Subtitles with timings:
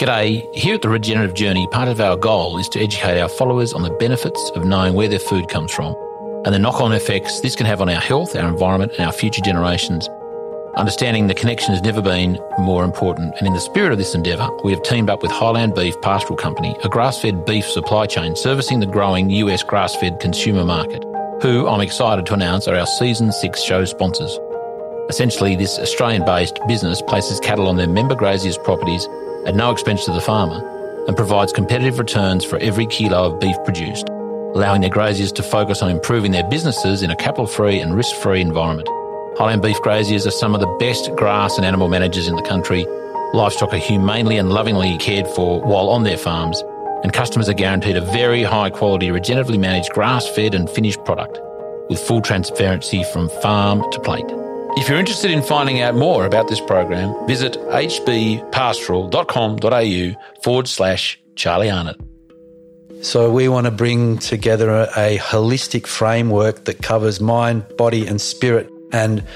[0.00, 0.48] G'day.
[0.54, 3.82] Here at the Regenerative Journey, part of our goal is to educate our followers on
[3.82, 5.94] the benefits of knowing where their food comes from
[6.46, 9.12] and the knock on effects this can have on our health, our environment, and our
[9.12, 10.08] future generations.
[10.74, 14.48] Understanding the connection has never been more important, and in the spirit of this endeavour,
[14.64, 18.34] we have teamed up with Highland Beef Pastoral Company, a grass fed beef supply chain
[18.34, 21.04] servicing the growing US grass fed consumer market,
[21.42, 24.38] who I'm excited to announce are our season six show sponsors.
[25.10, 29.06] Essentially, this Australian based business places cattle on their member graziers' properties
[29.46, 30.60] at no expense to the farmer
[31.06, 34.08] and provides competitive returns for every kilo of beef produced,
[34.54, 38.14] allowing their graziers to focus on improving their businesses in a capital free and risk
[38.16, 38.88] free environment.
[39.38, 42.84] Highland beef graziers are some of the best grass and animal managers in the country.
[43.32, 46.62] Livestock are humanely and lovingly cared for while on their farms,
[47.02, 51.38] and customers are guaranteed a very high quality, regeneratively managed grass fed and finished product
[51.88, 54.49] with full transparency from farm to plate.
[54.76, 61.70] If you're interested in finding out more about this program, visit hbpastoral.com.au forward slash Charlie
[61.70, 62.00] Arnott.
[63.02, 68.20] So, we want to bring together a, a, holistic framework that covers mind, body, and
[68.20, 69.26] spirit and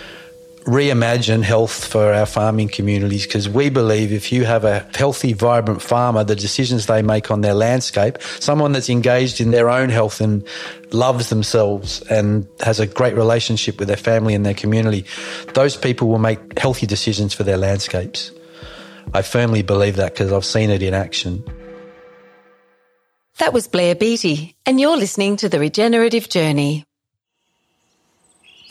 [0.65, 5.83] reimagine health for our farming communities because we believe if you have a healthy, vibrant
[5.83, 10.21] farmer, the decisions they make on their landscape, someone that's engaged in their own health
[10.21, 10.47] and
[10.91, 15.05] loves themselves and has a great relationship with their family and their community,
[15.53, 18.33] those people will make healthy decisions for their landscapes.
[19.13, 21.45] I firmly believe that because I've seen it in action.
[23.39, 26.85] That was Blair Beattie, and you're listening to The Regenerative Journey.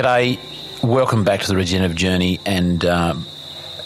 [0.00, 0.38] G'day,
[0.82, 2.40] welcome back to the Regenerative Journey.
[2.46, 3.26] And um,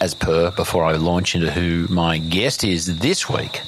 [0.00, 3.62] as per, before I launch into who my guest is this week,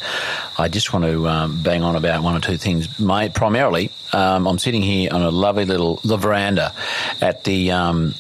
[0.57, 3.01] I just want to um, bang on about one or two things.
[3.01, 6.73] My, primarily, um, I'm sitting here on a lovely little veranda
[7.21, 7.73] at the.
[7.73, 8.15] Um,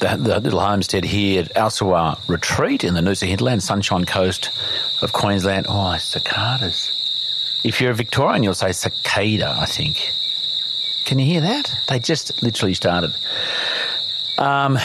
[0.00, 4.50] the, the, little homestead here at Alsawa Retreat in the Noosa hinterland, Sunshine Coast
[5.02, 5.66] of Queensland.
[5.68, 6.92] Oh, cicadas.
[7.64, 10.14] If you're a Victorian, you'll say cicada, I think.
[11.08, 11.74] Can you hear that?
[11.88, 13.14] They just literally started.
[14.36, 14.76] Um,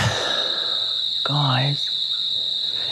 [1.25, 1.89] guys.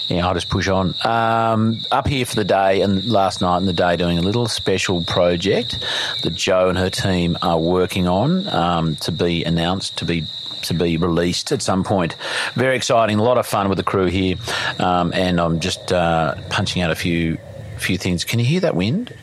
[0.09, 0.93] Yeah, I'll just push on.
[1.05, 4.49] Um, up here for the day and last night and the day doing a little
[4.49, 5.79] special project
[6.23, 10.25] that Joe and her team are working on um, to be announced, to be
[10.63, 12.17] to be released at some point.
[12.55, 14.35] Very exciting, a lot of fun with the crew here,
[14.77, 17.37] um, and I'm just uh, punching out a few
[17.77, 18.25] few things.
[18.25, 19.13] Can you hear that wind?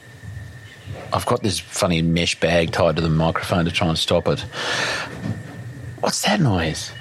[1.12, 4.41] I've got this funny mesh bag tied to the microphone to try and stop it.
[6.00, 6.92] What's that noise?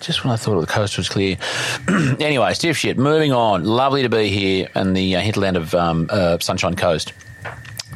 [0.00, 1.36] Just when I thought the coast was clear.
[1.88, 2.98] anyway, stiff shit.
[2.98, 3.64] Moving on.
[3.64, 7.12] Lovely to be here in the uh, hinterland of um, uh, Sunshine Coast.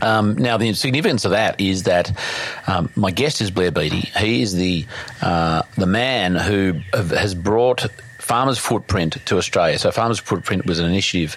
[0.00, 2.16] Um, now, the significance of that is that
[2.68, 4.10] um, my guest is Blair Beattie.
[4.16, 4.86] He is the
[5.20, 7.86] uh, the man who has brought
[8.28, 9.78] Farmers Footprint to Australia.
[9.78, 11.36] So, Farmers Footprint was an initiative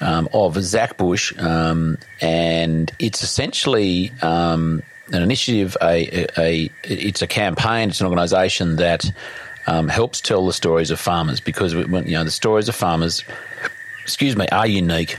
[0.00, 5.76] um, of Zach Bush, um, and it's essentially um, an initiative.
[5.80, 7.90] A, a, a, it's a campaign.
[7.90, 9.08] It's an organisation that
[9.68, 13.22] um, helps tell the stories of farmers because you know the stories of farmers,
[14.02, 15.16] excuse me, are unique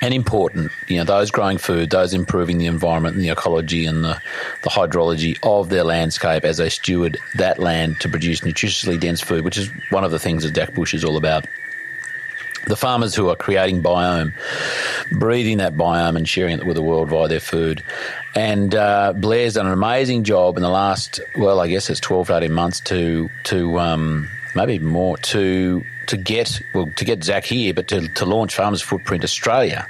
[0.00, 0.72] and important.
[0.88, 4.20] You know, those growing food, those improving the environment and the ecology and the,
[4.62, 9.44] the hydrology of their landscape as they steward that land to produce nutritiously dense food,
[9.44, 11.46] which is one of the things that Zach Bush is all about.
[12.66, 14.34] The farmers who are creating biome,
[15.10, 17.82] breeding that biome and sharing it with the world via their food.
[18.34, 22.26] And uh, Blair's done an amazing job in the last, well, I guess it's 12
[22.26, 27.44] to 18 months to, to, um, maybe more, to to get well to get Zach
[27.44, 29.86] here, but to, to launch Farmers Footprint Australia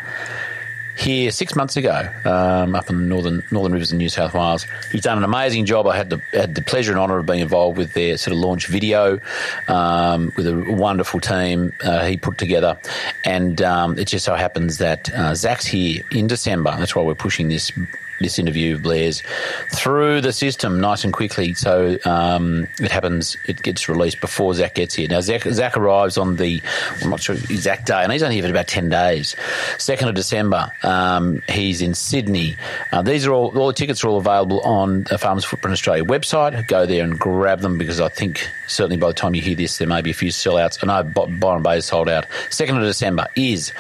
[0.97, 4.67] here six months ago um, up in the northern northern rivers in New South Wales.
[4.93, 5.87] He's done an amazing job.
[5.87, 8.39] I had the had the pleasure and honour of being involved with their sort of
[8.39, 9.19] launch video
[9.67, 12.79] um, with a wonderful team uh, he put together,
[13.25, 16.77] and um, it just so happens that uh, Zach's here in December.
[16.79, 17.73] That's why we're pushing this
[18.21, 19.23] this interview of Blair's
[19.71, 21.55] through the system nice and quickly.
[21.55, 25.09] So um, it happens, it gets released before Zach gets here.
[25.09, 26.63] Now, Zach, Zach arrives on the,
[27.03, 29.35] I'm not sure exact day, and he's only here for about 10 days.
[29.79, 32.57] 2nd of December, um, he's in Sydney.
[32.93, 36.05] Uh, these are all, all the tickets are all available on the Farmers Footprint Australia
[36.05, 36.67] website.
[36.67, 39.79] Go there and grab them because I think certainly by the time you hear this,
[39.79, 40.79] there may be a few sellouts.
[40.83, 42.29] I know Byron Bay is sold out.
[42.51, 43.73] 2nd of December is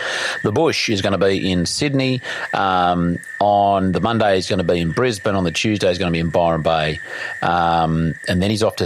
[0.42, 2.22] the Bush is going to be in Sydney.
[2.54, 5.34] Um, on the Monday, he's going to be in Brisbane.
[5.34, 7.00] On the Tuesday, he's going to be in Byron Bay.
[7.42, 8.84] Um, and then he's off to,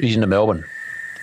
[0.00, 0.64] he's into Melbourne.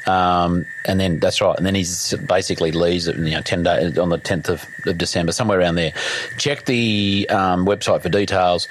[0.05, 1.55] Um, and then that's right.
[1.55, 5.31] And then he's basically leaves you know ten days on the tenth of, of, December,
[5.31, 5.93] somewhere around there.
[6.37, 8.67] Check the um, website for details.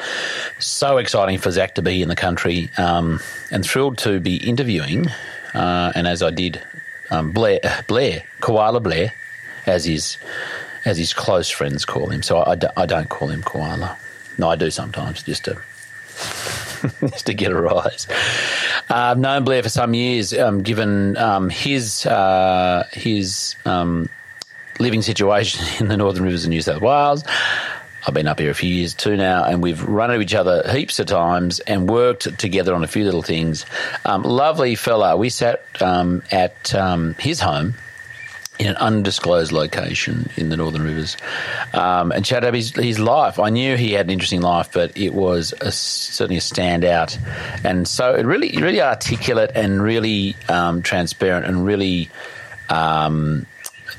[0.59, 3.21] So exciting for Zach to be in the country, um,
[3.51, 5.07] and thrilled to be interviewing.
[5.55, 6.61] Uh, and as I did,
[7.11, 9.13] um, Blair, Blair, Koala Blair,
[9.67, 10.19] as his
[10.85, 12.23] as his close friends call him.
[12.23, 13.97] So I, I don't call him Koala.
[14.39, 15.61] No, I do sometimes, just to
[17.01, 18.07] just to get a rise.
[18.91, 24.09] Uh, I've known Blair for some years, um, given um, his uh, his um,
[24.79, 27.25] living situation in the Northern Rivers of New South Wales.
[28.05, 30.69] I've been up here a few years too now, and we've run into each other
[30.73, 33.65] heaps of times and worked together on a few little things.
[34.05, 35.17] Um, lovely fella.
[35.17, 37.75] We sat um, at um, his home
[38.63, 41.17] in an undisclosed location in the Northern Rivers,
[41.75, 43.39] um, and his, his life.
[43.39, 47.19] I knew he had an interesting life, but it was a, certainly a standout,
[47.65, 52.11] and so it really, really articulate and really um, transparent and really.
[52.69, 53.47] Um,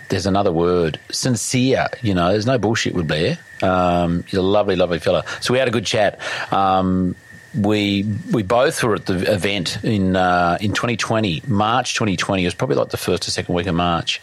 [0.09, 1.87] there's another word, sincere.
[2.01, 3.39] You know, there's no bullshit with Blair.
[3.63, 5.23] Um, he's a lovely, lovely fella.
[5.41, 6.19] So we had a good chat.
[6.51, 7.15] Um,
[7.55, 12.43] we we both were at the event in uh, in 2020, March 2020.
[12.43, 14.21] It was probably like the first or second week of March.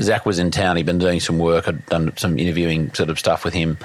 [0.00, 0.76] Zach was in town.
[0.76, 1.68] He'd been doing some work.
[1.68, 3.78] I'd done some interviewing sort of stuff with him,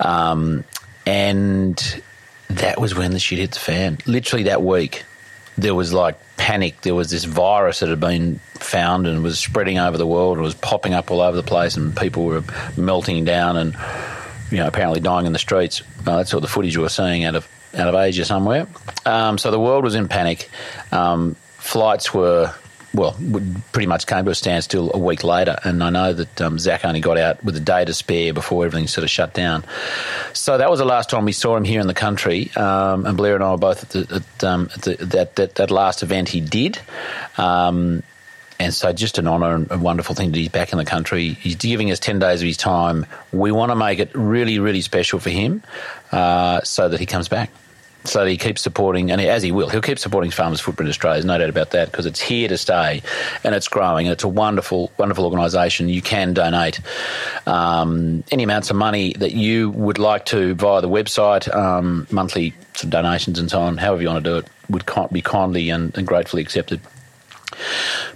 [0.00, 0.64] um,
[1.04, 2.02] and
[2.48, 3.98] that was when the shit hit the fan.
[4.06, 5.04] Literally that week,
[5.58, 6.80] there was like panic.
[6.82, 10.38] There was this virus that had been found and was spreading over the world.
[10.38, 12.44] It was popping up all over the place, and people were
[12.76, 13.76] melting down and
[14.50, 15.82] you know apparently dying in the streets.
[16.06, 18.66] Uh, that's all the footage you were seeing out of out of Asia somewhere.
[19.06, 20.50] Um, so the world was in panic.
[20.90, 22.52] Um, flights were
[22.94, 23.16] well,
[23.72, 25.56] pretty much came to a standstill a week later.
[25.64, 28.66] And I know that um, Zach only got out with a day to spare before
[28.66, 29.64] everything sort of shut down.
[30.32, 32.50] So that was the last time we saw him here in the country.
[32.54, 35.54] Um, and Blair and I were both at, the, at, um, at the, that, that,
[35.56, 36.78] that, last event he did.
[37.38, 38.02] Um,
[38.58, 41.30] and so, just an honour and a wonderful thing that he's back in the country.
[41.30, 43.06] He's giving us 10 days of his time.
[43.32, 45.62] We want to make it really, really special for him
[46.12, 47.50] uh, so that he comes back
[48.04, 51.16] so he keeps supporting, and as he will, he'll keep supporting Farmers Footprint Australia.
[51.16, 53.02] There's no doubt about that because it's here to stay,
[53.44, 55.88] and it's growing, and it's a wonderful, wonderful organisation.
[55.88, 56.80] You can donate
[57.46, 62.54] um, any amounts of money that you would like to via the website, um, monthly
[62.88, 63.76] donations and so on.
[63.76, 66.80] However you want to do it, would be kindly and, and gratefully accepted.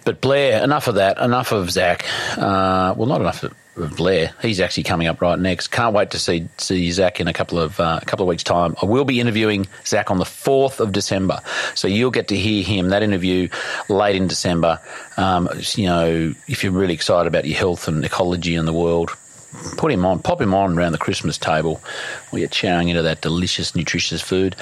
[0.05, 1.19] But Blair, enough of that.
[1.19, 2.05] Enough of Zach.
[2.37, 4.33] Uh, well, not enough of of Blair.
[4.41, 5.69] He's actually coming up right next.
[5.69, 8.43] Can't wait to see see Zach in a couple of uh, a couple of weeks'
[8.43, 8.75] time.
[8.83, 11.41] I will be interviewing Zach on the fourth of December,
[11.75, 13.49] so you'll get to hear him that interview
[13.89, 14.81] late in December.
[15.17, 19.11] Um, you know, if you're really excited about your health and ecology in the world.
[19.79, 21.81] Put him on, pop him on around the Christmas table
[22.29, 24.55] while you're chowing into that delicious, nutritious food.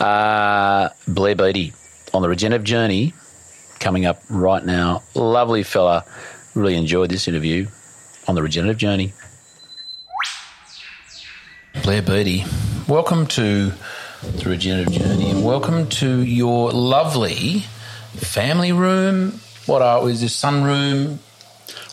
[0.00, 1.72] Uh, Blair Beattie
[2.12, 3.14] on the regenerative journey
[3.78, 5.02] coming up right now.
[5.14, 6.04] Lovely fella.
[6.54, 7.68] Really enjoyed this interview
[8.26, 9.12] on the regenerative journey.
[11.82, 12.44] Blair Beattie,
[12.88, 13.72] welcome to
[14.22, 17.60] the regenerative journey and welcome to your lovely
[18.14, 19.40] family room.
[19.66, 21.18] What are is this sunroom?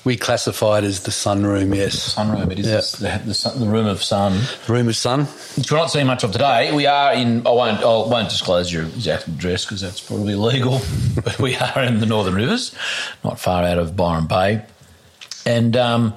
[0.03, 2.15] We classify it as the sunroom, yes.
[2.15, 3.21] Sunroom, it is yep.
[3.21, 4.33] the, the, sun, the, room of sun.
[4.65, 5.25] The Room of sun.
[5.57, 6.73] Which we're not seeing much of today.
[6.73, 10.81] We are in, I won't, I won't disclose your exact address because that's probably illegal,
[11.23, 12.73] but we are in the Northern Rivers,
[13.23, 14.63] not far out of Byron Bay.
[15.45, 16.13] And um,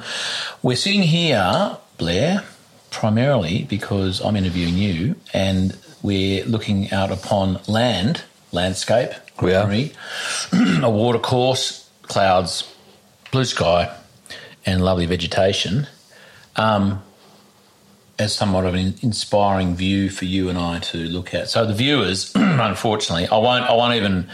[0.63, 2.45] we're sitting here, Blair,
[2.91, 9.93] primarily because I'm interviewing you and we're looking out upon land, landscape, greenery,
[10.53, 12.73] a water course, clouds,
[13.33, 13.95] blue sky,
[14.67, 15.87] and lovely vegetation.
[16.57, 17.03] Um,
[18.19, 21.51] as somewhat of an inspiring view for you and I to look at.
[21.51, 23.65] So the viewers, unfortunately, I won't.
[23.65, 24.29] I won't even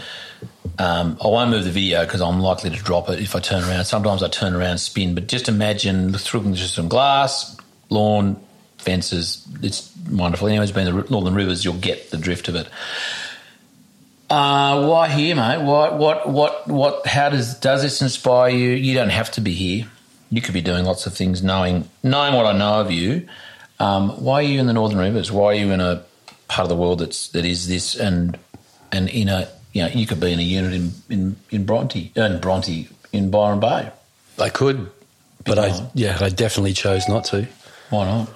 [0.79, 3.63] Um, I won't move the video because I'm likely to drop it if I turn
[3.65, 3.85] around.
[3.85, 7.57] Sometimes I turn around spin, but just imagine through some glass,
[7.91, 8.41] lawn,
[8.79, 9.47] fences.
[9.63, 10.49] It's wonderful.
[10.49, 12.69] Anyways, been the Northern Rivers, you'll get the drift of it.
[14.31, 15.61] Uh, why here, mate?
[15.63, 17.07] What, what, what, what?
[17.07, 18.71] How does does this inspire you?
[18.71, 19.89] You don't have to be here.
[20.31, 23.29] You could be doing lots of things, knowing knowing what I know of you.
[23.81, 25.33] Um, why are you in the Northern Rivers?
[25.33, 26.05] Why are you in a
[26.47, 28.39] part of the world that's that is this and
[28.93, 32.13] and in a you know you could be in a unit in in, in Bronte
[32.15, 33.91] in Bronte in Byron Bay.
[34.39, 34.91] I could,
[35.45, 37.47] but I yeah I definitely chose not to.
[37.91, 38.29] Why not?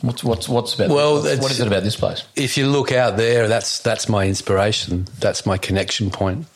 [0.00, 0.90] What's what's what's about?
[0.90, 2.24] Well, what's, what is it about this place?
[2.36, 5.06] If you look out there, that's that's my inspiration.
[5.18, 6.46] That's my connection point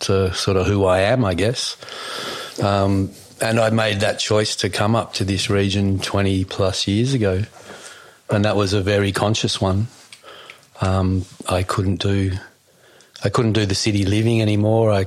[0.00, 1.76] to sort of who I am, I guess.
[2.62, 3.10] Um,
[3.40, 7.42] and I made that choice to come up to this region twenty plus years ago,
[8.30, 9.88] and that was a very conscious one.
[10.80, 12.32] Um, I couldn't do,
[13.24, 14.92] I couldn't do the city living anymore.
[14.92, 15.06] I,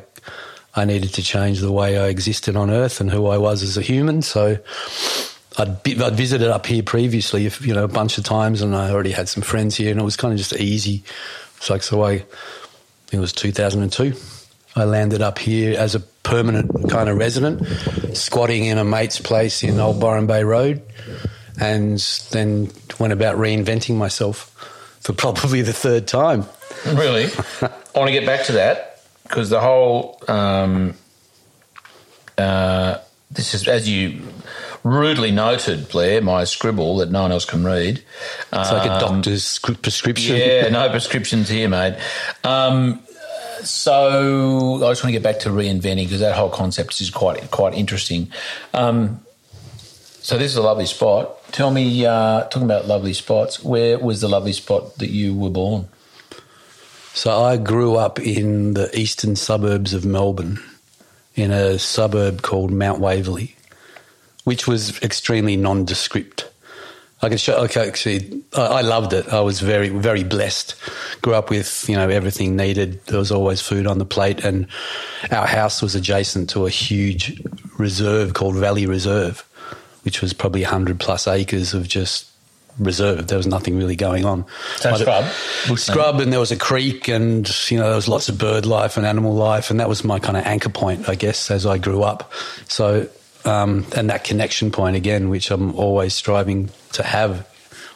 [0.75, 3.77] I needed to change the way I existed on Earth and who I was as
[3.77, 4.22] a human.
[4.22, 4.58] So,
[5.58, 8.75] I'd, be, I'd visited up here previously, if, you know, a bunch of times, and
[8.75, 11.03] I already had some friends here, and it was kind of just easy.
[11.58, 12.01] It's like so.
[12.03, 14.13] I, I think it was 2002.
[14.75, 17.68] I landed up here as a permanent kind of resident,
[18.15, 20.82] squatting in a mate's place in Old Byron Bay Road,
[21.60, 22.00] and
[22.32, 24.48] then went about reinventing myself
[25.01, 26.46] for probably the third time.
[26.86, 27.27] Really,
[27.93, 30.93] I want to get back to that because the whole um,
[32.38, 32.98] uh,
[33.29, 34.21] this is as you
[34.83, 38.03] rudely noted, Blair, my scribble that no one else can read.
[38.51, 40.36] It's like a doctor's prescription.
[40.36, 41.98] Um, Yeah, no prescriptions here, mate.
[42.43, 43.01] Um,
[43.63, 47.51] so I just want to get back to reinventing because that whole concept is quite
[47.51, 48.31] quite interesting.
[48.74, 49.21] Um,
[50.24, 51.43] so this is a lovely spot.
[51.51, 55.50] Tell me, uh, talking about lovely spots, where was the lovely spot that you were
[55.50, 55.89] born?
[57.13, 60.60] So I grew up in the eastern suburbs of Melbourne,
[61.36, 63.56] in a suburb called Mount Waverley,
[64.44, 66.50] which was extremely nondescript.
[67.22, 67.56] I can show.
[67.65, 69.27] Okay, actually, I, loved it.
[69.27, 70.74] I was very, very blessed.
[71.22, 73.06] Grew up with you know everything needed.
[73.06, 74.65] There was always food on the plate, and
[75.30, 77.39] our house was adjacent to a huge
[77.77, 79.48] reserve called Valley Reserve,
[80.03, 82.30] which was probably hundred plus acres of just
[82.80, 83.28] reserve.
[83.28, 84.46] There was nothing really going on.
[84.78, 85.25] So scrub?
[85.68, 88.66] Bush scrub, and there was a creek, and you know there was lots of bird
[88.66, 91.66] life and animal life, and that was my kind of anchor point, I guess, as
[91.66, 92.32] I grew up.
[92.68, 93.08] So,
[93.46, 97.48] um, and that connection point again, which I'm always striving to have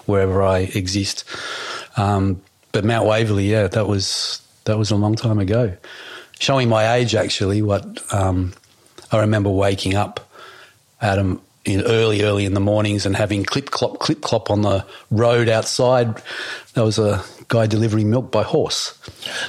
[0.05, 1.23] wherever I exist.
[1.97, 2.41] Um,
[2.71, 5.75] but Mount Waverley, yeah, that was that was a long time ago.
[6.39, 8.53] Showing my age, actually, what um,
[9.11, 10.29] I remember waking up
[10.99, 14.61] at 'em in early, early in the mornings and having clip clop, clip clop on
[14.61, 16.21] the road outside.
[16.73, 18.97] There was a guy delivering milk by horse.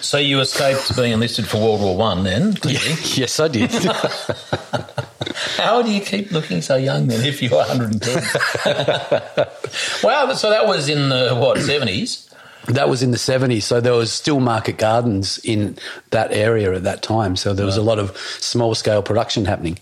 [0.00, 2.54] So you escaped being enlisted for World War One, then?
[2.54, 2.80] clearly.
[3.14, 3.70] yes, I did.
[5.56, 8.16] How do you keep looking so young then if you're 110?
[10.02, 12.26] wow, so that was in the, what, 70s?
[12.66, 13.62] That was in the 70s.
[13.62, 15.78] So there was still market gardens in
[16.10, 17.36] that area at that time.
[17.36, 19.78] So there was a lot of small scale production happening.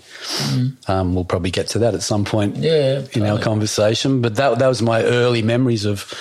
[0.89, 4.21] Um, we'll probably get to that at some point Yeah, in our conversation.
[4.21, 6.13] But that, that was my early memories of,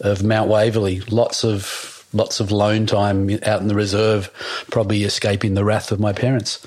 [0.00, 1.00] of Mount Waverley.
[1.10, 4.30] Lots of, lots of lone time out in the reserve,
[4.70, 6.66] probably escaping the wrath of my parents.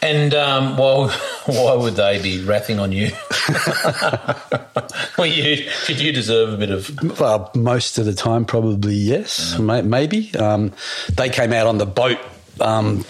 [0.00, 1.08] And um, why,
[1.46, 3.10] why would they be wrathing on you?
[5.18, 9.58] well, you did you deserve a bit of Well, most of the time, probably yes,
[9.58, 10.34] may, maybe.
[10.36, 10.72] Um,
[11.14, 12.18] they came out on the boat
[12.60, 13.04] um,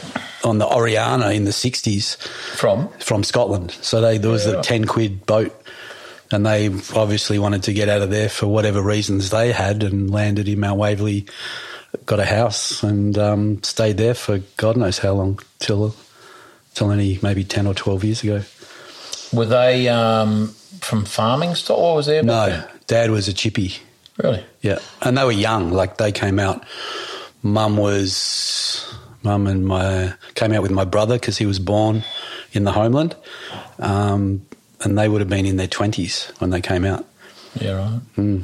[0.44, 2.16] on the Oriana in the 60s
[2.56, 2.88] from?
[2.98, 3.70] from Scotland.
[3.82, 4.60] So they, there was Yeah.
[4.60, 5.54] a 10 quid boat,
[6.30, 10.10] and they obviously wanted to get out of there for whatever reasons they had and
[10.10, 11.26] landed in Mount Waverley,
[12.06, 15.94] got a house, and um, stayed there for God knows how long till,
[16.74, 18.42] till only maybe 10 or 12 years ago.
[19.32, 20.48] Were they um,
[20.80, 22.22] from farming stock or was there?
[22.22, 23.74] No, dad was a chippy.
[24.22, 24.44] Really?
[24.60, 25.70] Yeah, and they were young.
[25.72, 26.62] Like they came out.
[27.42, 32.04] Mum was mum and my came out with my brother because he was born
[32.52, 33.16] in the homeland,
[33.78, 34.46] um,
[34.82, 37.06] and they would have been in their twenties when they came out.
[37.60, 38.40] Yeah, right.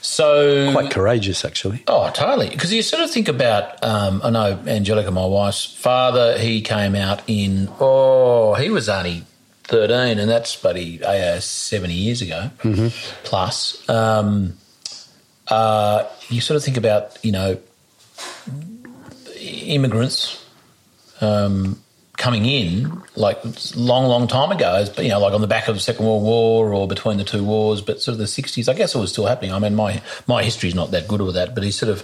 [0.00, 1.82] So Quite courageous, actually.
[1.88, 2.50] Oh, totally.
[2.50, 6.94] Because you sort of think about, um, I know Angelica, my wife's father, he came
[6.94, 9.24] out in, oh, he was only
[9.64, 12.50] 13, and that's buddy uh, 70 years ago
[13.24, 13.88] plus.
[13.88, 14.56] Um,
[15.48, 17.58] uh, you sort of think about, you know,
[19.40, 20.44] immigrants
[21.20, 21.80] um,
[22.16, 23.40] coming in like
[23.74, 26.72] long, long time ago, you know, like on the back of the Second World War
[26.72, 29.26] or between the two wars, but sort of the 60s, I guess it was still
[29.26, 29.52] happening.
[29.52, 32.02] I mean, my, my history's not that good with that, but he sort of,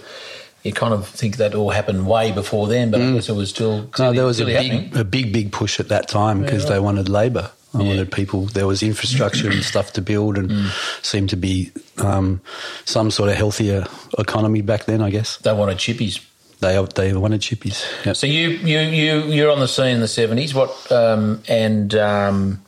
[0.63, 3.49] you kind of think that all happened way before then, but I guess it was
[3.49, 3.83] still.
[3.83, 3.99] Mm.
[3.99, 4.97] No, there was a big, happening.
[4.97, 7.49] a big, big push at that time because they wanted labour.
[7.73, 8.47] I wanted people.
[8.47, 11.05] There was infrastructure and stuff to build, and Mm.
[11.05, 12.41] seemed to be um,
[12.83, 13.85] some sort of healthier
[14.19, 15.01] economy back then.
[15.01, 16.19] I guess They wanted chippies.
[16.61, 17.83] They they wanted chippies.
[18.05, 18.15] Yep.
[18.15, 20.53] So you you you you're on the scene in the seventies.
[20.53, 22.63] What um, and um,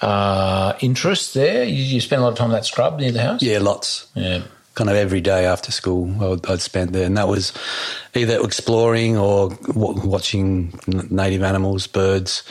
[0.00, 1.64] uh, interest there?
[1.64, 3.42] You, you spend a lot of time in that scrub near the house.
[3.42, 4.06] yeah, lots.
[4.14, 4.42] Yeah.
[4.74, 7.52] Kind of every day after school, I'd, I'd spend there, and that was
[8.14, 10.78] either exploring or w- watching
[11.10, 12.42] native animals, birds.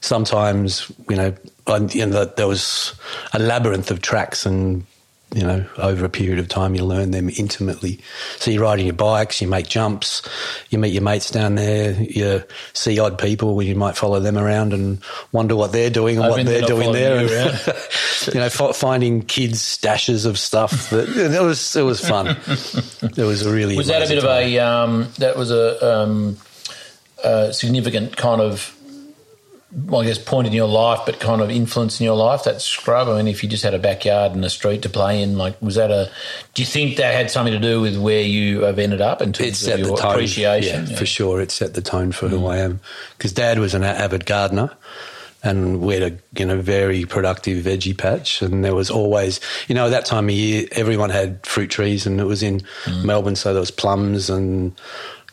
[0.00, 1.34] Sometimes, you know,
[1.66, 2.94] I, you know, there was
[3.34, 4.86] a labyrinth of tracks, and
[5.34, 8.00] you know, over a period of time, you learn them intimately.
[8.38, 10.22] So you're riding your bikes, you make jumps,
[10.70, 12.42] you meet your mates down there, you
[12.72, 16.36] see odd people you might follow them around and wonder what they're doing and what
[16.36, 17.22] been they're doing there.
[17.22, 17.78] you And,
[18.34, 20.88] you know, fi- finding kids' stashes of stuff.
[20.90, 22.28] That it was it was fun.
[22.28, 26.38] It was a really Was that a bit of a um, that was a, um,
[27.22, 28.74] a significant kind of
[29.70, 32.44] well, I guess point in your life, but kind of influence in your life?
[32.44, 33.08] That scrub.
[33.08, 35.60] I mean, if you just had a backyard and a street to play in, like,
[35.60, 36.10] was that a?
[36.54, 39.30] Do you think that had something to do with where you have ended up in
[39.30, 40.12] it terms set of the your tone.
[40.12, 40.86] appreciation?
[40.86, 41.42] Yeah, for sure.
[41.42, 42.50] It set the tone for who mm.
[42.50, 42.80] I am.
[43.16, 44.70] Because Dad was an avid gardener,
[45.42, 49.74] and we had a you know very productive veggie patch, and there was always you
[49.74, 53.04] know at that time of year everyone had fruit trees, and it was in mm.
[53.04, 54.72] Melbourne, so there was plums and.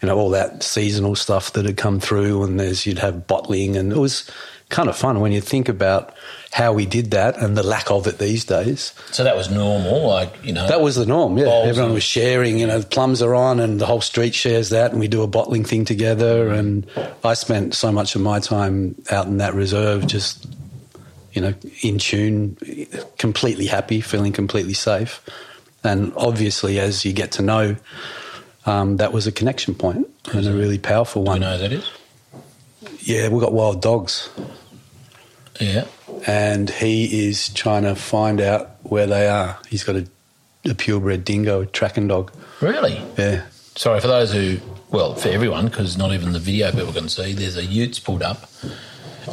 [0.01, 3.75] You know all that seasonal stuff that had come through, and there's you'd have bottling,
[3.77, 4.29] and it was
[4.69, 6.13] kind of fun when you think about
[6.51, 8.93] how we did that and the lack of it these days.
[9.11, 10.67] So that was normal, like you know.
[10.67, 11.63] That was the norm, yeah.
[11.65, 14.99] Everyone was sharing, you know, plums are on and the whole street shares that and
[14.99, 16.87] we do a bottling thing together and
[17.23, 20.47] I spent so much of my time out in that reserve just,
[21.33, 22.57] you know, in tune,
[23.17, 25.21] completely happy, feeling completely safe.
[25.83, 27.75] And obviously as you get to know,
[28.65, 31.71] um, that was a connection point and a really powerful Do you know who that
[31.71, 31.91] is?
[33.01, 34.29] Yeah, we've got wild dogs
[35.59, 35.85] Yeah.
[36.27, 39.57] and he is trying to find out where they are.
[39.69, 40.07] He's got a,
[40.65, 42.31] a purebred dingo, a tracking dog.
[42.61, 43.01] Really?
[43.17, 43.45] Yeah.
[43.75, 44.57] Sorry for those who,
[44.89, 47.33] well, for everyone, because not even the video people can see.
[47.33, 48.49] There's a Utes pulled up,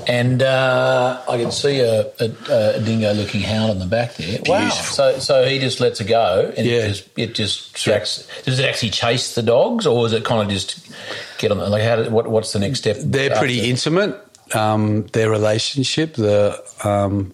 [0.07, 4.39] and uh, I can see a, a, a dingo-looking hound in the back there.
[4.47, 4.69] Wow!
[4.71, 6.79] So, so he just lets it go, and Yeah.
[6.85, 8.27] it just it just tracks.
[8.45, 10.91] Does it actually chase the dogs, or is it kind of just
[11.39, 11.59] get on?
[11.59, 11.97] The, like, how?
[11.97, 12.97] Did, what, what's the next step?
[13.01, 14.19] They're pretty intimate.
[14.55, 17.33] Um, their relationship, the um,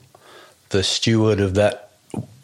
[0.71, 1.91] the steward of that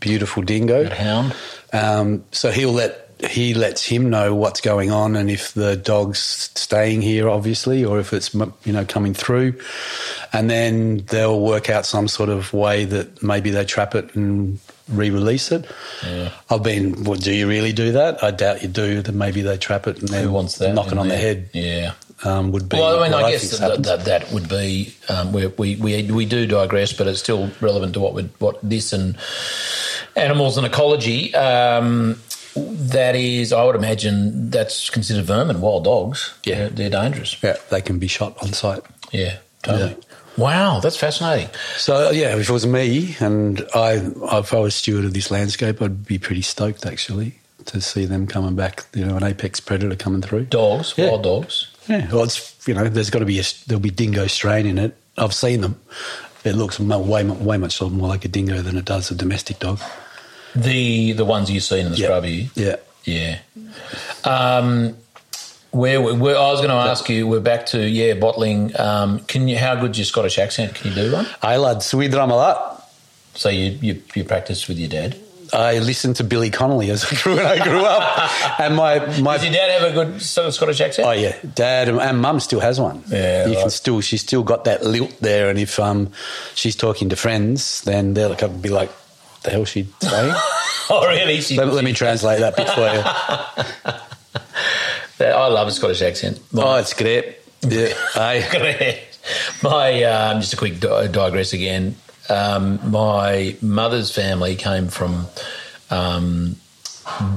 [0.00, 1.34] beautiful dingo, That hound.
[1.72, 6.18] Um, so he'll let he lets him know what's going on and if the dog's
[6.54, 9.58] staying here, obviously, or if it's you know coming through,
[10.32, 14.58] and then they'll work out some sort of way that maybe they trap it and
[14.88, 15.70] re-release it.
[16.04, 16.30] Yeah.
[16.50, 18.22] I've been, well, do you really do that?
[18.22, 19.00] I doubt you do.
[19.02, 20.74] Then maybe they trap it and then Who wants that?
[20.74, 21.48] knock it on the head.
[21.52, 21.94] Yeah.
[22.22, 22.76] Um, would be.
[22.76, 26.10] Well, I mean, what I guess that, that, that would be um, where we, we
[26.10, 29.18] we do digress, but it's still relevant to what would what this and
[30.16, 31.34] animals and ecology.
[31.34, 32.18] Um,
[32.56, 35.60] that is, I would imagine that's considered vermin.
[35.60, 36.56] Wild dogs, Yeah.
[36.56, 37.36] they're, they're dangerous.
[37.42, 38.82] yeah, they can be shot on sight.
[39.12, 39.96] Yeah, totally.
[40.36, 41.48] Wow, that's fascinating.
[41.76, 43.92] So yeah, if it was me and I,
[44.38, 47.36] if I was steward of this landscape, I'd be pretty stoked actually
[47.66, 48.84] to see them coming back.
[48.94, 50.46] You know, an apex predator coming through.
[50.46, 51.10] Dogs, Yeah.
[51.10, 51.68] wild dogs.
[51.88, 54.78] Yeah, well, it's you know, there's got to be a there'll be dingo strain in
[54.78, 54.96] it.
[55.16, 55.80] I've seen them.
[56.44, 59.78] It looks way way much more like a dingo than it does a domestic dog.
[60.54, 62.06] The the ones you've seen in the Yeah.
[62.06, 62.50] scrubby.
[62.54, 62.76] Yeah.
[63.04, 63.38] Yeah.
[64.24, 64.96] Um,
[65.70, 68.78] where, where I was going to ask you, we're back to yeah bottling.
[68.78, 69.58] Um, can you?
[69.58, 70.74] How good's your Scottish accent?
[70.76, 71.26] Can you do one?
[71.42, 72.88] Hey lad, swidram a lot.
[73.34, 75.16] So you you, you practiced with your dad.
[75.52, 79.36] I listened to Billy Connolly as I grew, when I grew up, and my my
[79.36, 81.06] Does your dad have a good sort of Scottish accent?
[81.08, 83.02] Oh yeah, dad and, and mum still has one.
[83.08, 86.10] Yeah, you can still she's still got that lilt there, and if um
[86.54, 88.90] she's talking to friends, then they'll like, be like,
[89.44, 90.34] "The hell she saying?"
[90.90, 91.40] oh, really?
[91.40, 94.00] She- let, let me translate that bit for you.
[95.20, 96.40] I love a Scottish accent.
[96.54, 97.36] oh, it's great.
[97.62, 98.98] Yeah, aye.
[99.62, 101.96] my um, just a quick di- digress again.
[102.28, 105.26] Um, my mother's family came from
[105.90, 106.56] um,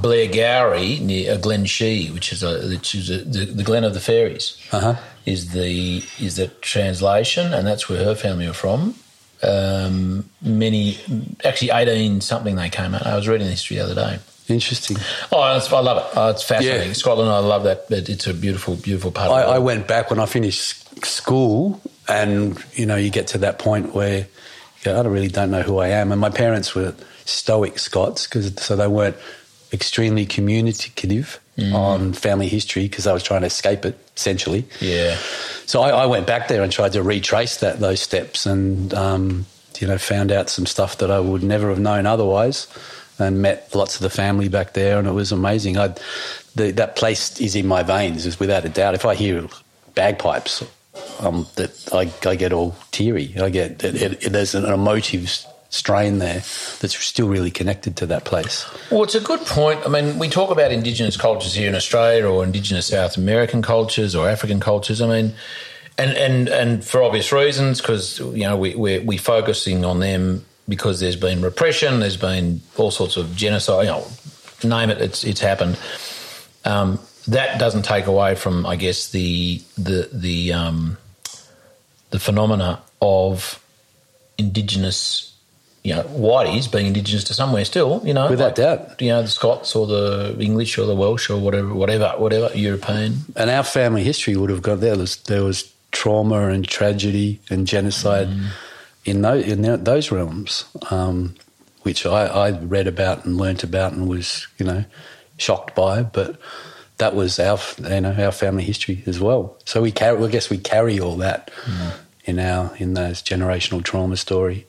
[0.02, 3.94] Blairgowrie near uh, Glen Shee, which is a which is a, the, the Glen of
[3.94, 4.58] the Fairies.
[4.72, 4.96] Uh-huh.
[5.26, 8.96] Is the is the translation, and that's where her family are from.
[9.44, 10.98] Um, many,
[11.44, 13.06] actually, eighteen something they came out.
[13.06, 14.20] I was reading the history the other day.
[14.48, 14.98] Interesting.
[15.32, 16.18] Oh, I love it.
[16.18, 16.88] Oh, it's fascinating.
[16.88, 16.94] Yeah.
[16.94, 17.86] Scotland, I love that.
[17.90, 22.86] It's a beautiful, beautiful part I, I went back when I finished school, and you
[22.86, 24.26] know, you get to that point where you
[24.84, 26.12] go, I don't really don't know who I am.
[26.12, 26.96] And my parents were
[27.26, 29.18] stoic Scots, because so they weren't
[29.74, 34.66] extremely communicative on family history because I was trying to escape it essentially.
[34.80, 35.18] Yeah.
[35.66, 39.46] So I, I went back there and tried to retrace that those steps, and um,
[39.80, 42.68] you know found out some stuff that I would never have known otherwise,
[43.20, 45.78] and met lots of the family back there, and it was amazing.
[45.78, 45.96] I,
[46.56, 48.96] the, that place is in my veins, is without a doubt.
[48.96, 49.48] If I hear
[49.96, 50.64] bagpipes,
[51.20, 53.34] um, that I, I get all teary.
[53.40, 56.44] I get it, it, it, there's an emotive strain there
[56.80, 58.66] that's still really connected to that place.
[58.90, 59.86] Well, it's a good point.
[59.86, 64.16] I mean, we talk about Indigenous cultures here in Australia, or Indigenous South American cultures,
[64.16, 65.02] or African cultures.
[65.02, 65.34] I mean,
[65.98, 70.46] and and and for obvious reasons, because you know we we're, we focusing on them
[70.70, 73.86] because there's been repression, there's been all sorts of genocide.
[73.86, 74.08] You know,
[74.64, 75.78] name it, it's it's happened.
[76.66, 80.98] Um, that doesn't take away from, I guess, the the the um,
[82.10, 83.64] the phenomena of
[84.38, 85.36] indigenous,
[85.84, 89.02] you know, whiteys being indigenous to somewhere still, you know, Without doubt.
[89.02, 93.20] you know, the Scots or the English or the Welsh or whatever, whatever, whatever European.
[93.36, 94.92] and our family history would have got there.
[94.96, 98.28] There was, there was trauma and tragedy and genocide
[99.06, 101.34] in those in those realms, um,
[101.84, 104.84] which I, I read about and learnt about and was you know
[105.38, 106.04] shocked by.
[106.04, 106.38] But
[106.98, 107.58] that was our
[107.90, 109.56] you know our family history as well.
[109.64, 110.18] So we carry.
[110.18, 111.50] Well, I guess we carry all that
[112.26, 114.67] in our in those generational trauma story.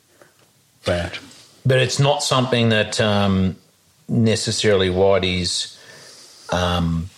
[0.87, 1.19] Right.
[1.67, 3.57] But it's not something that um,
[4.09, 5.77] necessarily whiteys
[6.53, 7.11] um,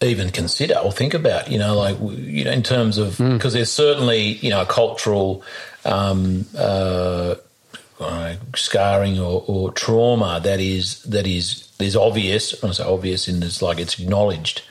[0.00, 1.50] even consider or think about.
[1.50, 5.42] You know, like you know, in terms of because there's certainly you know a cultural
[5.84, 7.36] um, uh,
[8.00, 12.62] I scarring or, or trauma that is that is is obvious.
[12.62, 14.62] I say obvious in this like it's acknowledged.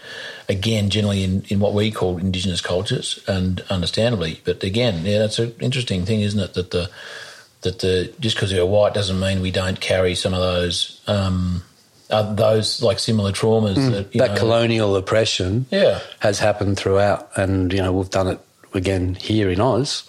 [0.47, 5.39] Again, generally in, in what we call indigenous cultures, and understandably, but again, yeah, that's
[5.39, 6.53] an interesting thing, isn't it?
[6.53, 6.89] That the
[7.61, 11.63] that the just because you're white doesn't mean we don't carry some of those um,
[12.11, 15.99] uh, those like similar traumas that you that know, colonial oppression Yeah.
[16.19, 18.39] has happened throughout, and you know we've done it
[18.75, 20.03] again here in Oz.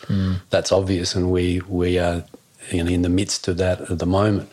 [0.51, 2.25] That's obvious, and we we are
[2.73, 4.51] you know, in the midst of that at the moment,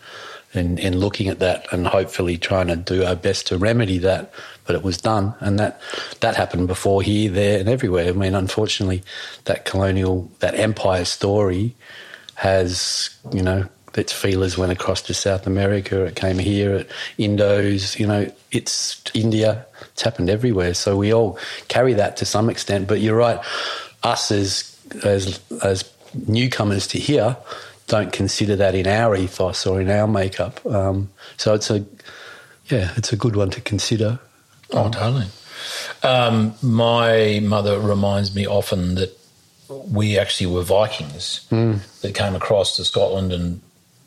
[0.53, 4.31] and, and looking at that, and hopefully trying to do our best to remedy that.
[4.65, 5.81] But it was done, and that
[6.21, 8.09] that happened before here, there, and everywhere.
[8.09, 9.03] I mean, unfortunately,
[9.45, 11.75] that colonial, that empire story
[12.35, 16.05] has you know its feelers went across to South America.
[16.05, 16.87] It came here at
[17.19, 17.99] Indos.
[17.99, 19.65] You know, it's India.
[19.91, 20.73] It's happened everywhere.
[20.73, 21.37] So we all
[21.67, 22.87] carry that to some extent.
[22.87, 23.39] But you're right.
[24.01, 25.91] Us as as as
[26.27, 27.37] newcomers to here
[27.87, 30.65] don't consider that in our ethos or in our makeup.
[30.65, 31.85] Um, so it's a
[32.67, 34.19] yeah, it's a good one to consider.
[34.71, 35.27] Oh, totally.
[36.01, 39.17] Um, my mother reminds me often that
[39.69, 41.45] we actually were Vikings
[42.01, 43.61] that came across to Scotland and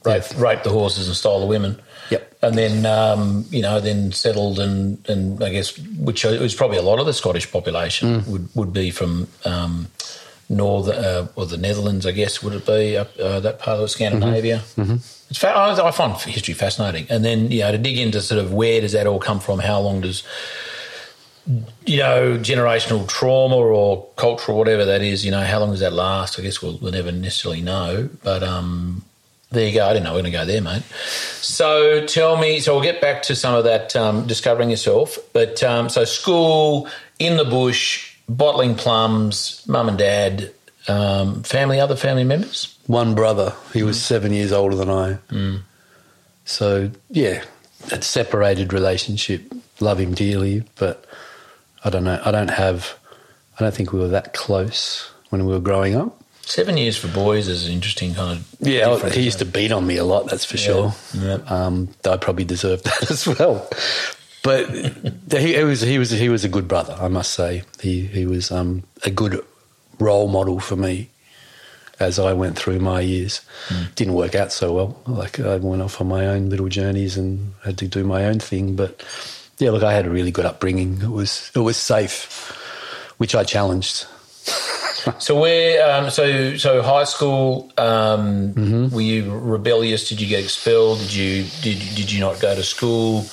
[0.04, 1.80] raped, raped the horses and stole the women.
[2.10, 2.36] Yep.
[2.42, 6.82] And then, um, you know, then settled and, and I guess, which was probably a
[6.82, 9.88] lot of the Scottish population would, would be from um,
[10.48, 13.90] North uh, or the Netherlands, I guess, would it be up uh, that part of
[13.90, 14.58] Scandinavia?
[14.76, 14.96] Mm-hmm.
[15.28, 18.40] It's fa- I I find history fascinating, and then you know to dig into sort
[18.40, 19.58] of where does that all come from?
[19.58, 20.22] How long does
[21.84, 25.24] you know generational trauma or cultural whatever that is?
[25.24, 26.38] You know how long does that last?
[26.38, 29.02] I guess we'll, we'll never necessarily know, but um,
[29.50, 29.86] there you go.
[29.86, 30.82] I didn't know we are going to go there, mate.
[31.40, 32.60] So tell me.
[32.60, 36.88] So we'll get back to some of that um, discovering yourself, but um, so school
[37.18, 40.52] in the bush, bottling plums, mum and dad,
[40.88, 42.76] um, family, other family members.
[42.86, 45.18] One brother, he was seven years older than I.
[46.44, 47.42] So yeah,
[47.92, 49.52] a separated relationship.
[49.80, 51.04] Love him dearly, but
[51.84, 52.20] I don't know.
[52.24, 52.96] I don't have.
[53.58, 56.22] I don't think we were that close when we were growing up.
[56.42, 59.84] Seven years for boys is an interesting kind of Yeah, he used to beat on
[59.86, 60.30] me a lot.
[60.30, 60.94] That's for sure.
[61.12, 61.38] yeah.
[61.48, 63.68] Um, I probably deserved that as well.
[64.46, 67.62] But he, was he was he was a good brother, I must say.
[67.82, 69.44] He he was um, a good
[69.98, 71.10] role model for me
[71.98, 73.40] as I went through my years.
[73.96, 74.90] Didn't work out so well.
[75.06, 78.38] Like I went off on my own little journeys and had to do my own
[78.38, 78.76] thing.
[78.76, 79.02] But
[79.58, 81.00] yeah, look, I had a really good upbringing.
[81.02, 82.52] It was it was safe,
[83.18, 84.06] which I challenged.
[85.20, 88.92] So where, um, so so high school, um, Mm-hmm.
[88.94, 90.08] were you rebellious?
[90.08, 90.98] Did you get expelled?
[90.98, 93.24] Did you did did you not go to school?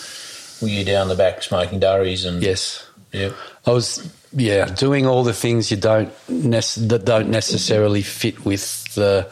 [0.63, 2.85] Were you down the back smoking durries and Yes.
[3.11, 3.31] yeah,
[3.67, 8.93] I was, yeah, doing all the things you don't nec- that don't necessarily fit with
[8.95, 9.27] the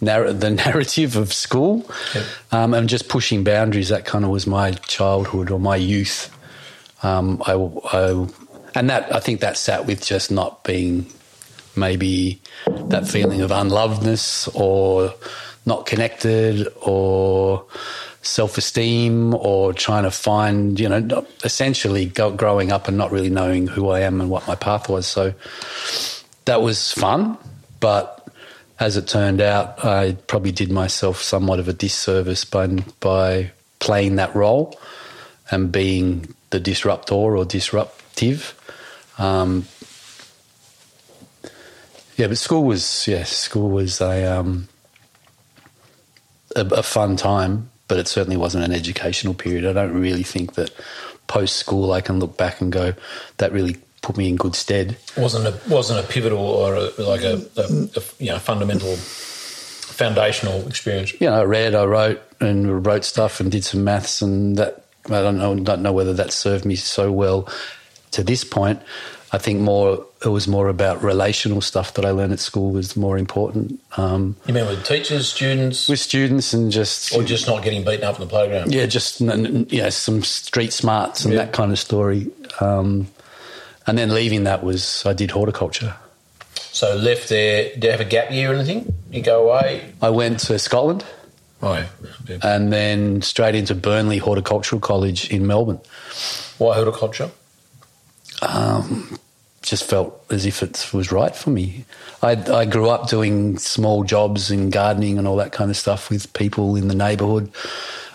[0.00, 2.24] narr- the narrative of school, Yep.
[2.52, 3.88] um, and just pushing boundaries.
[3.90, 6.30] That kind of was my childhood or my youth.
[7.02, 7.52] Um, I,
[7.92, 8.26] I,
[8.74, 11.06] and that I think that sat with just not being
[11.76, 12.40] maybe
[12.88, 15.14] that feeling of unlovedness or
[15.66, 17.64] not connected or
[18.22, 23.66] self esteem or trying to find, you know, essentially growing up and not really knowing
[23.66, 25.06] who I am and what my path was.
[25.06, 25.34] So
[26.44, 27.38] that was fun,
[27.80, 28.28] but
[28.80, 32.66] as it turned out, I probably did myself somewhat of a disservice by
[33.00, 33.50] by
[33.80, 34.78] playing that role
[35.50, 38.54] and being the disruptor or disruptive.
[39.18, 39.66] Um,
[42.16, 44.68] yeah, but school was yeah, school was a, um,
[46.54, 49.66] a a fun time, but it certainly wasn't an educational period.
[49.66, 50.70] I don't really think that
[51.26, 52.94] post school I can look back and go
[53.38, 54.96] that really put me in good stead.
[55.16, 57.62] wasn't a wasn't a pivotal or a, like a, a,
[57.96, 61.12] a you know fundamental foundational experience.
[61.20, 64.84] You know, I read, I wrote, and wrote stuff, and did some maths, and that
[65.06, 67.48] I don't know, don't know whether that served me so well
[68.12, 68.80] to this point.
[69.32, 72.96] I think more it was more about relational stuff that I learned at school was
[72.96, 73.80] more important.
[73.96, 78.04] Um, You mean with teachers, students, with students and just or just not getting beaten
[78.04, 78.72] up in the playground?
[78.74, 81.44] yeah, just yeah, some street smarts and Yeah.
[81.44, 82.30] that kind of story.
[82.60, 83.06] Um,
[83.86, 85.94] and then leaving that was I did horticulture.
[86.72, 87.70] So left there.
[87.74, 88.92] Did you have a gap year or anything?
[89.10, 89.92] You go away.
[90.02, 91.04] I went to Scotland
[91.62, 91.72] Oh,
[92.28, 92.38] yeah.
[92.42, 95.80] and then straight into Burnley Horticultural College in Melbourne.
[96.58, 97.30] Why horticulture?
[99.68, 101.84] Just felt as if it was right for me.
[102.22, 106.10] I, I grew up doing small jobs and gardening and all that kind of stuff
[106.10, 107.50] with people in the neighbourhood.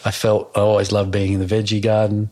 [0.06, 2.30] I felt I always loved being in the veggie garden.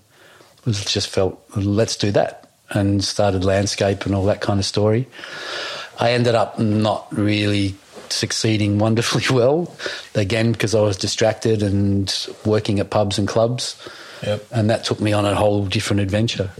[0.59, 4.65] It was just felt let's do that and started landscape and all that kind of
[4.65, 5.07] story.
[5.99, 7.75] I ended up not really
[8.09, 9.73] succeeding wonderfully well
[10.15, 12.13] again because I was distracted and
[12.45, 13.75] working at pubs and clubs.
[14.23, 14.45] Yep.
[14.51, 16.51] And that took me on a whole different adventure.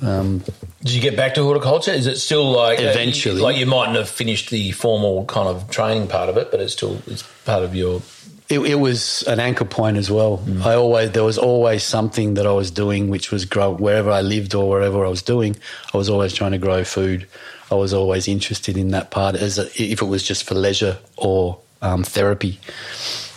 [0.00, 0.44] Um,
[0.82, 1.90] Did you get back to horticulture?
[1.90, 3.40] Is it still like Eventually.
[3.40, 6.72] like you mightn't have finished the formal kind of training part of it, but it's
[6.72, 8.02] still it's part of your.
[8.48, 10.42] It, it was an anchor point as well.
[10.64, 14.22] I always there was always something that I was doing, which was grow wherever I
[14.22, 15.56] lived or wherever I was doing.
[15.92, 17.26] I was always trying to grow food.
[17.70, 20.96] I was always interested in that part, as a, if it was just for leisure
[21.18, 22.58] or um, therapy.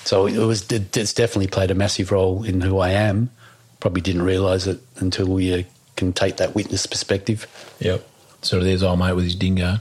[0.05, 3.31] So it was it, it's definitely played a massive role in who I am.
[3.81, 5.63] Probably didn't realise it until you uh,
[5.97, 7.45] can take that witness perspective.
[7.79, 8.07] Yep.
[8.41, 9.77] So there's old mate with his dingo.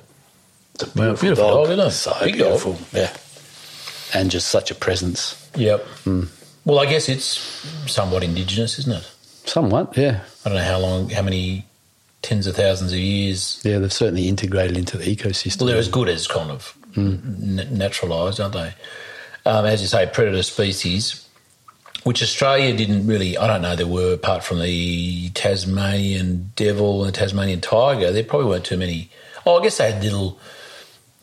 [0.75, 1.91] It's a Well, beautiful dog, isn't it?
[1.93, 2.61] So Big dog.
[2.61, 3.17] beautiful, yeah.
[4.13, 5.37] And just such a presence.
[5.55, 5.85] Yep.
[6.05, 6.25] Hmm.
[6.65, 7.39] Well, I guess it's
[7.87, 9.11] somewhat indigenous, isn't it?
[9.47, 10.21] Somewhat, yeah.
[10.45, 11.65] I don't know how long, how many
[12.23, 13.61] tens of thousands of years.
[13.65, 15.61] Yeah, they've certainly integrated into the ecosystem.
[15.61, 17.17] Well, they're as good as kind of hmm.
[17.59, 18.75] n- naturalised, aren't they?
[19.47, 21.27] Um, as you say, predator species,
[22.05, 23.37] which Australia didn't really.
[23.37, 23.77] I don't know.
[23.77, 28.11] There were apart from the Tasmanian devil and the Tasmanian tiger.
[28.11, 29.11] There probably weren't too many.
[29.47, 30.39] Oh, I guess they had little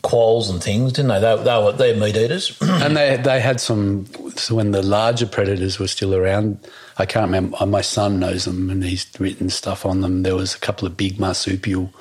[0.03, 1.19] quolls and things, didn't they?
[1.19, 2.57] They, they were they're meat eaters.
[2.61, 6.59] and they they had some so when the larger predators were still around.
[6.99, 7.57] I can't remember.
[7.59, 10.23] Uh, my son knows them, and he's written stuff on them.
[10.23, 11.93] There was a couple of big marsupial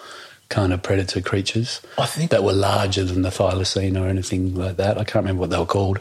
[0.49, 4.77] kind of predator creatures I think that were larger than the thylacine or anything like
[4.77, 4.97] that.
[4.97, 5.99] I can't remember what they were called.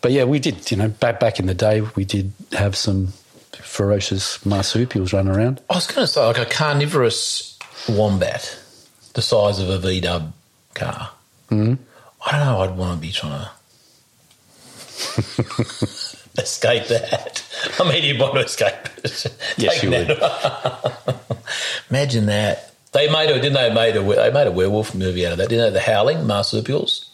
[0.00, 0.70] But yeah, we did.
[0.70, 3.08] You know, back back in the day, we did have some
[3.52, 5.60] ferocious marsupials running around.
[5.68, 7.58] I was going to say like a carnivorous
[7.88, 8.58] wombat,
[9.14, 10.32] the size of a V Dub
[10.74, 11.10] car.
[11.50, 11.78] Mm.
[12.26, 12.60] I don't know.
[12.60, 13.50] I'd want to be trying to
[16.42, 17.44] escape that.
[17.80, 19.26] I mean, you'd want to escape it.
[19.56, 21.16] Yes, you that-
[21.90, 22.74] Imagine that.
[22.92, 25.48] They made a didn't they made a they made a werewolf movie out of that?
[25.48, 25.78] Didn't they?
[25.78, 27.07] The Howling marsupials.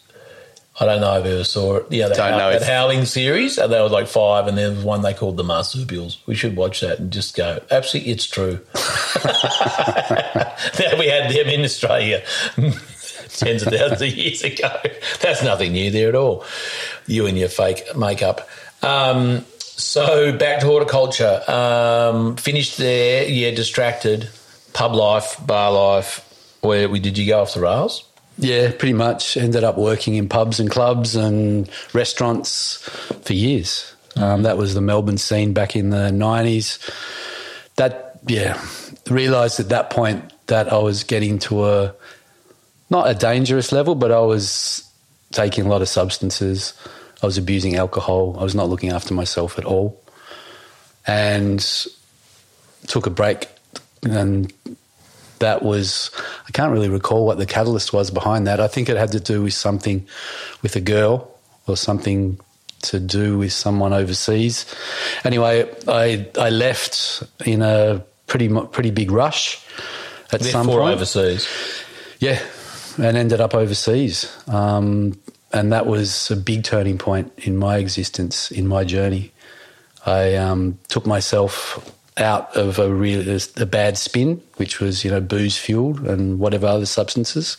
[0.77, 1.85] I don't know if I ever saw it.
[1.89, 3.57] Yeah, that, Don't know that if- Howling series.
[3.57, 6.17] And there was like five, and there was one they called the marsupials.
[6.25, 7.61] We should watch that and just go.
[7.71, 8.59] Absolutely, it's true.
[9.63, 12.23] that we had them in Australia
[12.57, 14.69] tens of thousands of years ago.
[15.21, 16.43] That's nothing new there at all.
[17.07, 18.47] You and your fake makeup.
[18.81, 21.41] Um, so back to horticulture.
[21.49, 23.27] Um, finished there.
[23.27, 24.29] Yeah, distracted.
[24.73, 26.21] Pub life, bar life.
[26.61, 28.03] Where we did you go off the rails?
[28.37, 29.37] Yeah, pretty much.
[29.37, 32.77] Ended up working in pubs and clubs and restaurants
[33.23, 33.93] for years.
[34.15, 36.79] Um, that was the Melbourne scene back in the 90s.
[37.75, 38.61] That, yeah,
[39.09, 41.95] realised at that point that I was getting to a,
[42.89, 44.89] not a dangerous level, but I was
[45.31, 46.73] taking a lot of substances.
[47.21, 48.37] I was abusing alcohol.
[48.39, 50.01] I was not looking after myself at all.
[51.07, 51.65] And
[52.87, 53.47] took a break
[54.03, 54.51] and
[55.39, 56.11] that was
[56.47, 58.59] I can't really recall what the catalyst was behind that.
[58.59, 60.05] I think it had to do with something
[60.61, 61.31] with a girl
[61.67, 62.39] or something
[62.83, 64.65] to do with someone overseas.
[65.23, 69.63] Anyway, I I left in a pretty pretty big rush
[70.31, 70.95] at some Therefore, point.
[70.95, 71.47] overseas.
[72.19, 72.41] Yeah,
[72.97, 74.31] and ended up overseas.
[74.47, 75.19] Um,
[75.53, 79.31] and that was a big turning point in my existence, in my journey.
[80.05, 81.79] I um, took myself
[82.17, 86.67] out of a real a bad spin, which was you know booze fueled and whatever
[86.67, 87.57] other substances,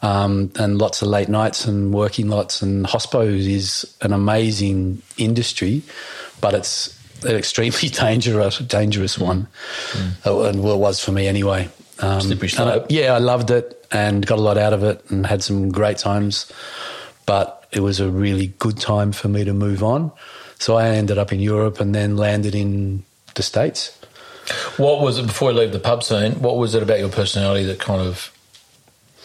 [0.00, 2.62] um, and lots of late nights and working lots.
[2.62, 5.82] And hospo is an amazing industry,
[6.40, 9.48] but it's an extremely dangerous dangerous one,
[9.92, 10.48] mm.
[10.48, 11.68] and well, it was for me anyway.
[11.98, 12.20] Um.
[12.82, 15.70] I, yeah, I loved it and got a lot out of it and had some
[15.70, 16.50] great times,
[17.26, 20.10] but it was a really good time for me to move on.
[20.58, 23.98] So I ended up in Europe and then landed in the States.
[24.76, 26.42] What was it before you leave the pub scene?
[26.42, 28.32] What was it about your personality that kind of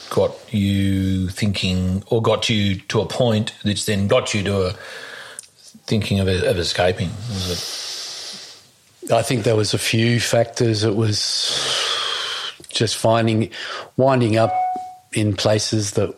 [0.10, 4.74] got you thinking, or got you to a point that's then got you to a
[5.86, 7.10] thinking of, of escaping?
[7.10, 9.12] Was it?
[9.12, 10.84] I think there was a few factors.
[10.84, 11.50] It was
[12.70, 13.50] just finding,
[13.96, 14.54] winding up
[15.14, 16.14] in places that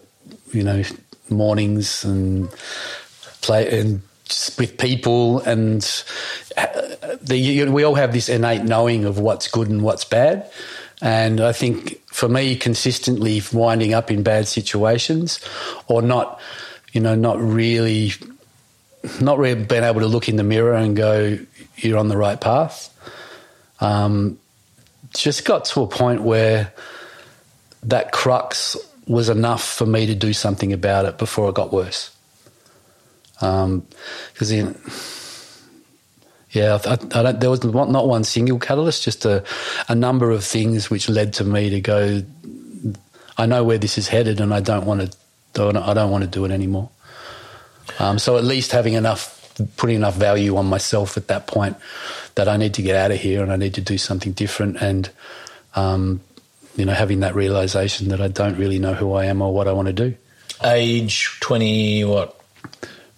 [0.51, 0.83] you know
[1.29, 2.49] mornings and
[3.41, 4.01] play and
[4.57, 6.03] with people and
[6.57, 6.65] uh,
[7.21, 10.49] the, we all have this innate knowing of what's good and what's bad.
[11.01, 15.39] And I think for me, consistently winding up in bad situations
[15.87, 16.39] or not,
[16.91, 18.11] you know, not really,
[19.21, 21.39] not really being able to look in the mirror and go,
[21.77, 22.93] you're on the right path.
[23.79, 24.39] Um,
[25.13, 26.73] just got to a point where
[27.83, 28.75] that crux
[29.07, 32.11] was enough for me to do something about it before it got worse.
[33.39, 34.75] Because um,
[36.51, 39.43] yeah, I, I there was not one single catalyst, just a,
[39.87, 42.23] a number of things which led to me to go.
[43.37, 45.17] I know where this is headed, and I don't want to.
[45.55, 46.89] I don't want to do it anymore.
[47.97, 51.75] Um, so at least having enough, putting enough value on myself at that point
[52.35, 54.77] that I need to get out of here and I need to do something different,
[54.81, 55.09] and
[55.75, 56.21] um,
[56.75, 59.67] you know, having that realization that I don't really know who I am or what
[59.67, 60.15] I want to do.
[60.63, 62.38] Age twenty, what?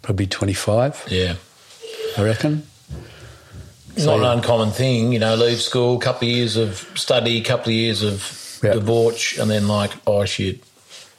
[0.01, 1.03] Probably twenty five.
[1.09, 1.35] Yeah,
[2.17, 2.67] I reckon.
[3.97, 5.35] So, Not an uncommon thing, you know.
[5.35, 8.75] Leave school, couple of years of study, couple of years of yep.
[8.75, 10.63] debauch, and then like, oh shit.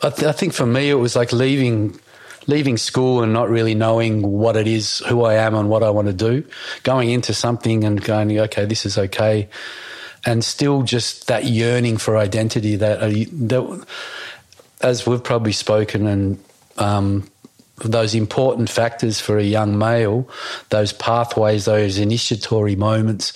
[0.00, 2.00] I, th- I think for me, it was like leaving
[2.46, 5.90] leaving school and not really knowing what it is, who I am, and what I
[5.90, 6.44] want to do.
[6.82, 9.48] Going into something and going, okay, this is okay,
[10.24, 12.76] and still just that yearning for identity.
[12.76, 13.86] That, uh, that
[14.80, 16.44] as we've probably spoken and
[16.78, 17.28] um,
[17.88, 20.28] those important factors for a young male,
[20.70, 23.32] those pathways, those initiatory moments,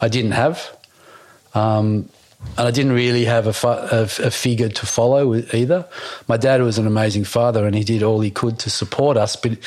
[0.00, 0.76] I didn't have.
[1.54, 2.08] Um,
[2.56, 5.86] and I didn't really have a, a, a, figure to follow either.
[6.28, 9.34] My dad was an amazing father, and he did all he could to support us,
[9.34, 9.58] but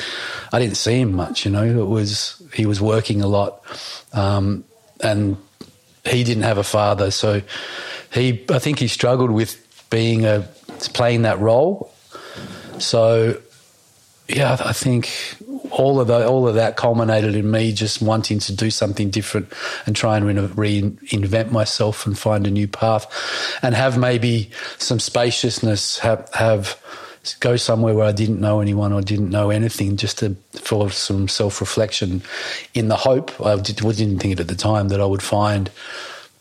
[0.54, 1.46] I didn't see him much.
[1.46, 3.62] You know, it was he was working a lot,
[4.14, 4.64] um,
[5.02, 5.36] and
[6.06, 7.42] he didn't have a father, so
[8.14, 9.58] he I think he struggled with
[9.90, 10.48] being a
[10.94, 11.94] playing that role.
[12.80, 13.38] So
[14.36, 15.38] yeah, I think
[15.72, 19.52] all of that, all of that culminated in me just wanting to do something different
[19.86, 23.08] and try and reinvent myself and find a new path,
[23.62, 26.00] and have maybe some spaciousness.
[26.00, 26.82] Have have
[27.40, 31.28] go somewhere where I didn't know anyone or didn't know anything, just to for some
[31.28, 32.22] self reflection,
[32.74, 35.70] in the hope I did, didn't think it at the time that I would find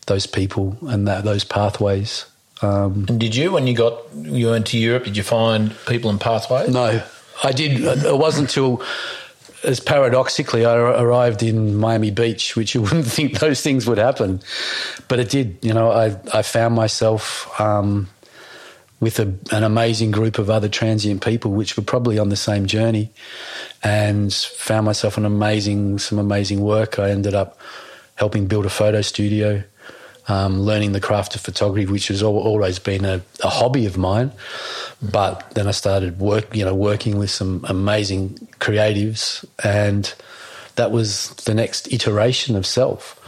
[0.07, 2.25] those people and that those pathways.
[2.61, 6.09] Um, and did you, when you got you went to Europe, did you find people
[6.09, 6.69] and pathways?
[6.69, 7.01] No,
[7.43, 7.81] I did.
[7.81, 8.83] It wasn't until,
[9.63, 14.41] as paradoxically, I arrived in Miami Beach, which you wouldn't think those things would happen,
[15.07, 15.57] but it did.
[15.61, 17.49] You know, I I found myself.
[17.59, 18.09] Um,
[19.01, 22.67] with a, an amazing group of other transient people, which were probably on the same
[22.67, 23.11] journey,
[23.83, 26.99] and found myself an amazing, some amazing work.
[26.99, 27.57] I ended up
[28.15, 29.63] helping build a photo studio,
[30.27, 34.31] um, learning the craft of photography, which has always been a, a, hobby of mine.
[35.01, 38.29] But then I started work, you know, working with some amazing
[38.59, 40.13] creatives, and
[40.75, 43.19] that was the next iteration of self.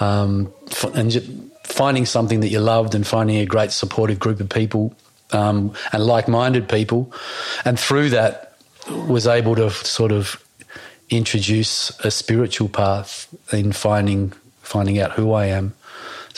[0.00, 0.52] Um,
[0.94, 4.94] and finding something that you loved and finding a great supportive group of people
[5.32, 7.12] um, and like-minded people,
[7.64, 8.56] and through that
[8.90, 10.42] was able to sort of
[11.10, 14.32] introduce a spiritual path in finding
[14.62, 15.74] finding out who I am.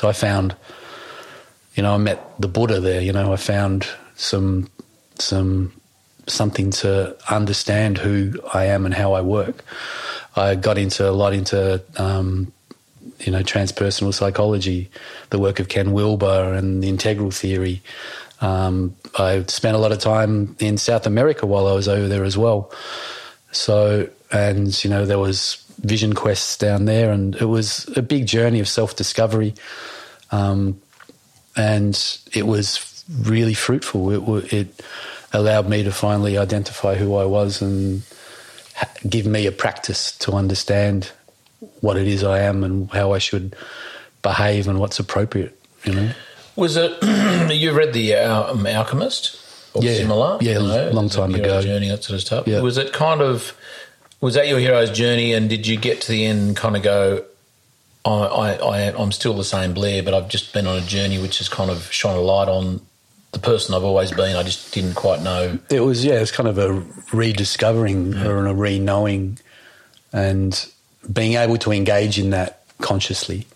[0.05, 0.55] I found,
[1.75, 3.01] you know, I met the Buddha there.
[3.01, 3.87] You know, I found
[4.17, 4.69] some
[5.19, 5.73] some
[6.27, 9.65] something to understand who I am and how I work.
[10.37, 12.53] I got into a lot into um,
[13.21, 14.91] you know transpersonal psychology,
[15.31, 17.83] the work of Ken Wilber and the integral theory.
[18.41, 22.25] Um, I spent a lot of time in South America while I was over there
[22.25, 22.73] as well.
[23.53, 28.27] So and you know there was vision quests down there, and it was a big
[28.27, 29.55] journey of self discovery.
[30.35, 30.81] Um,
[31.57, 34.11] and it was really fruitful.
[34.11, 34.83] It, it
[35.33, 38.03] allowed me to finally identify who I was and
[39.09, 41.13] give me a practice to understand
[41.81, 43.55] what it is I am and how I should
[44.23, 45.59] behave and what's appropriate.
[45.85, 46.11] You know.
[46.57, 46.93] Was it
[47.53, 49.41] you read the um, Alchemist
[49.75, 49.95] or Yeah.
[49.95, 50.39] similar?
[50.41, 51.63] Yeah, You know, long time ago.
[51.63, 52.47] Journey, that sort of stuff.
[52.49, 52.61] Yeah.
[52.61, 53.55] Was it kind of
[54.21, 55.35] was that your hero's journey?
[55.35, 57.25] And did you get to the end and kind of go,
[58.05, 61.39] I, I, I'm still the same Blair, but I've just been on a journey which
[61.39, 62.81] has kind of shone a light on
[63.33, 64.37] the person I've always been.
[64.37, 65.59] I just didn't quite know.
[65.71, 69.39] It was yeah, it's kind of a rediscovering or a re-knowing,
[70.13, 70.71] and
[71.13, 73.47] being able to engage in that consciously.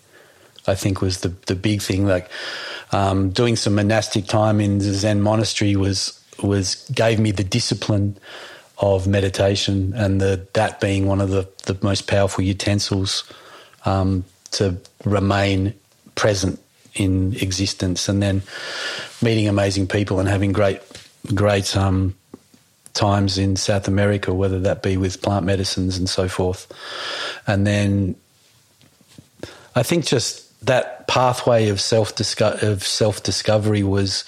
[0.67, 2.07] I think was the the big thing.
[2.07, 2.29] Like
[2.91, 8.17] um, doing some monastic time in the Zen monastery was was gave me the discipline
[8.79, 13.23] of meditation, and the that being one of the the most powerful utensils
[13.85, 15.73] um, to remain
[16.15, 16.59] present
[16.95, 18.41] in existence, and then
[19.21, 20.81] meeting amazing people and having great
[21.33, 22.15] great um,
[22.93, 26.67] times in South America, whether that be with plant medicines and so forth.
[27.47, 28.15] And then
[29.75, 34.25] I think just that pathway of self of self discovery was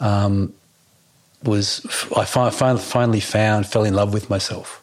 [0.00, 0.52] um,
[1.44, 1.84] was
[2.16, 4.82] I fi- fi- finally found fell in love with myself.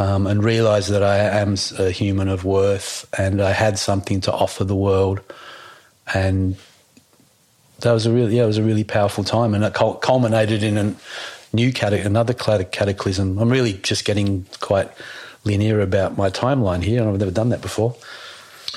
[0.00, 4.32] Um, and realised that I am a human of worth, and I had something to
[4.32, 5.20] offer the world,
[6.14, 6.56] and
[7.80, 10.78] that was a really yeah, it was a really powerful time, and it culminated in
[10.78, 10.94] a
[11.52, 13.38] new cate- another cataclysm.
[13.38, 14.90] I'm really just getting quite
[15.44, 17.94] linear about my timeline here, and I've never done that before.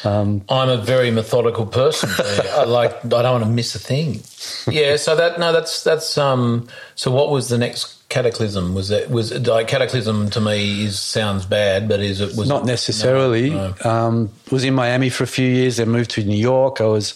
[0.05, 2.09] I'm a very methodical person.
[2.53, 4.21] I like I don't want to miss a thing.
[4.73, 6.67] Yeah, so that no, that's that's um.
[6.95, 8.75] So what was the next cataclysm?
[8.75, 12.65] Was it was like cataclysm to me is sounds bad, but is it was Not
[12.65, 13.49] necessarily.
[13.49, 16.81] No, Um, was in Miami for a few years, then moved to New York.
[16.81, 17.15] I was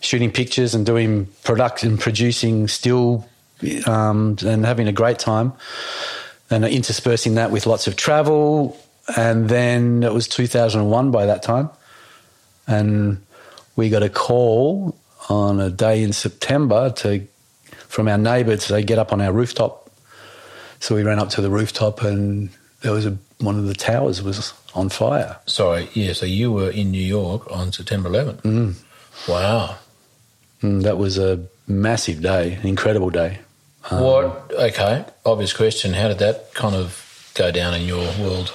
[0.00, 3.28] shooting pictures and doing production, producing still,
[3.86, 5.52] um, and having a great time,
[6.50, 8.78] and interspersing that with lots of travel.
[9.16, 11.70] And then it was 2001 by that time,
[12.70, 13.22] and
[13.76, 14.96] we got a call
[15.28, 17.26] on a day in September to
[17.88, 19.90] from our neighbour to say get up on our rooftop.
[20.78, 22.50] So we ran up to the rooftop, and
[22.82, 25.36] there was a one of the towers was on fire.
[25.46, 26.12] Sorry, yeah.
[26.12, 28.42] So you were in New York on September 11th.
[28.42, 28.74] Mm.
[29.28, 29.76] Wow.
[30.62, 33.40] And that was a massive day, an incredible day.
[33.88, 34.52] what?
[34.52, 35.04] Okay.
[35.24, 35.94] Obvious question.
[35.94, 38.52] How did that kind of go down in your world?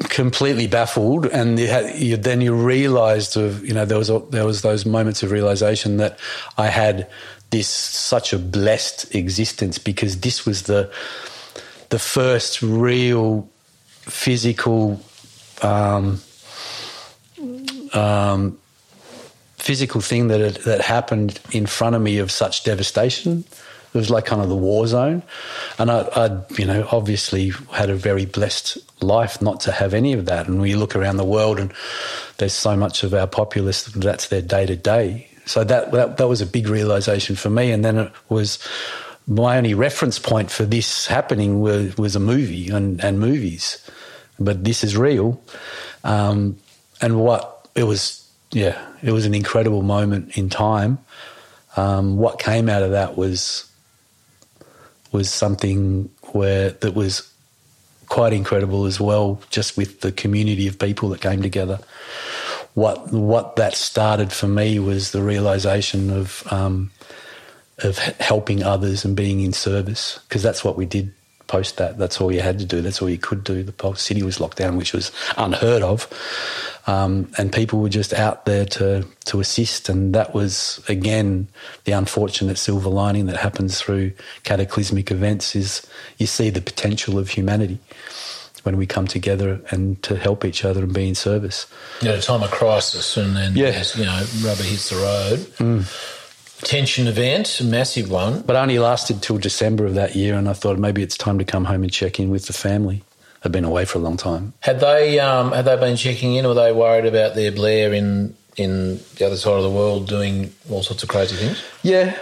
[0.00, 4.18] Completely baffled, and you had, you, then you realised of you know there was a,
[4.30, 6.18] there was those moments of realization that
[6.58, 7.08] I had
[7.50, 10.90] this such a blessed existence because this was the
[11.88, 13.48] the first real
[13.88, 15.00] physical
[15.62, 16.20] um,
[17.92, 18.58] um,
[19.56, 23.44] physical thing that had, that happened in front of me of such devastation.
[23.96, 25.22] It was like kind of the war zone,
[25.78, 30.12] and I, I, you know, obviously had a very blessed life not to have any
[30.12, 30.48] of that.
[30.48, 31.72] And we look around the world, and
[32.36, 35.28] there's so much of our populace that's their day to day.
[35.46, 37.72] So that, that that was a big realization for me.
[37.72, 38.58] And then it was
[39.26, 43.78] my only reference point for this happening was, was a movie and, and movies,
[44.38, 45.40] but this is real.
[46.04, 46.58] Um,
[47.00, 50.98] and what it was, yeah, it was an incredible moment in time.
[51.76, 53.65] Um, what came out of that was
[55.16, 57.32] was something where that was
[58.06, 61.78] quite incredible as well, just with the community of people that came together.
[62.74, 66.90] What what that started for me was the realization of um,
[67.78, 71.14] of helping others and being in service because that's what we did
[71.46, 71.98] post that.
[71.98, 72.80] That's all you had to do.
[72.82, 73.62] That's all you could do.
[73.62, 76.08] The whole city was locked down, which was unheard of,
[76.86, 79.88] um, and people were just out there to to assist.
[79.88, 81.48] And that was again
[81.84, 84.12] the unfortunate silver lining that happens through
[84.44, 85.86] cataclysmic events is
[86.18, 87.78] you see the potential of humanity
[88.64, 91.66] when we come together and to help each other and be in service.
[92.02, 93.84] At a time of crisis, and then Yeah.
[93.94, 95.86] you know rubber hits the road.
[96.62, 98.40] Tension event, a massive one.
[98.42, 101.44] But only lasted till December of that year, and I thought maybe it's time to
[101.44, 103.02] come home and check in with the family.
[103.44, 104.54] I'd been away for a long time.
[104.60, 107.92] Had they um, had they been checking in, or were they worried about their Blair
[107.92, 111.62] in in the other side of the world doing all sorts of crazy things?
[111.82, 112.18] Yeah,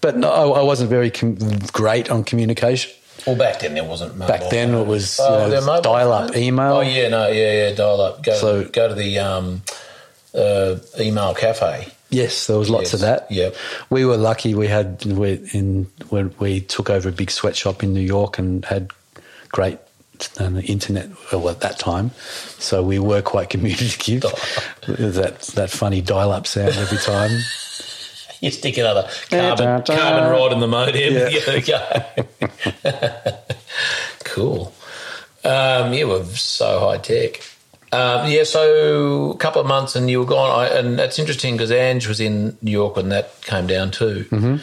[0.00, 1.38] but no, I, I wasn't very com-
[1.72, 2.92] great on communication.
[3.26, 4.16] Well, back then there wasn't.
[4.16, 6.72] Mobile Back then it was Oh, you know, dial-up email.
[6.74, 8.22] Oh yeah, no, yeah, yeah, dial up.
[8.22, 9.62] Go, So- go to the um,
[10.34, 11.86] uh, email cafe.
[12.10, 13.30] Yes, there was lots of that.
[13.30, 13.54] yep.
[13.88, 14.54] we were lucky.
[14.54, 18.64] We had we in when we took over a big sweatshop in New York and
[18.64, 18.90] had
[19.48, 19.78] great
[20.38, 22.10] um, internet well, at that time.
[22.58, 24.22] So we were quite communicative.
[24.86, 27.30] that that funny dial-up sound every time.
[28.42, 29.96] You stick another carbon, Da, da, da.
[29.98, 30.96] carbon rod in the modem.
[30.96, 31.28] Yeah.
[31.28, 31.60] Yeah.
[32.80, 33.36] go.
[34.24, 34.72] cool.
[35.44, 37.42] Um, you were so high tech.
[37.92, 40.50] Um, yeah, so a couple of months and you were gone.
[40.50, 44.26] I, and that's interesting because Ange was in New York when that came down too.
[44.30, 44.56] Mm-hmm.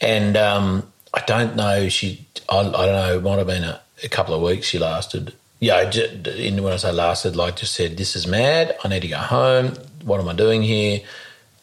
[0.00, 3.80] And um, I don't know, she, I, I, don't know, it might have been a,
[4.02, 5.34] a couple of weeks she lasted.
[5.60, 8.76] Yeah, in, when I say lasted, like just said, this is mad.
[8.82, 9.74] I need to go home.
[10.04, 11.02] What am I doing here?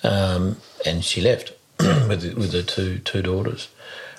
[0.04, 3.70] Um, and she left with with the two two daughters.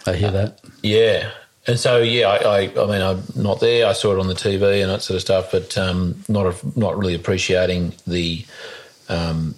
[0.04, 0.60] I hear that.
[0.82, 1.30] Yeah,
[1.68, 3.86] and so yeah, I, I, I, mean, I'm not there.
[3.86, 6.78] I saw it on the TV and that sort of stuff, but um, not a,
[6.78, 8.46] not really appreciating the
[9.10, 9.54] um,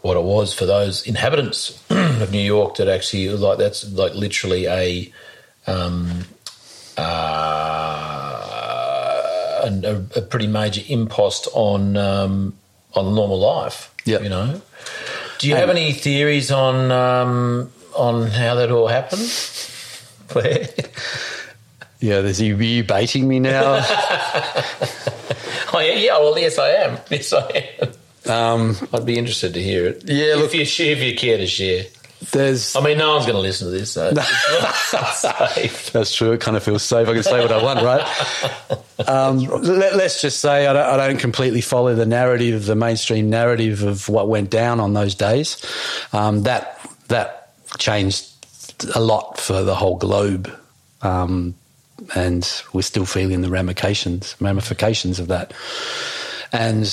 [0.00, 4.66] what it was for those inhabitants of New York that actually like that's like literally
[4.66, 5.12] a
[5.66, 6.24] um,
[6.96, 7.02] uh,
[9.64, 12.56] a, a, pretty major impost on um,
[12.94, 13.94] on normal life.
[14.06, 14.62] Yeah, you know.
[15.40, 19.30] Do you have any theories on um, on how that all happened?
[20.32, 20.68] Blair?
[22.00, 23.62] Yeah, there's you, you baiting me now.
[25.72, 26.18] oh yeah, yeah.
[26.18, 26.98] Well, yes, I am.
[27.10, 27.92] Yes, I am.
[28.30, 30.04] Um, I'd be interested to hear it.
[30.06, 31.84] Yeah, if look, you share, if you care to share.
[32.30, 32.76] There's.
[32.76, 33.92] I mean, no one's going to listen to this.
[33.92, 34.10] So
[35.92, 36.32] That's true.
[36.32, 37.08] It kind of feels safe.
[37.08, 39.08] I can say what I want, right?
[39.08, 43.30] Um, let, us just say I don't, I don't, completely follow the narrative, the mainstream
[43.30, 45.64] narrative of what went down on those days.
[46.12, 48.26] Um, that that changed
[48.94, 50.50] a lot for the whole globe.
[51.02, 51.54] Um,
[52.14, 55.52] and we're still feeling the ramifications ramifications of that.
[56.52, 56.90] And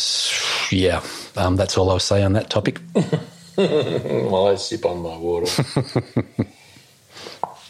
[0.71, 1.01] yeah,
[1.37, 2.79] um, that's all I'll say on that topic.
[3.55, 5.63] While I sip on my water.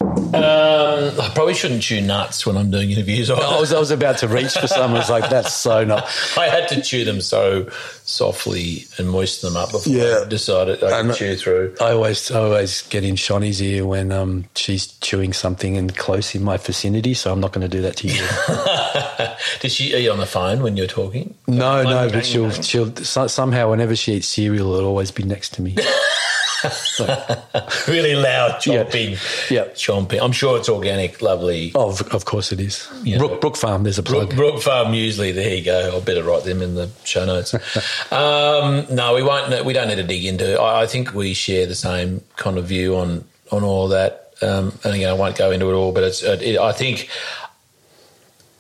[0.06, 3.30] Um, I probably shouldn't chew nuts when I'm doing interviews.
[3.30, 4.92] I was, I was about to reach for some.
[4.92, 6.04] I was like, that's so not.
[6.38, 7.70] I had to chew them so
[8.04, 10.24] softly and moisten them up before yeah.
[10.26, 11.76] I decided I could chew through.
[11.82, 16.36] I always, I always get in Shawnee's ear when um, she's chewing something and close
[16.36, 19.36] in my vicinity, so I'm not going to do that to you.
[19.62, 19.96] Does she?
[19.96, 21.34] Are you on the phone when you're talking?
[21.48, 25.62] No, no, but she'll, she'll somehow whenever she eats cereal, it'll always be next to
[25.62, 25.76] me.
[27.88, 29.12] really loud chomping.
[29.50, 29.66] Yeah.
[29.74, 30.20] Chomping.
[30.22, 31.72] I'm sure it's organic, lovely.
[31.76, 32.88] Oh, of, of course it is.
[33.04, 34.30] You Brook, Brook Farm, there's a plug.
[34.30, 35.98] Brook, Brook Farm Muesli, there you go.
[35.98, 37.54] I better write them in the show notes.
[38.12, 39.66] um, no, we won't.
[39.66, 40.58] We don't need to dig into it.
[40.58, 44.34] I, I, think we share the same kind of view on, on all that.
[44.42, 47.10] Um, and again, I won't go into it all, but it's, it, I think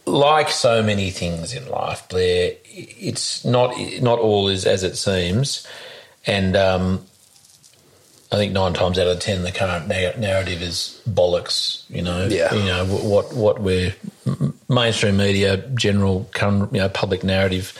[0.05, 5.65] like so many things in life, Blair, it's not not all is as it seems,
[6.25, 7.05] and um,
[8.31, 11.83] I think nine times out of ten, the current narrative is bollocks.
[11.89, 12.53] You know, yeah.
[12.53, 13.95] You know what what we're
[14.67, 17.77] mainstream media, general current you know public narrative,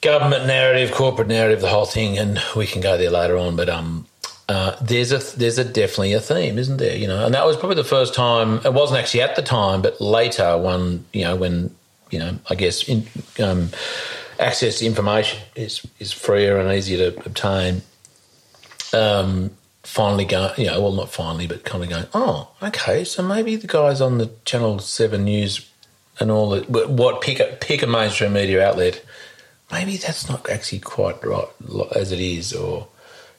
[0.00, 3.56] government narrative, corporate narrative, the whole thing, and we can go there later on.
[3.56, 4.06] But um,
[4.48, 6.96] uh, there's a there's a definitely a theme, isn't there?
[6.96, 8.60] You know, and that was probably the first time.
[8.64, 11.74] It wasn't actually at the time, but later, one you know when
[12.10, 13.06] you know I guess in,
[13.42, 13.70] um,
[14.38, 17.82] access to information is is freer and easier to obtain
[18.94, 19.50] um,
[19.82, 23.56] finally going, you know, well, not finally, but kind of going, oh, okay, so maybe
[23.56, 25.68] the guys on the Channel 7 News
[26.20, 29.04] and all the, what pick a, pick a mainstream media outlet,
[29.70, 31.48] maybe that's not actually quite right
[31.94, 32.88] as it is, or,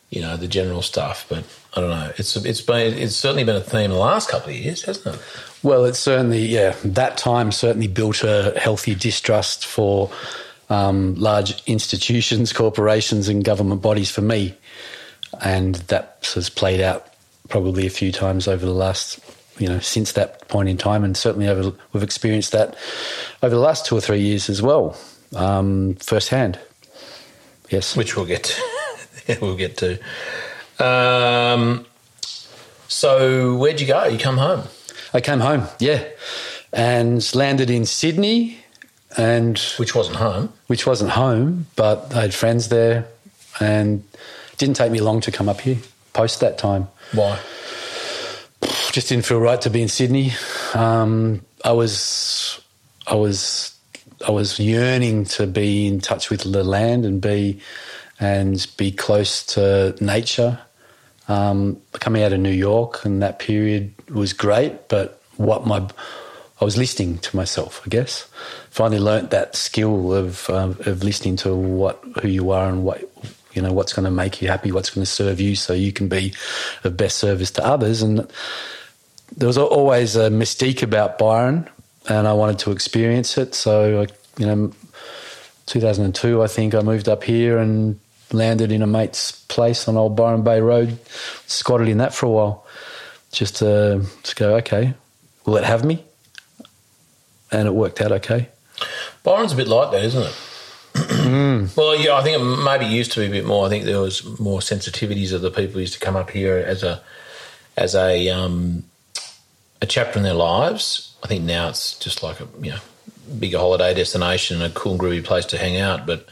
[0.10, 1.26] you know, the general stuff.
[1.30, 1.45] But
[1.76, 2.12] I don't know.
[2.18, 5.22] It's it's been it's certainly been a theme the last couple of years, hasn't it?
[5.62, 6.76] Well, it's certainly yeah.
[6.86, 10.10] That time certainly built a healthy distrust for
[10.70, 14.10] um, large institutions, corporations, and government bodies.
[14.10, 14.56] For me,
[15.41, 17.07] and that has played out
[17.49, 19.19] probably a few times over the last
[19.57, 21.03] you know since that point in time.
[21.03, 22.75] And certainly over we've experienced that
[23.41, 24.97] over the last two or three years as well
[25.36, 26.59] um, firsthand.
[27.69, 27.95] Yes.
[27.95, 29.38] Which we'll get to.
[29.41, 29.99] we'll get to.
[30.79, 31.86] Um,
[32.88, 34.05] so where'd you go?
[34.05, 34.63] You come home?
[35.13, 36.03] I came home yeah.
[36.73, 38.57] And landed in Sydney
[39.17, 40.51] and which wasn't home.
[40.67, 43.07] which wasn't home but I had friends there
[43.61, 44.03] and
[44.58, 45.78] didn't take me long to come up here
[46.16, 46.88] post that time.
[47.12, 47.38] Why?
[48.91, 50.32] Just didn't feel right to be in Sydney.
[50.74, 52.62] Um, I was,
[53.06, 53.78] I was,
[54.26, 57.60] I was yearning to be in touch with the land and be,
[58.20, 60.60] and be close to nature.
[61.28, 65.88] Um, coming out of New York and that period was great, but what my
[66.62, 68.30] I was listening to myself, I guess.
[68.70, 73.10] Finally learnt that skill of uh, of listening to what who you are and what
[73.56, 75.91] you know what's going to make you happy, what's going to serve you, so you
[75.91, 76.34] can be
[76.84, 78.01] of best service to others.
[78.01, 78.28] And
[79.36, 81.68] there was always a mystique about Byron,
[82.08, 83.56] and I wanted to experience it.
[83.56, 84.06] So,
[84.38, 84.74] you know,
[85.68, 87.99] 2002, I think I moved up here and
[88.32, 90.99] landed in a mate's place on Old Byron Bay Road,
[91.47, 92.68] squatted in that for a while,
[93.32, 94.93] just to, to go, okay,
[95.45, 96.03] will it have me?
[97.51, 98.49] and it worked out okay.
[99.24, 100.36] Byron's a bit like that, isn't it?
[101.75, 103.65] Well, yeah, I think it maybe used to be a bit more.
[103.65, 106.57] I think there was more sensitivities of the people who used to come up here
[106.57, 107.01] as a
[107.75, 108.83] as a um,
[109.81, 111.15] a chapter in their lives.
[111.23, 112.79] I think now it's just like a you know
[113.39, 116.05] bigger holiday destination a cool groovy place to hang out.
[116.05, 116.27] But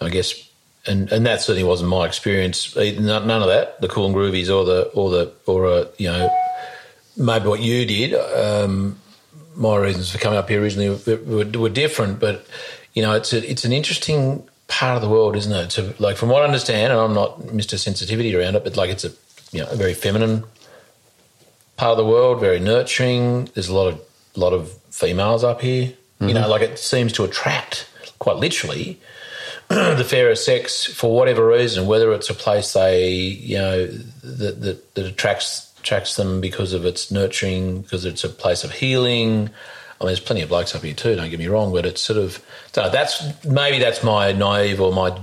[0.00, 0.48] I guess
[0.86, 2.74] and and that certainly wasn't my experience.
[2.76, 6.30] None of that, the cool and groovies or the or the or a you know
[7.16, 8.14] maybe what you did.
[8.14, 8.98] Um,
[9.56, 12.44] my reasons for coming up here originally were, were, different, but
[12.94, 15.70] you know, it's a, it's an interesting part of the world, isn't it?
[15.70, 17.78] To like, from what I understand, and I'm not Mr.
[17.78, 19.12] Sensitivity around it, but like, it's a
[19.52, 20.44] you know a very feminine
[21.76, 23.46] part of the world, very nurturing.
[23.54, 24.00] There's a lot of
[24.36, 25.86] lot of females up here.
[25.86, 26.28] Mm-hmm.
[26.28, 27.88] You know, like it seems to attract
[28.18, 29.00] quite literally
[29.68, 34.94] the fairer sex for whatever reason, whether it's a place they you know that that,
[34.94, 39.50] that attracts attracts them because of its nurturing, because it's a place of healing.
[40.00, 41.14] I mean, there's plenty of blokes up here too.
[41.14, 44.92] Don't get me wrong, but it's sort of so that's maybe that's my naive or
[44.92, 45.16] my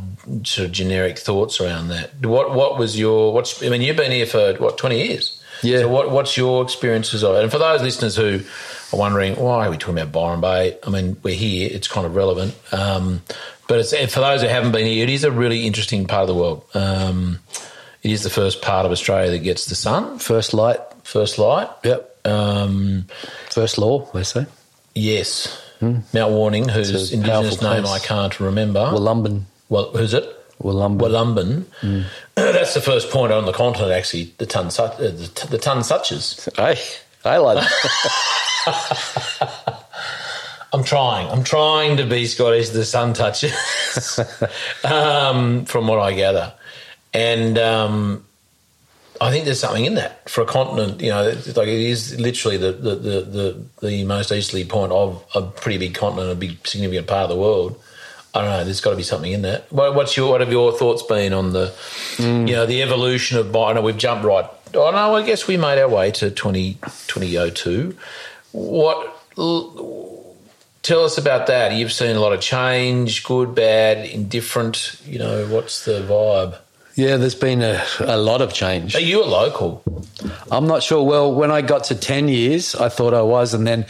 [0.44, 2.26] sort of generic thoughts around that.
[2.26, 3.62] What what was your what's?
[3.64, 5.42] I mean, you've been here for what twenty years.
[5.62, 5.80] Yeah.
[5.80, 7.44] So what what's your experiences of it?
[7.44, 8.40] And for those listeners who
[8.94, 10.78] are wondering why are we talking about Byron Bay?
[10.86, 11.70] I mean, we're here.
[11.72, 12.56] It's kind of relevant.
[12.72, 13.22] Um,
[13.68, 16.28] but it's, for those who haven't been here, it is a really interesting part of
[16.28, 16.66] the world.
[16.74, 17.40] Um,
[18.04, 20.20] it is the first part of Australia that gets the sun.
[20.20, 20.80] First light.
[21.04, 21.70] First light.
[21.84, 22.28] Yep.
[22.28, 23.06] Um,
[23.50, 24.46] First law, they say.
[24.94, 25.58] Yes.
[25.82, 28.04] Mount Warning, whose indigenous name place.
[28.04, 28.80] I can't remember.
[28.80, 29.42] Wollumbin.
[29.68, 30.26] well, who's it?
[30.62, 31.66] Wollumbin.
[31.82, 32.06] Wollumbin.
[32.36, 34.34] That's the first point on the continent, actually.
[34.38, 36.48] The Tun, uh, the, the Tun Suches.
[36.56, 36.78] Hey,
[37.26, 37.66] I like.
[40.74, 41.30] I'm trying.
[41.30, 42.70] I'm trying to be Scottish.
[42.70, 43.54] The sun touches,
[44.84, 46.54] um, from what I gather,
[47.14, 48.26] and um,
[49.22, 51.00] I think there's something in that for a continent.
[51.00, 54.92] You know, it's like it is literally the the, the, the the most easterly point
[54.92, 57.80] of a pretty big continent, a big significant part of the world.
[58.34, 58.64] I don't know.
[58.64, 59.72] There's got to be something in that.
[59.72, 61.68] What, what's your what have your thoughts been on the
[62.16, 62.48] mm.
[62.48, 63.56] you know the evolution of?
[63.56, 64.46] I know we've jumped right.
[64.74, 67.96] Oh no, I guess we made our way to 20, 2002.
[68.54, 69.18] What?
[70.82, 71.74] Tell us about that.
[71.74, 75.00] You've seen a lot of change, good, bad, indifferent.
[75.06, 76.58] You know, what's the vibe?
[77.02, 78.96] Yeah, there's been a, a lot of change.
[78.96, 79.84] Are you a local?
[80.52, 81.04] I'm not sure.
[81.04, 83.54] Well, when I got to 10 years, I thought I was.
[83.54, 83.86] And then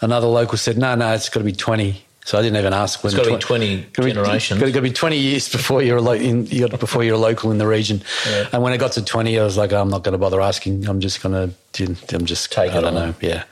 [0.00, 2.04] another local said, no, no, it's got to be 20.
[2.24, 3.12] So I didn't even ask when.
[3.12, 4.60] It's gotta be tw- 20 gotta be- generations.
[4.60, 7.18] Got to be 20 years before you're, a lo- in, you got, before you're a
[7.18, 8.00] local in the region.
[8.30, 8.48] Yeah.
[8.52, 10.86] And when I got to 20, I was like, I'm not going to bother asking.
[10.88, 11.34] I'm just going
[11.74, 11.84] to,
[12.14, 12.94] I'm just, Take I don't on.
[12.94, 13.14] know.
[13.20, 13.42] Yeah.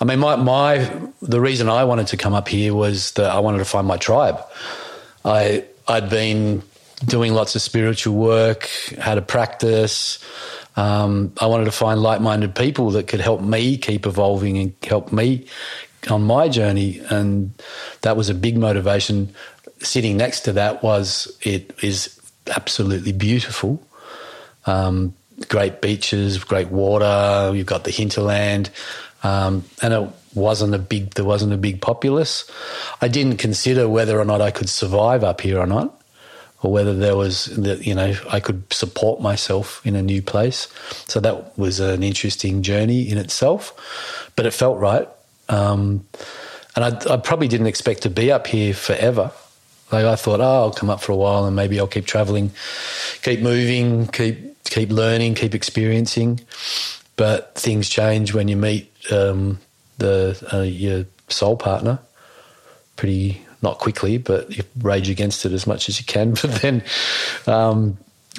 [0.00, 3.40] I mean, my, my, the reason I wanted to come up here was that I
[3.40, 4.40] wanted to find my tribe.
[5.22, 6.62] I, I'd been
[7.04, 10.18] doing lots of spiritual work, had a practice.
[10.76, 14.74] Um, I wanted to find like minded people that could help me keep evolving and
[14.82, 15.46] help me
[16.10, 17.00] on my journey.
[17.10, 17.52] And
[18.02, 19.34] that was a big motivation.
[19.80, 23.82] Sitting next to that was it is absolutely beautiful.
[24.66, 25.14] Um,
[25.48, 27.52] great beaches, great water.
[27.54, 28.70] You've got the hinterland,
[29.22, 31.14] um, and it wasn't a big.
[31.14, 32.50] There wasn't a big populace.
[33.00, 36.01] I didn't consider whether or not I could survive up here or not,
[36.62, 40.68] or whether there was that you know I could support myself in a new place.
[41.08, 45.08] So that was an interesting journey in itself, but it felt right.
[45.48, 46.06] Um,
[46.74, 49.30] and I, I probably didn't expect to be up here forever.
[49.90, 52.50] Like I thought, oh, I'll come up for a while and maybe I'll keep traveling,
[53.20, 56.40] keep moving, keep keep learning, keep experiencing.
[57.16, 59.58] But things change when you meet um,
[59.98, 61.98] the uh, your soul partner.
[62.96, 66.32] Pretty not quickly, but you rage against it as much as you can.
[66.42, 66.82] But then,
[67.46, 67.96] um,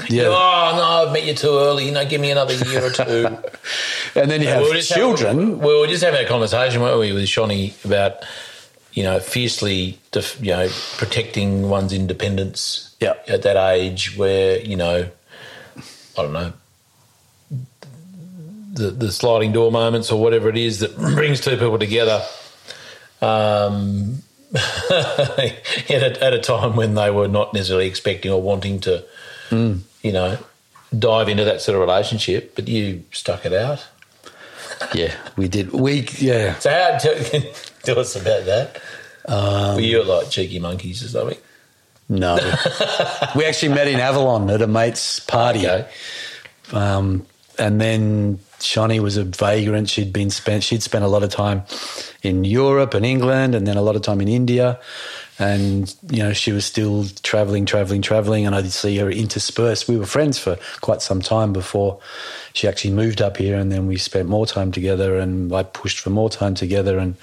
[0.09, 1.85] yeah, Oh no, I've met you too early.
[1.85, 3.37] You know, give me another year or two.
[4.19, 5.37] and then you have We children.
[5.37, 8.17] Having, we were just having a conversation, weren't we, with Shawnee about
[8.93, 12.95] you know fiercely, def, you know, protecting one's independence.
[12.99, 13.13] Yeah.
[13.27, 15.09] At that age, where you know,
[16.17, 16.53] I don't know.
[18.73, 22.23] The, the sliding door moments or whatever it is that brings two people together
[23.23, 24.21] um,
[24.53, 29.03] at, a, at a time when they were not necessarily expecting or wanting to,
[30.01, 30.37] you know,
[30.97, 33.85] dive into that sort of relationship, but you stuck it out.
[34.93, 35.71] yeah, we did.
[35.71, 36.57] We yeah.
[36.59, 37.41] So how tell,
[37.83, 38.81] tell us about that?
[39.25, 41.37] Um, Were you like cheeky monkeys or something?
[42.09, 42.35] No.
[43.35, 45.67] we actually met in Avalon at a mate's party.
[45.67, 45.89] Okay.
[46.71, 47.25] Um,
[47.57, 49.89] and then Shawnee was a vagrant.
[49.89, 51.63] She'd been spent, she'd spent a lot of time
[52.21, 54.79] in Europe and England and then a lot of time in India.
[55.39, 58.45] And, you know, she was still traveling, traveling, traveling.
[58.45, 59.87] And I'd see her interspersed.
[59.87, 61.99] We were friends for quite some time before
[62.53, 63.57] she actually moved up here.
[63.57, 66.99] And then we spent more time together and I pushed for more time together.
[66.99, 67.15] And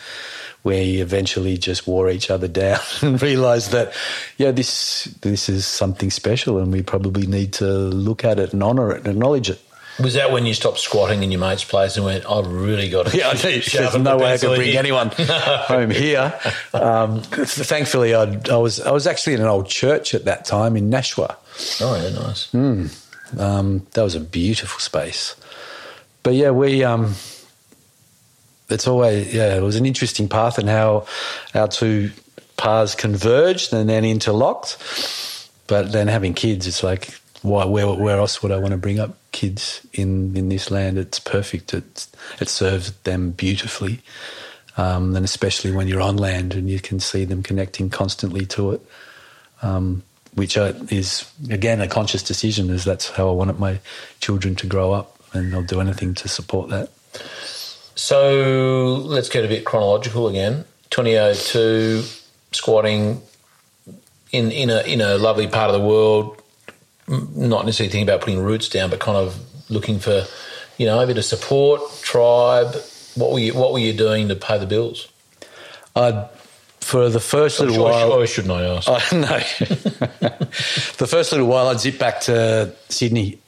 [0.63, 3.93] we eventually just wore each other down and realised that,
[4.37, 8.63] yeah, this this is something special, and we probably need to look at it and
[8.63, 9.61] honour it and acknowledge it.
[10.03, 13.07] Was that when you stopped squatting in your mate's place and went, I've really got
[13.09, 13.65] to Yeah, I did.
[13.65, 16.33] there's no way I could bring anyone home here.
[16.73, 20.77] Um, thankfully, I'd, I was I was actually in an old church at that time
[20.77, 21.37] in Nashua.
[21.81, 22.55] Oh, yeah, nice.
[23.39, 25.37] Um, that was a beautiful space.
[26.23, 26.83] But yeah, we.
[26.85, 27.15] Um,
[28.69, 29.57] it's always yeah.
[29.57, 31.07] It was an interesting path and how
[31.55, 32.11] our two
[32.57, 34.77] paths converged and then interlocked.
[35.67, 37.11] But then having kids, it's like
[37.43, 40.99] why where where else would I want to bring up kids in in this land?
[40.99, 41.75] It's perfect.
[41.75, 42.07] It
[42.41, 44.01] it serves them beautifully,
[44.77, 48.73] um, and especially when you're on land and you can see them connecting constantly to
[48.73, 48.81] it.
[49.63, 50.03] Um,
[50.35, 53.81] which is again a conscious decision, as that's how I wanted my
[54.21, 56.91] children to grow up, and I'll do anything to support that.
[57.97, 60.65] So let's get a bit chronological again.
[60.91, 62.03] 2002,
[62.53, 63.21] squatting
[64.33, 66.40] in, in, a, in a lovely part of the world,
[67.11, 69.37] not necessarily thinking about putting roots down, but kind of
[69.69, 70.25] looking for,
[70.79, 72.75] you know, a bit of support, tribe.
[73.17, 75.09] What were you, what were you doing to pay the bills?
[75.97, 76.29] I'd,
[76.81, 78.89] for the first little Or, while, or shouldn't I ask?
[79.13, 79.27] I know.
[80.99, 83.39] the first little while, I'd zip back to Sydney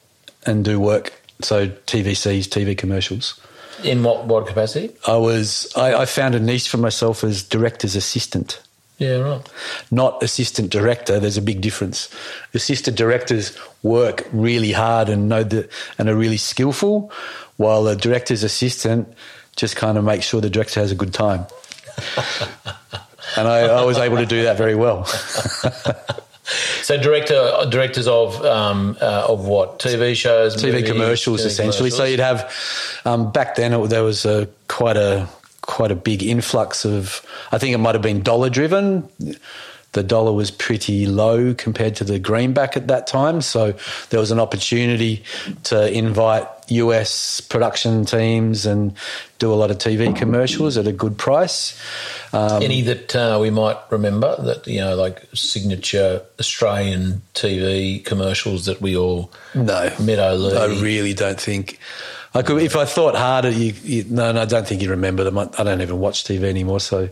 [0.45, 1.13] and do work.
[1.41, 3.41] So TVCs, TV commercials.
[3.85, 4.95] in what, what capacity?
[5.07, 8.61] I was I, I found a niche for myself as director's assistant.
[8.99, 9.49] Yeah, right.
[9.91, 11.19] Not assistant director.
[11.19, 12.09] There's a big difference.
[12.55, 15.69] Assistant directors work really hard and know the
[15.99, 17.11] and are really skillful,
[17.57, 19.13] while a director's assistant
[19.57, 21.47] just kind of makes sure the director has a good time.
[23.37, 25.07] and I, I was able to do that very well.
[26.83, 31.91] So director, directors of um, uh, of what TV shows, TV movies, commercials, TV essentially.
[31.91, 32.53] So you'd have
[33.05, 35.29] um, back then it, there was a quite a
[35.63, 37.25] quite a big influx of.
[37.51, 39.09] I think it might have been dollar driven.
[39.93, 43.75] The dollar was pretty low compared to the greenback at that time, so
[44.09, 45.23] there was an opportunity
[45.65, 48.95] to invite US production teams and
[49.39, 51.79] do a lot of TV commercials at a good price.
[52.33, 58.65] Um, Any that uh, we might remember that you know, like signature Australian TV commercials
[58.65, 60.57] that we all No, Meadow Lee.
[60.57, 61.79] I really don't think.
[62.35, 63.51] I could if I thought harder.
[63.51, 65.39] You, you no, no, I don't think you remember them.
[65.39, 66.81] I, I don't even watch TV anymore.
[66.81, 67.09] So,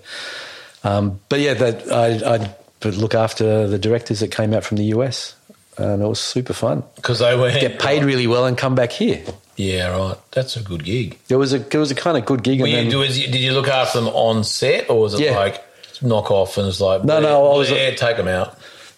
[0.85, 4.85] um, but yeah, that I I look after the directors that came out from the
[4.97, 5.35] US,
[5.77, 6.83] and it was super fun.
[6.97, 9.23] because they were Get paid really well and come back here.
[9.57, 10.17] Yeah, right.
[10.33, 11.19] That's a good gig.
[11.29, 12.61] It was a it was a kind of good gig.
[12.61, 15.21] Were and you, then, you- did you look after them on set, or was it
[15.21, 15.37] Yeah.
[15.39, 15.63] like
[16.01, 18.57] knock off and it's like No, no, I was- yeah, take them out.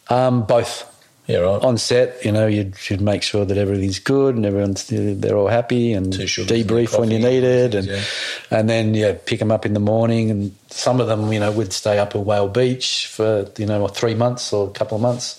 [0.09, 0.85] um, both
[1.27, 1.63] Yeah, right.
[1.63, 2.25] on set.
[2.25, 6.13] You know, you'd, you'd make sure that everything's good and everyone's they're all happy and
[6.13, 8.03] Two sugars in debrief when you need it, and yeah.
[8.51, 10.31] and then yeah, pick them up in the morning.
[10.31, 13.87] And some of them, you know, would stay up at Whale Beach for you know
[13.87, 15.39] three months or a couple of months.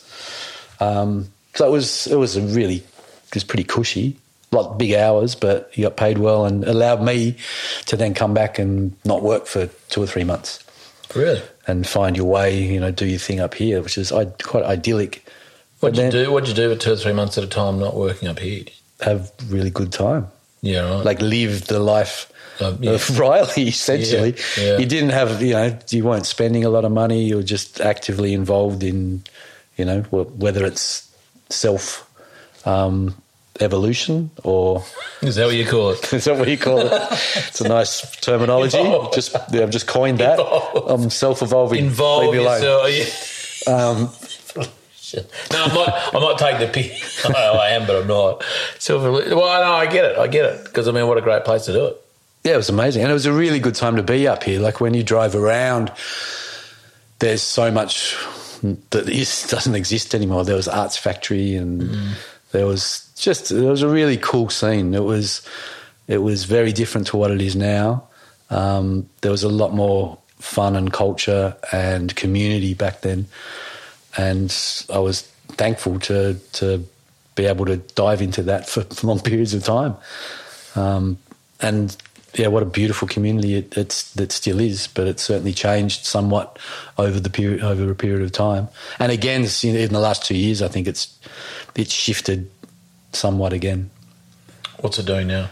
[0.80, 4.18] Um, so it was it was a really it was pretty cushy.
[4.52, 7.38] Like big hours, but you got paid well and allowed me
[7.88, 10.64] to then come back and not work for two or three months
[11.16, 11.42] Really?
[11.66, 15.23] and find your way, you know, do your thing up here, which is quite idyllic.
[15.84, 16.32] What'd you then- do?
[16.32, 18.64] What'd you do for two or three months at a time, not working up here?
[19.02, 20.28] have really good time.
[20.62, 21.04] Yeah, right.
[21.06, 22.32] Like live the life
[22.62, 22.92] Um, yeah.
[22.92, 24.36] of Riley, essentially.
[24.58, 24.78] Yeah, yeah.
[24.78, 27.24] You didn't have, you know, you weren't spending a lot of money.
[27.26, 29.24] You were just actively involved in,
[29.76, 31.14] you know, whether it's
[31.50, 32.10] self
[32.66, 33.14] um,
[33.60, 34.84] evolution or
[35.22, 36.14] is that what you call it?
[36.14, 36.92] is that what you call it?
[37.50, 38.78] It's a nice terminology.
[39.14, 40.40] Just yeah, I've just coined that.
[40.88, 41.84] I'm self-evolving.
[41.84, 42.90] Involve yourself.
[43.68, 44.08] Yeah.
[45.16, 46.16] Um, No, I'm not.
[46.16, 47.26] I'm not taking the piss.
[47.30, 48.44] Well, I am, but I'm not.
[48.80, 49.12] Silver.
[49.12, 50.18] Well, no, I get it.
[50.18, 50.64] I get it.
[50.66, 51.98] Because I mean, what a great place to do it.
[52.44, 53.02] Yeah, it was amazing.
[53.04, 54.60] And it was a really good time to be up here.
[54.60, 55.92] Like when you drive around,
[57.20, 58.18] there's so much
[58.90, 60.44] that is, doesn't exist anymore.
[60.44, 62.16] There was Arts Factory and
[62.52, 64.94] there was just, it was a really cool scene.
[64.94, 65.48] It was,
[66.08, 68.04] it was very different to what it is now.
[68.50, 73.28] Um, there was a lot more fun and culture and community back then.
[74.18, 74.56] And
[74.92, 76.86] I was thankful to, to
[77.36, 79.96] be able to dive into that for, for long periods of time.
[80.76, 81.18] Um,
[81.62, 81.96] and
[82.36, 86.58] yeah, what a beautiful community it, it's that still is, but it's certainly changed somewhat
[86.98, 88.68] over the period over a period of time.
[89.00, 91.18] And again, in the last two years, I think it's
[91.76, 92.50] it's shifted
[93.12, 93.92] somewhat again.
[94.80, 95.50] What's it doing now?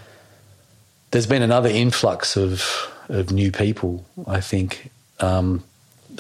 [1.12, 2.64] There's been another influx of
[3.10, 4.06] of new people.
[4.26, 4.90] I think
[5.20, 5.64] um,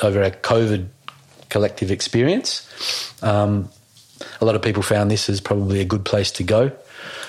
[0.03, 0.87] over our COVID
[1.51, 2.67] collective experience,
[3.21, 3.69] um,
[4.39, 6.71] a lot of people found this as probably a good place to go.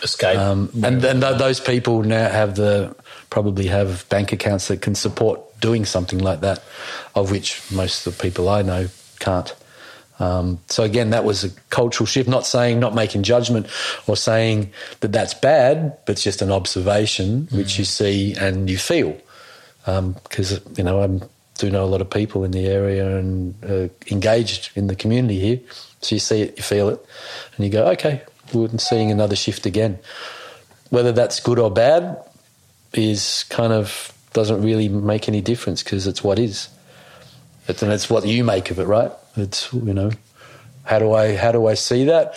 [0.03, 0.39] Escape.
[0.39, 2.95] Um, and then th- those people now have the
[3.29, 6.63] probably have bank accounts that can support doing something like that,
[7.15, 8.89] of which most of the people I know
[9.21, 9.55] can't.
[10.19, 12.29] Um, so again, that was a cultural shift.
[12.29, 13.67] Not saying, not making judgment,
[14.07, 14.71] or saying
[15.01, 19.17] that that's bad, but it's just an observation which you see and you feel.
[19.85, 21.09] Because you know, I
[21.59, 25.39] do know a lot of people in the area and uh, engaged in the community
[25.39, 25.61] here.
[26.01, 27.05] So you see it, you feel it,
[27.57, 28.23] and you go, okay,
[28.53, 29.99] we're seeing another shift again.
[30.91, 32.19] Whether that's good or bad
[32.93, 36.69] is kind of doesn't really make any difference because it's what is.
[37.69, 39.13] And it's what you make of it, right?
[39.37, 40.11] It's you know,
[40.85, 42.35] how do I how do I see that?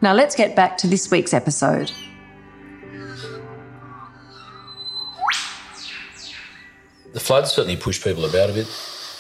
[0.02, 1.92] Now let's get back to this week's episode.
[7.14, 8.68] The floods certainly pushed people about a bit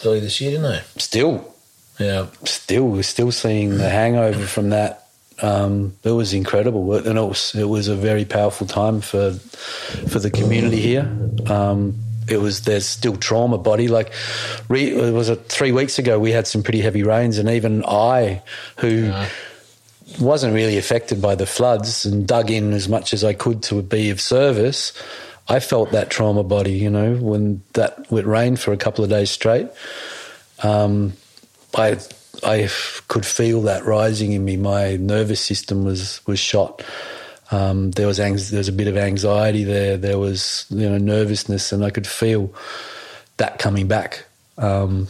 [0.05, 0.83] early this year, didn't they?
[0.99, 1.55] Still,
[1.99, 2.27] Yeah.
[2.43, 5.03] still, we're still seeing the hangover from that.
[5.41, 10.17] Um, it was incredible, and it was it was a very powerful time for for
[10.17, 11.11] the community here.
[11.45, 14.11] Um, it was there's still trauma body like
[14.67, 17.83] re, it was a, three weeks ago we had some pretty heavy rains and even
[17.85, 18.41] I
[18.77, 19.13] who
[20.19, 23.81] wasn't really affected by the floods and dug in as much as I could to
[23.81, 24.93] be of service
[25.47, 29.09] I felt that trauma body you know when that it rained for a couple of
[29.09, 29.67] days straight
[30.63, 31.13] um,
[31.75, 31.97] I
[32.43, 32.69] I
[33.07, 34.57] could feel that rising in me.
[34.57, 36.83] My nervous system was was shot.
[37.51, 39.97] Um, there was anx- there was a bit of anxiety there.
[39.97, 42.53] There was you know nervousness, and I could feel
[43.37, 44.25] that coming back.
[44.57, 45.07] Um,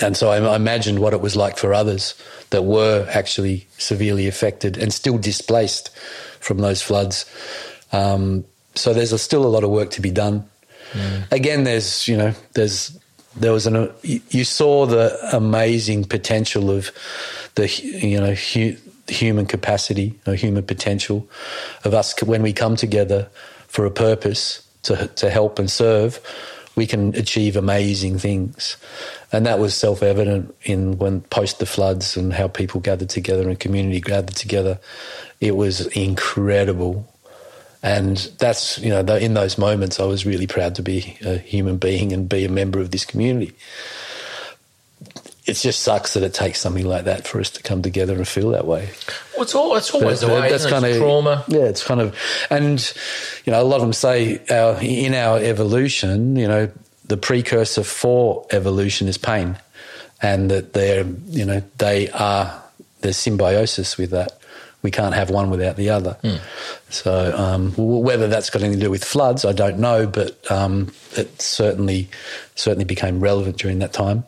[0.00, 2.14] and so I, I imagined what it was like for others
[2.50, 5.90] that were actually severely affected and still displaced
[6.40, 7.24] from those floods.
[7.92, 8.44] Um,
[8.74, 10.48] so there's a, still a lot of work to be done.
[11.30, 12.96] Again, there's you know there's
[13.36, 16.90] there was an uh, you you saw the amazing potential of
[17.54, 18.76] the you know hu-
[19.08, 21.28] human capacity or human potential
[21.84, 23.28] of us when we come together
[23.68, 26.20] for a purpose to to help and serve
[26.76, 28.76] we can achieve amazing things.
[29.32, 33.58] And that was self-evident in when post the floods and how people gathered together and
[33.58, 34.78] community gathered together.
[35.40, 37.10] It was incredible
[37.86, 41.76] and that's, you know, in those moments, I was really proud to be a human
[41.76, 43.52] being and be a member of this community.
[45.46, 48.26] It just sucks that it takes something like that for us to come together and
[48.26, 48.88] feel that way.
[49.34, 50.50] Well, it's, all, it's always the But way.
[50.50, 51.44] that's kind of trauma.
[51.46, 52.18] Yeah, it's kind of,
[52.50, 52.92] and
[53.44, 56.68] you know, a lot of them say our, in our evolution, you know,
[57.04, 59.56] the precursor for evolution is pain,
[60.20, 62.60] and that they're, you know, they are
[63.02, 64.40] there's symbiosis with that.
[64.86, 66.16] We can't have one without the other.
[66.90, 70.92] So um, whether that's got anything to do with floods, I don't know, but um,
[71.16, 72.08] it certainly
[72.54, 74.22] certainly became relevant during that time.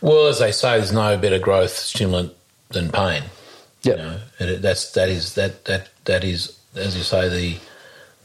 [0.00, 2.32] Well, as they say, there's no better growth stimulant
[2.70, 3.24] than pain.
[3.82, 3.98] Yep.
[3.98, 7.58] You know, it, that's that is that that that is as you say the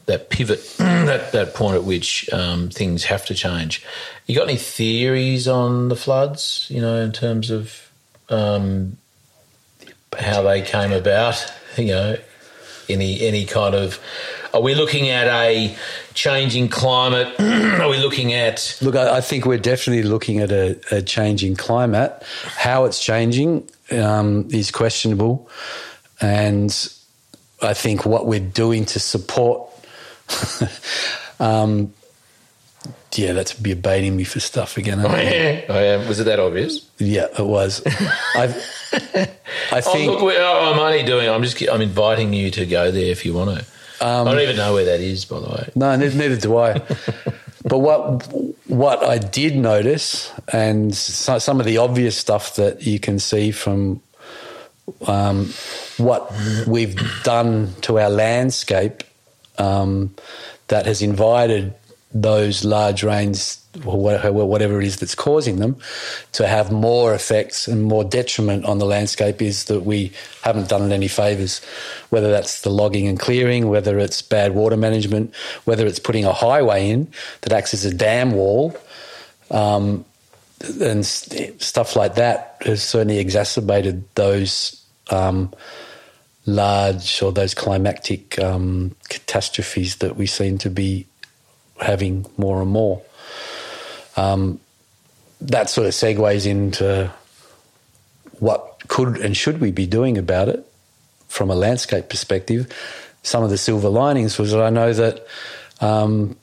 [0.06, 3.84] that pivot that that point at which um, things have to change.
[4.24, 6.66] You got any theories on the floods?
[6.70, 7.90] You know, in terms of
[8.30, 8.96] um,
[10.18, 11.44] how they came about.
[11.76, 12.16] You know,
[12.88, 13.98] any any kind of.
[14.54, 15.76] Are we looking at a
[16.14, 17.28] changing climate?
[17.40, 21.56] Are we looking at Look, I, I think we're definitely looking at a, a changing
[21.56, 22.22] climate.
[22.44, 25.50] How it's changing, um, is questionable,
[26.20, 26.70] and
[27.60, 29.70] I think what we're doing to support.
[31.40, 31.92] um,
[33.14, 35.00] yeah, that's be baiting me for stuff again.
[35.06, 35.64] Oh, yeah.
[35.68, 36.08] Oh, yeah.
[36.08, 36.88] Was it that obvious?
[36.98, 37.82] Yeah, it was.
[37.86, 38.54] I,
[38.92, 40.10] I think.
[40.10, 41.28] Oh, look, I'm only doing.
[41.28, 41.60] I'm just.
[41.62, 43.66] I'm inviting you to go there if you want to.
[44.06, 45.70] Um, I don't even know where that is, by the way.
[45.74, 46.78] No, neither do I.
[47.64, 48.26] but what
[48.66, 53.50] what I did notice, and so, some of the obvious stuff that you can see
[53.50, 54.02] from
[55.06, 55.46] um,
[55.96, 56.32] what
[56.66, 59.02] we've done to our landscape,
[59.58, 60.14] um,
[60.68, 61.74] that has invited
[62.22, 65.76] those large rains or whatever it is that's causing them
[66.32, 70.12] to have more effects and more detriment on the landscape is that we
[70.42, 71.60] haven't done it any favours.
[72.10, 76.32] Whether that's the logging and clearing, whether it's bad water management, whether it's putting a
[76.32, 77.08] highway in
[77.42, 78.76] that acts as a dam wall,
[79.50, 80.04] um,
[80.80, 85.52] and stuff like that has certainly exacerbated those um,
[86.46, 91.06] large or those climactic um, catastrophes that we seem to be
[91.80, 93.02] having more and more.
[94.16, 94.60] Um,
[95.40, 97.12] that sort of segues into
[98.38, 100.66] what could and should we be doing about it
[101.28, 102.72] from a landscape perspective.
[103.22, 105.26] Some of the silver linings was that I know that
[105.80, 106.36] um,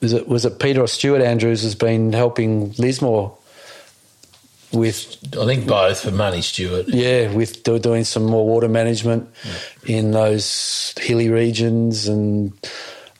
[0.00, 3.36] was it was it Peter or Stuart Andrews has been helping Lismore
[4.72, 6.88] with I think both for money, Stuart.
[6.88, 9.96] Yeah, with doing some more water management yeah.
[9.96, 12.52] in those hilly regions and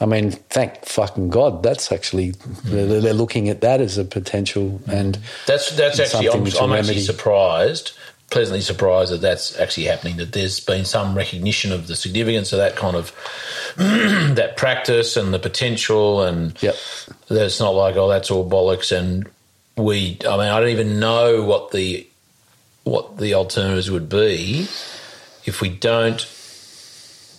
[0.01, 2.33] I mean, thank fucking God, that's actually
[2.65, 7.01] they're, they're looking at that as a potential, and that's that's actually I'm, I'm actually
[7.01, 7.93] surprised,
[8.31, 10.19] pleasantly surprised that that's actually happening.
[10.19, 13.13] That there's been some recognition of the significance of that kind of
[13.77, 16.77] that practice and the potential, and yep.
[17.29, 19.27] that it's not like oh that's all bollocks, and
[19.77, 20.19] we.
[20.29, 22.07] I mean, I don't even know what the
[22.85, 24.69] what the alternatives would be
[25.47, 26.21] if we don't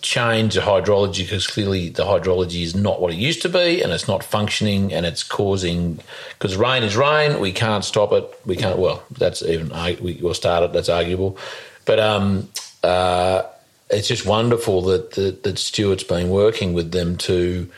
[0.08, 3.92] change the hydrology because clearly the hydrology is not what it used to be and
[3.92, 6.00] it's not functioning and it's causing
[6.40, 9.70] because rain is rain we can't stop it we can't well that's even
[10.02, 11.38] we will start it that's arguable.
[11.84, 12.48] But um
[12.84, 13.44] uh
[13.90, 17.70] it's just wonderful that, that that Stuart's been working with them to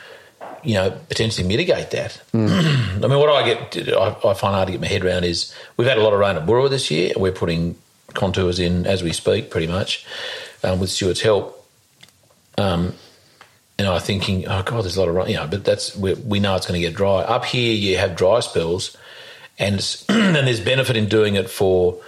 [0.62, 2.22] you know potentially mitigate that.
[2.32, 2.48] Mm.
[3.04, 5.52] I mean what I get I, I, find hard to get my head around is
[5.76, 7.74] we've had a lot of rain at Burra this year we're putting
[8.14, 10.06] contours in as we speak pretty much
[10.62, 11.59] um, with Stuart's help
[12.60, 12.94] um,
[13.78, 16.12] and I thinking, oh god, there's a lot of rain, you know, but that's we,
[16.14, 17.22] we know it's going to get dry.
[17.22, 18.96] Up here, you have dry spells,
[19.58, 19.74] and
[20.08, 21.98] and there's benefit in doing it for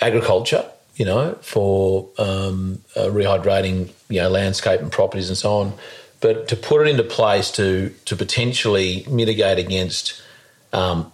[0.00, 5.72] agriculture, you know, for um, uh, rehydrating, you know, landscape and properties and so on.
[6.20, 10.20] But to put it into place to to potentially mitigate against
[10.74, 11.10] um,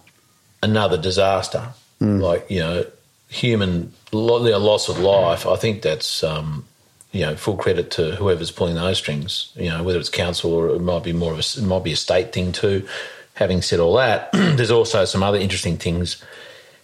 [0.61, 1.69] another disaster,
[2.01, 2.19] mm.
[2.19, 2.85] like you know,
[3.29, 6.65] human loss of life, I think that's um,
[7.11, 9.51] you know, full credit to whoever's pulling those strings.
[9.55, 11.93] You know, whether it's council or it might be more of a, it might be
[11.93, 12.87] a state thing too.
[13.35, 16.23] Having said all that, there's also some other interesting things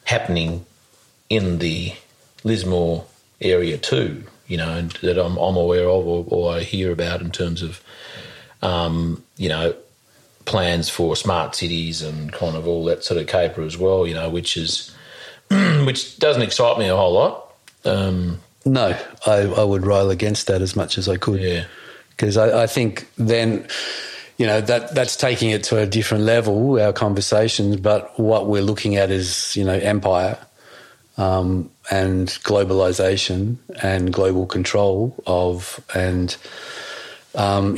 [0.05, 0.65] happening
[1.29, 1.93] in the
[2.43, 3.05] Lismore
[3.41, 4.23] area too.
[4.47, 7.83] You know, that I'm, I'm aware of or, or, I hear about in terms of,
[8.61, 9.75] um, you know,
[10.45, 14.05] plans for smart cities and kind of all that sort of caper as well.
[14.05, 14.93] You know, which is
[15.49, 17.53] which doesn't excite me a whole lot.
[17.85, 21.41] Um, no, I, I would rail against that as much as I could.
[21.41, 21.65] Yeah.
[22.09, 23.67] Because I, I think then
[24.37, 28.61] you know that that's taking it to a different level our conversations but what we're
[28.61, 30.37] looking at is you know empire
[31.17, 36.35] um, and globalization and global control of and
[37.35, 37.77] um,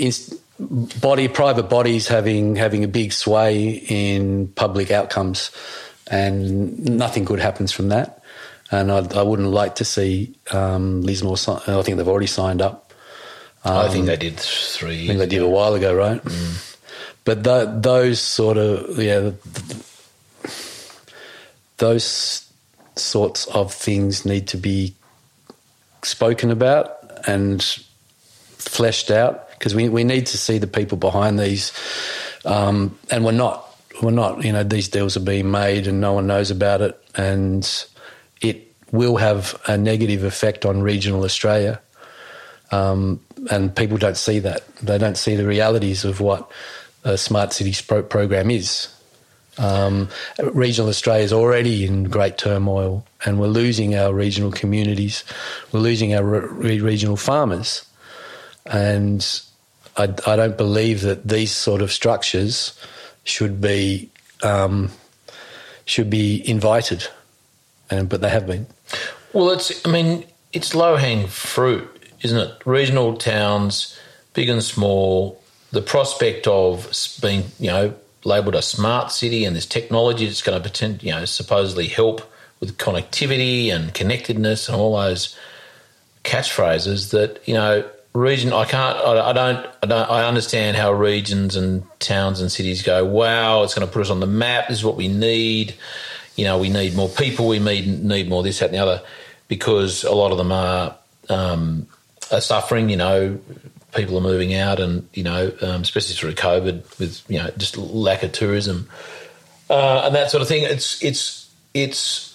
[0.60, 5.52] body private bodies having having a big sway in public outcomes
[6.10, 8.17] and nothing good happens from that
[8.72, 11.38] and I'd, I would not like to see um, Lismore.
[11.68, 12.94] I think they've already signed up.
[13.64, 15.04] Um, I think they did three.
[15.04, 16.24] I think they did a while ago, right?
[16.24, 16.76] Mm.
[17.24, 19.32] But the, those sort of yeah,
[21.78, 22.50] those
[22.96, 24.96] sorts of things need to be
[26.04, 26.98] spoken about
[27.28, 27.62] and
[28.58, 31.74] fleshed out because we we need to see the people behind these,
[32.46, 33.68] um, and we're not
[34.02, 37.02] we're not you know these deals are being made and no one knows about it
[37.16, 37.88] and
[38.98, 41.80] will have a negative effect on regional Australia.
[42.72, 44.68] Um, and people don't see that.
[44.78, 46.52] They don't see the realities of what
[47.04, 48.90] a smart cities pro- program is.
[49.58, 55.24] Um, regional Australia is already in great turmoil, and we're losing our regional communities.
[55.72, 57.86] We're losing our re- regional farmers,
[58.66, 59.26] and
[59.96, 62.78] I, I, don't believe that these sort of structures
[63.24, 64.12] should be
[64.44, 64.92] um,
[65.86, 67.08] should be invited
[67.90, 68.68] and but they have been.
[69.38, 69.86] Well, it's.
[69.86, 71.88] I mean, it's low hanging fruit,
[72.24, 72.60] isn't it?
[72.66, 73.96] Regional towns,
[74.34, 75.40] big and small.
[75.70, 80.58] The prospect of being, you know, labelled a smart city and this technology that's going
[80.58, 82.28] to pretend, you know, supposedly help
[82.60, 85.38] with connectivity and connectedness and all those
[86.24, 91.56] catchphrases that you know region I can't I, don't I don't I understand how regions
[91.56, 94.80] and towns and cities go wow it's going to put us on the map this
[94.80, 95.76] is what we need
[96.36, 99.02] you know we need more people we need need more this that and the other
[99.48, 100.96] because a lot of them are
[101.30, 101.88] um,
[102.32, 103.40] are suffering you know
[103.96, 107.78] people are moving out and you know um, especially through COVID with you know just
[107.78, 108.90] lack of tourism
[109.70, 112.28] uh, and that sort of thing it's it's it's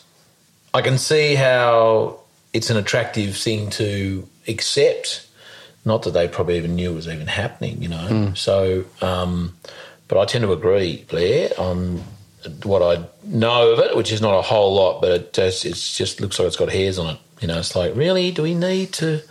[0.74, 2.20] I can see how
[2.52, 5.26] it's an attractive thing to accept.
[5.84, 8.08] Not that they probably even knew it was even happening, you know.
[8.08, 8.36] Mm.
[8.36, 9.56] So, um,
[10.08, 12.02] but I tend to agree, Blair, on
[12.64, 15.74] what I know of it, which is not a whole lot, but it just it
[15.74, 17.20] just looks like it's got hairs on it.
[17.40, 19.22] You know, it's like really, do we need to?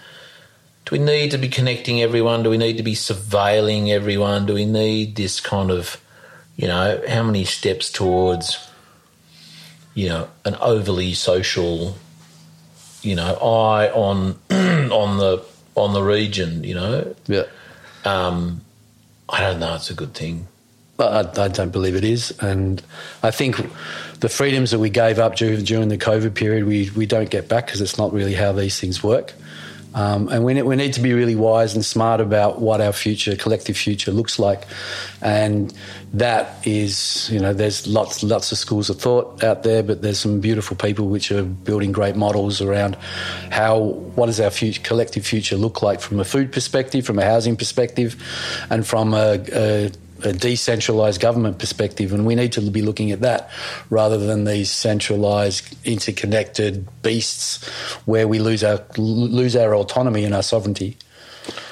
[0.85, 2.43] Do we need to be connecting everyone?
[2.43, 4.47] Do we need to be surveilling everyone?
[4.47, 6.01] Do we need this kind of,
[6.55, 8.67] you know, how many steps towards,
[9.93, 11.95] you know, an overly social
[13.01, 15.43] you know, eye on on the
[15.75, 16.63] on the region.
[16.63, 17.43] You know, yeah.
[18.05, 18.61] Um,
[19.29, 19.75] I don't know.
[19.75, 20.47] It's a good thing.
[20.99, 22.81] I, I, don't believe it is, and
[23.23, 23.57] I think
[24.19, 27.47] the freedoms that we gave up during, during the COVID period, we we don't get
[27.47, 29.33] back because it's not really how these things work.
[29.93, 33.35] Um, and we, we need to be really wise and smart about what our future,
[33.35, 34.65] collective future, looks like.
[35.21, 35.73] And
[36.13, 40.19] that is, you know, there's lots lots of schools of thought out there, but there's
[40.19, 42.95] some beautiful people which are building great models around
[43.49, 43.79] how
[44.15, 47.57] what does our future, collective future look like from a food perspective, from a housing
[47.57, 48.15] perspective,
[48.69, 49.91] and from a, a
[50.23, 53.49] a decentralized government perspective, and we need to be looking at that
[53.89, 57.67] rather than these centralized, interconnected beasts
[58.05, 60.97] where we lose our lose our autonomy and our sovereignty.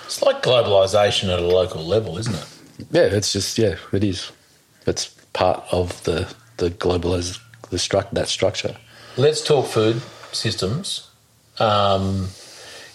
[0.05, 2.47] It's like globalization at a local level, isn't it?
[2.91, 4.31] Yeah, it's just yeah, it is.
[4.87, 7.39] It's part of the the globalized
[7.69, 8.75] the struct that structure.
[9.17, 11.09] Let's talk food systems.
[11.59, 12.29] Um,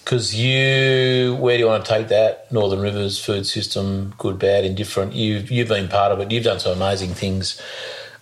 [0.05, 2.53] because you, where do you want to take that?
[2.53, 5.15] Northern Rivers food system, good, bad, indifferent.
[5.15, 6.31] You've you've been part of it.
[6.31, 7.61] You've done some amazing things.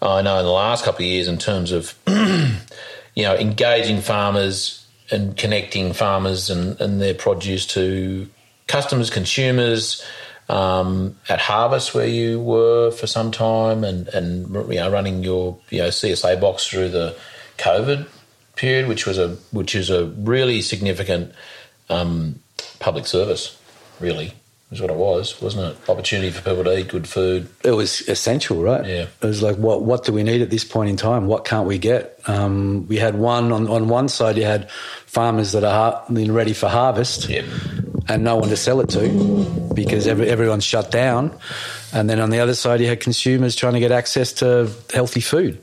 [0.00, 4.86] I know in the last couple of years in terms of you know engaging farmers
[5.10, 8.28] and connecting farmers and, and their produce to
[8.68, 10.04] customers, consumers.
[10.48, 15.58] Um, at Harvest, where you were for some time, and and you know running your
[15.70, 17.16] you know CSA box through the
[17.58, 18.06] COVID
[18.56, 21.32] period, which was a which is a really significant
[21.92, 22.40] um,
[22.78, 23.56] public service,
[24.00, 24.32] really,
[24.70, 25.88] is what it was, wasn't it?
[25.88, 27.48] Opportunity for people to eat good food.
[27.62, 28.84] It was essential, right?
[28.84, 29.06] Yeah.
[29.20, 31.26] It was like, what what do we need at this point in time?
[31.26, 32.18] What can't we get?
[32.26, 34.70] Um, we had one on, on one side, you had
[35.06, 37.28] farmers that are ready for harvest.
[37.28, 37.44] Yep.
[38.08, 41.30] And no one to sell it to because every, everyone's shut down.
[41.92, 45.20] And then on the other side, you had consumers trying to get access to healthy
[45.20, 45.62] food.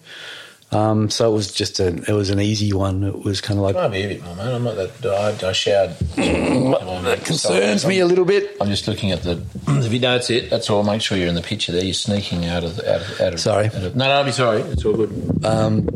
[0.72, 3.04] Um, so it was just a, it was an easy one.
[3.04, 3.76] It was kind of like.
[3.76, 4.54] Try be a bit more, man.
[4.54, 5.06] I'm not that.
[5.44, 5.98] I, I showered.
[5.98, 8.56] that concerns me a little bit.
[8.62, 10.12] I'm just looking at the the video.
[10.12, 10.50] That's it.
[10.52, 10.84] That's all.
[10.84, 11.84] Make sure you're in the picture there.
[11.84, 13.22] You're sneaking out of out of.
[13.22, 13.66] Out of sorry.
[13.66, 14.62] Out of, no, no, I'll be sorry.
[14.62, 15.44] It's all good.
[15.44, 15.90] Um,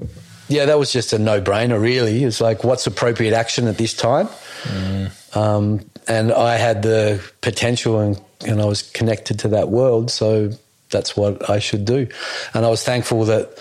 [0.50, 1.80] yeah, that was just a no brainer.
[1.80, 4.28] Really, it's like what's appropriate action at this time.
[4.64, 5.38] Mm.
[5.38, 10.50] Um, and I had the potential, and and I was connected to that world, so
[10.90, 12.08] that's what I should do.
[12.54, 13.58] And I was thankful that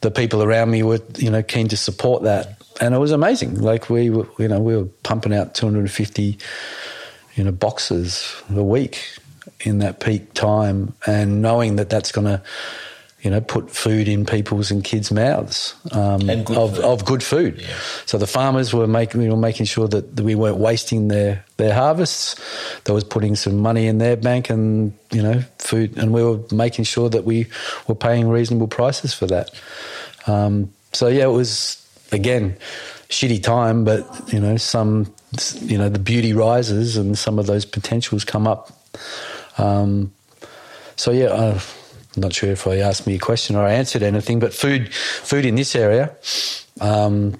[0.00, 2.62] the people around me were, you know, keen to support that.
[2.80, 3.60] And it was amazing.
[3.60, 6.38] Like we were, you know, we were pumping out 250,
[7.34, 9.02] you know, boxes a week
[9.60, 12.42] in that peak time and knowing that that's going to,
[13.26, 16.84] you know, put food in people's and kids' mouths um, of, food.
[16.84, 17.60] of good food.
[17.60, 17.76] Yeah.
[18.04, 21.74] So the farmers were making, you know, making sure that we weren't wasting their, their
[21.74, 22.36] harvests.
[22.84, 26.38] They was putting some money in their bank and, you know, food, and we were
[26.52, 27.48] making sure that we
[27.88, 29.50] were paying reasonable prices for that.
[30.28, 32.56] Um, so yeah, it was again
[33.08, 35.12] shitty time, but you know, some,
[35.62, 38.70] you know, the beauty rises and some of those potentials come up.
[39.58, 40.12] Um,
[40.94, 41.60] so yeah, uh,
[42.16, 44.92] I'm not sure if I asked me a question or I answered anything, but food,
[44.92, 46.16] food in this area,
[46.80, 47.38] um,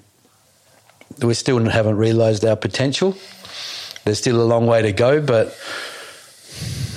[1.21, 3.17] we still haven't realised our potential.
[4.05, 5.57] There's still a long way to go, but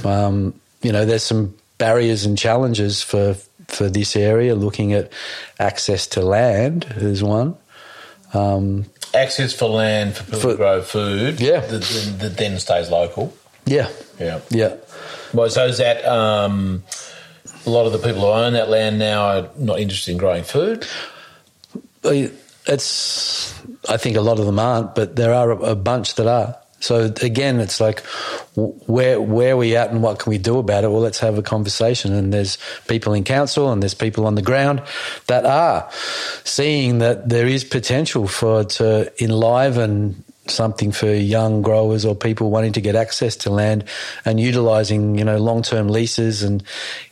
[0.05, 3.35] um, you know, there's some barriers and challenges for
[3.69, 4.55] for this area.
[4.55, 5.13] Looking at
[5.59, 7.57] access to land is one.
[8.35, 11.41] Um, access for land for people for, to grow food.
[11.41, 11.83] Yeah, that,
[12.19, 13.35] that, then stays local.
[13.67, 13.89] Yeah,
[14.19, 14.77] yeah, yeah.
[15.33, 16.83] Well, so is that um,
[17.67, 20.45] a lot of the people who own that land now are not interested in growing
[20.45, 20.87] food?
[22.05, 23.55] It's,
[23.89, 26.57] I think a lot of them aren't, but there are a, bunch that are.
[26.81, 28.01] So again, it's like,
[28.57, 30.91] where where are we at and what can we do about it?
[30.91, 32.15] Well, let's have a conversation.
[32.15, 32.57] And there's
[32.89, 34.83] people in council and there's people on the ground
[35.27, 35.91] that are
[36.45, 42.73] seeing that there is potential for to enliven something for young growers or people wanting
[42.73, 43.85] to get access to land
[44.25, 46.63] and utilising you know long term leases and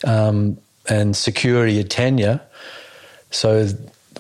[0.05, 0.59] um,
[0.89, 2.41] and security of tenure.
[3.31, 3.69] So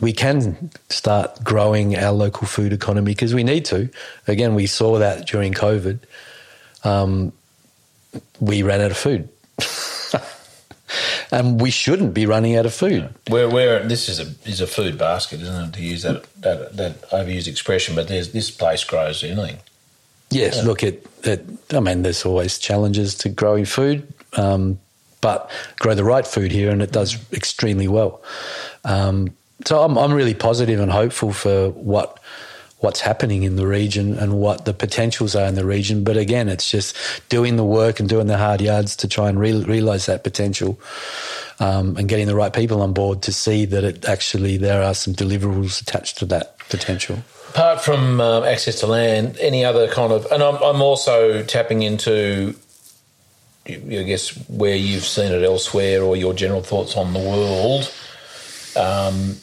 [0.01, 3.89] we can start growing our local food economy because we need to.
[4.27, 6.01] Again, we saw that during COVID.
[6.85, 7.32] Um,
[8.40, 9.28] we ran out of food.
[11.31, 13.09] and we shouldn't be running out of food.
[13.28, 15.73] Where, where this is a is a food basket, isn't it?
[15.74, 19.59] To use that that, that overused expression, but there's this place grows anything.
[20.31, 20.62] Yes, yeah.
[20.62, 21.47] look, it, it.
[21.73, 24.78] I mean, there's always challenges to growing food, um,
[25.20, 28.23] but grow the right food here, and it does extremely well.
[28.85, 29.31] Um,
[29.65, 32.20] so I'm, I'm really positive and hopeful for what
[32.80, 36.05] what's happening in the region and what the potentials are in the region.
[36.05, 36.96] But again, it's just
[37.28, 40.78] doing the work and doing the hard yards to try and re- realize that potential
[41.59, 44.94] um, and getting the right people on board to see that it actually there are
[44.94, 47.18] some deliverables attached to that potential.
[47.50, 51.82] Apart from um, access to land, any other kind of, and I'm, I'm also tapping
[51.82, 52.55] into
[53.66, 57.92] I guess where you've seen it elsewhere or your general thoughts on the world.
[58.76, 59.36] Um,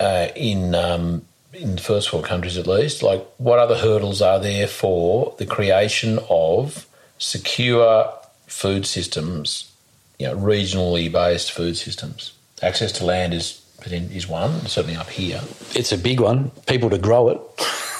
[0.00, 1.22] uh, in um,
[1.52, 6.18] in first world countries at least, like what other hurdles are there for the creation
[6.28, 6.86] of
[7.18, 8.12] secure
[8.46, 9.72] food systems,
[10.18, 12.32] you know, regionally based food systems?
[12.62, 15.40] Access to land is is one, certainly up here.
[15.74, 16.50] It's a big one.
[16.66, 17.40] People to grow it.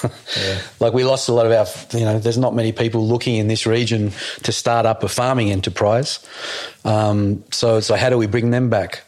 [0.37, 0.59] yeah.
[0.79, 1.65] Like we lost a lot of our,
[1.97, 4.11] you know, there's not many people looking in this region
[4.43, 6.19] to start up a farming enterprise.
[6.85, 9.01] Um, so, so how do we bring them back?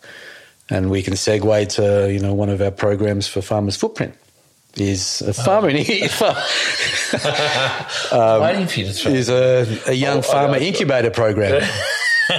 [0.69, 4.15] and we can segue to you know one of our programs for Farmers Footprint
[4.75, 5.75] is a farming
[8.11, 11.61] um, waiting for you to is a, a young oh, farmer incubator program.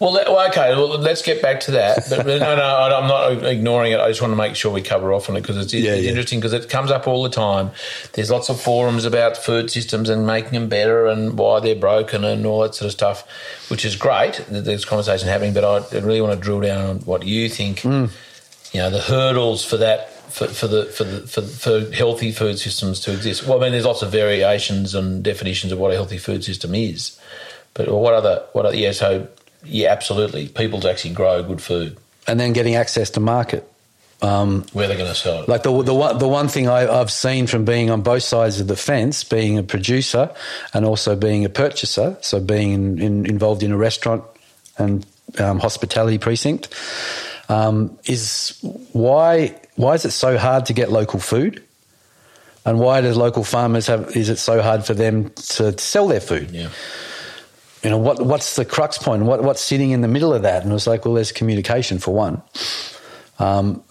[0.00, 0.18] well,
[0.48, 0.74] okay.
[0.74, 2.04] Well, let's get back to that.
[2.10, 4.00] But no, no, I'm not ignoring it.
[4.00, 6.02] I just want to make sure we cover off on it because it's, yeah, it's
[6.02, 6.10] yeah.
[6.10, 7.70] interesting because it comes up all the time.
[8.12, 12.24] There's lots of forums about food systems and making them better and why they're broken
[12.24, 13.26] and all that sort of stuff,
[13.70, 14.44] which is great.
[14.48, 17.80] There's conversation happening, but I really want to drill down on what you think.
[17.80, 18.10] Mm.
[18.72, 22.58] You know, the hurdles for that for, for the for the for, for healthy food
[22.58, 23.46] systems to exist.
[23.46, 26.74] Well, I mean, there's lots of variations and definitions of what a healthy food system
[26.74, 27.18] is.
[27.74, 28.92] But what other what other, yeah?
[28.92, 29.28] So
[29.64, 30.48] yeah, absolutely.
[30.48, 31.96] People to actually grow good food,
[32.26, 33.68] and then getting access to market.
[34.22, 35.48] Um, Where they're going to sell it.
[35.48, 38.60] Like the the one the one thing I, I've seen from being on both sides
[38.60, 40.30] of the fence, being a producer
[40.72, 44.22] and also being a purchaser, so being in, in, involved in a restaurant
[44.78, 45.04] and
[45.40, 46.68] um, hospitality precinct,
[47.48, 48.56] um, is
[48.92, 51.62] why why is it so hard to get local food?
[52.64, 54.16] And why does local farmers have?
[54.16, 56.50] Is it so hard for them to sell their food?
[56.50, 56.68] Yeah
[57.82, 59.24] you know, what, what's the crux point?
[59.24, 60.62] What, what's sitting in the middle of that?
[60.62, 62.42] And it was like, well, there's communication for one.
[63.38, 63.82] Um,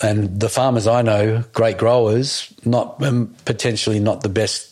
[0.00, 4.71] and the farmers I know, great growers, not um, potentially not the best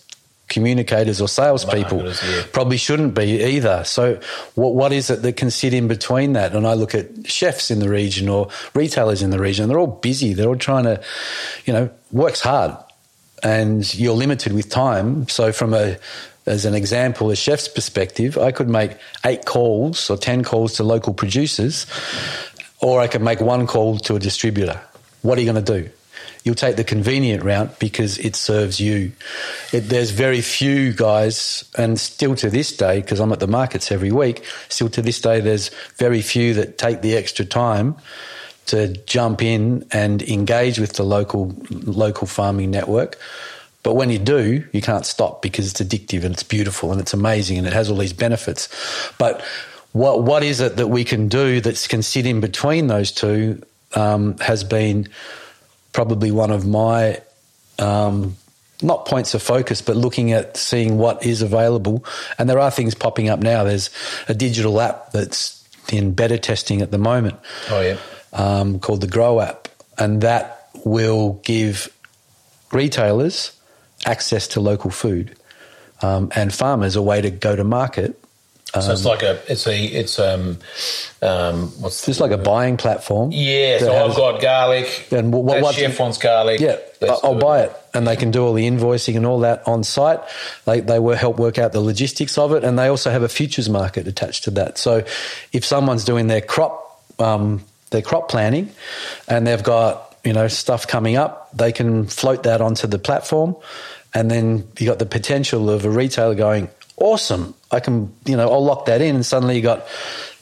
[0.51, 2.43] communicators or salespeople, yeah.
[2.53, 3.83] probably shouldn't be either.
[3.85, 4.21] So,
[4.55, 6.55] what what is it that can sit in between that?
[6.55, 9.87] And I look at chefs in the region or retailers in the region; they're all
[9.87, 10.35] busy.
[10.35, 11.03] They're all trying to,
[11.65, 12.77] you know, works hard,
[13.43, 15.27] and you're limited with time.
[15.29, 15.97] So, from a
[16.47, 20.85] as an example, a chef's perspective, I could make eight calls or 10 calls to
[20.85, 21.87] local producers,
[22.81, 24.81] or I could make one call to a distributor.
[25.23, 25.91] What are you going to do?
[26.45, 29.13] You'll take the convenient route because it serves you.
[29.73, 33.93] It, there's very few guys, and still to this day, because I'm at the markets
[33.93, 37.97] every week, still to this day, there's very few that take the extra time
[38.67, 43.19] to jump in and engage with the local local farming network
[43.83, 47.15] but when you do, you can't stop because it's addictive and it's beautiful and it's
[47.15, 48.69] amazing and it has all these benefits.
[49.19, 49.43] But
[49.93, 53.63] what what is it that we can do that can sit in between those two
[53.95, 55.09] um, has been
[55.93, 57.21] probably one of my
[57.79, 58.37] um,
[58.83, 62.05] not points of focus, but looking at seeing what is available.
[62.39, 63.65] And there are things popping up now.
[63.65, 63.91] There's
[64.29, 65.57] a digital app that's
[65.93, 67.39] in beta testing at the moment.
[67.69, 67.99] Oh yeah,
[68.33, 69.69] um, called the Grow app,
[69.99, 71.95] and that will give
[72.73, 73.57] retailers
[74.07, 75.37] access to local food
[76.03, 78.17] um, and farmers a way to go to market.
[78.73, 80.59] Um, so it's um, like a it's a it's um
[81.23, 83.31] um what's it's like a buying platform.
[83.33, 85.09] Yeah, so I've got garlic.
[85.11, 86.61] And what, what, what chef wants garlic.
[86.61, 89.83] Yeah, I'll buy it, and they can do all the invoicing and all that on
[89.83, 90.21] site.
[90.67, 93.29] They they will help work out the logistics of it, and they also have a
[93.29, 94.79] futures market attached to that.
[94.79, 95.05] So
[95.53, 98.71] if someone's doing their crop um, their crop planning,
[99.29, 103.57] and they've got you know stuff coming up, they can float that onto the platform,
[104.15, 106.69] and then you got the potential of a retailer going,
[107.01, 109.87] awesome, I can you know I'll lock that in, and suddenly you got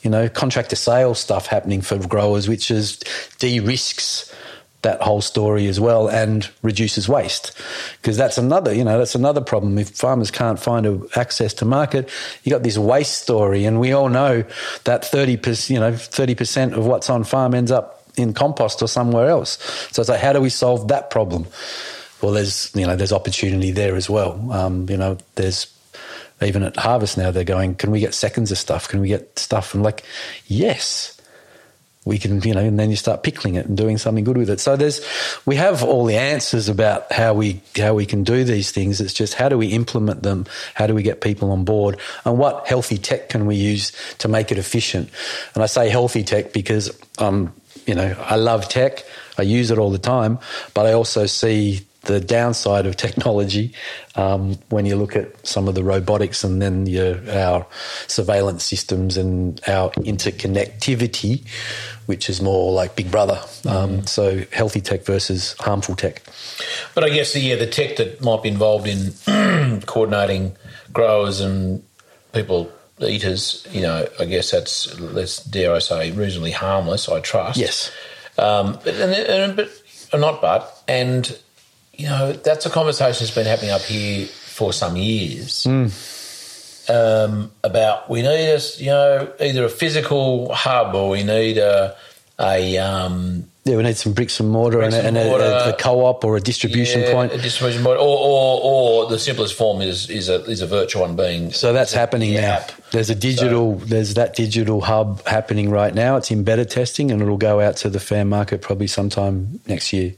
[0.02, 2.98] you know contractor sales stuff happening for growers, which is
[3.38, 4.34] de-risks
[4.82, 7.52] that whole story as well and reduces waste.
[8.00, 9.78] Because that's another you know that's another problem.
[9.78, 12.10] If farmers can't find a, access to market
[12.44, 14.44] you got this waste story and we all know
[14.84, 19.28] that 30% you know 30% of what's on farm ends up in compost or somewhere
[19.28, 19.58] else.
[19.92, 21.46] So it's like how do we solve that problem?
[22.22, 24.52] Well there's you know there's opportunity there as well.
[24.52, 25.66] Um, you know there's
[26.42, 29.38] even at harvest now they're going can we get seconds of stuff can we get
[29.38, 30.04] stuff and like
[30.46, 31.18] yes
[32.08, 34.48] we can, you know, and then you start pickling it and doing something good with
[34.48, 34.60] it.
[34.60, 35.04] So there's,
[35.44, 39.00] we have all the answers about how we how we can do these things.
[39.00, 40.46] It's just how do we implement them?
[40.74, 42.00] How do we get people on board?
[42.24, 45.10] And what healthy tech can we use to make it efficient?
[45.54, 47.52] And I say healthy tech because, um,
[47.86, 49.04] you know, I love tech.
[49.36, 50.38] I use it all the time,
[50.72, 53.72] but I also see the downside of technology
[54.16, 57.66] um, when you look at some of the robotics and then your, our
[58.06, 61.46] surveillance systems and our interconnectivity,
[62.06, 63.40] which is more like Big Brother.
[63.68, 64.08] Um, mm.
[64.08, 66.22] So healthy tech versus harmful tech.
[66.94, 70.56] But I guess yeah, the tech that might be involved in coordinating
[70.92, 71.84] growers and
[72.32, 77.08] people eaters, you know, I guess that's let's dare I say reasonably harmless.
[77.08, 77.58] I trust.
[77.58, 77.92] Yes.
[78.38, 79.68] Um, but, and, and, but
[80.18, 81.38] not but and
[81.98, 85.64] you know that's a conversation that's been happening up here for some years.
[85.64, 86.16] Mm
[86.88, 91.96] um, about we need a you know either a physical hub or we need a
[92.40, 95.68] a um, yeah, we need some bricks and mortar bricks and, a, and mortar, a,
[95.70, 97.32] a, co-op or a distribution yeah, point.
[97.32, 101.02] A distribution point, or, or, or the simplest form is is a is a virtual
[101.02, 101.52] one being.
[101.52, 102.58] So that's happening now.
[102.58, 102.72] App.
[102.92, 103.78] There's a digital.
[103.80, 106.16] So, there's that digital hub happening right now.
[106.16, 109.92] It's in beta testing, and it'll go out to the fair market probably sometime next
[109.92, 110.14] year.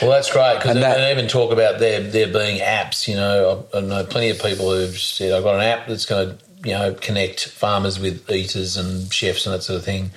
[0.00, 3.06] Well, that's great because they, they, even talk about there there being apps.
[3.06, 6.06] You know, I, I know plenty of people who've said I've got an app that's
[6.06, 10.10] going to you know connect farmers with eaters and chefs and that sort of thing.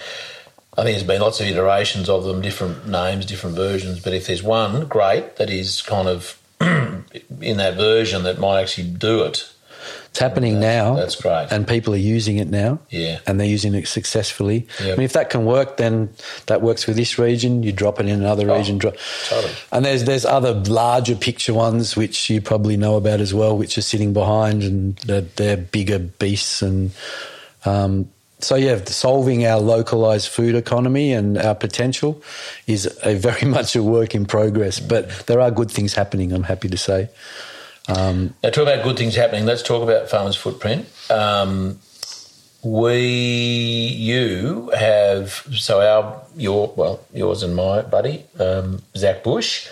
[0.75, 3.99] I think there's been lots of iterations of them, different names, different versions.
[3.99, 8.89] But if there's one great that is kind of in that version that might actually
[8.89, 9.52] do it,
[10.13, 10.93] it's happening now.
[10.93, 11.47] That's great.
[11.49, 12.77] And people are using it now.
[12.91, 13.17] Yeah.
[13.25, 14.67] And they're using it successfully.
[14.79, 14.87] Yep.
[14.87, 16.13] I mean, if that can work, then
[16.45, 17.63] that works for this region.
[17.63, 18.77] You drop it in another oh, region.
[18.77, 18.93] Drop.
[19.27, 19.51] Totally.
[19.71, 23.75] And there's there's other larger picture ones which you probably know about as well, which
[23.79, 26.91] are sitting behind and they're, they're bigger beasts and.
[27.65, 32.21] Um, so yeah, solving our localized food economy and our potential
[32.67, 34.79] is a very much a work in progress.
[34.79, 36.33] But there are good things happening.
[36.33, 37.09] I'm happy to say.
[37.87, 39.45] Um, now, talk about good things happening.
[39.45, 40.87] Let's talk about Farmers Footprint.
[41.09, 41.79] Um,
[42.63, 49.67] we, you have so our your well yours and my buddy um, Zach Bush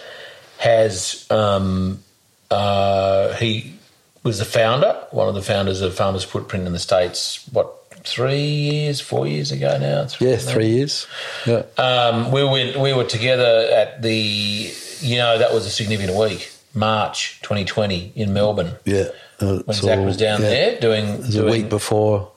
[0.58, 2.04] has um,
[2.50, 3.76] uh, he
[4.24, 7.48] was the founder, one of the founders of Farmers Footprint in the states.
[7.52, 10.06] What three years, four years ago now?
[10.06, 11.08] Three, yeah, three years.
[11.46, 11.64] Yeah.
[11.78, 16.51] Um, we went we were together at the you know that was a significant week
[16.74, 18.74] March 2020 in Melbourne.
[18.86, 19.10] Yeah.
[19.40, 20.50] Uh, when Zach all, was down yeah.
[20.50, 21.22] there doing.
[21.24, 22.32] Doing, a week before.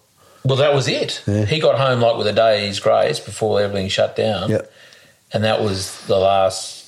[0.44, 1.22] Well, that was it.
[1.26, 1.44] Yeah.
[1.44, 4.50] He got home like with a day's grace before everything shut down.
[4.50, 4.62] Yeah.
[5.32, 6.82] And that was the last.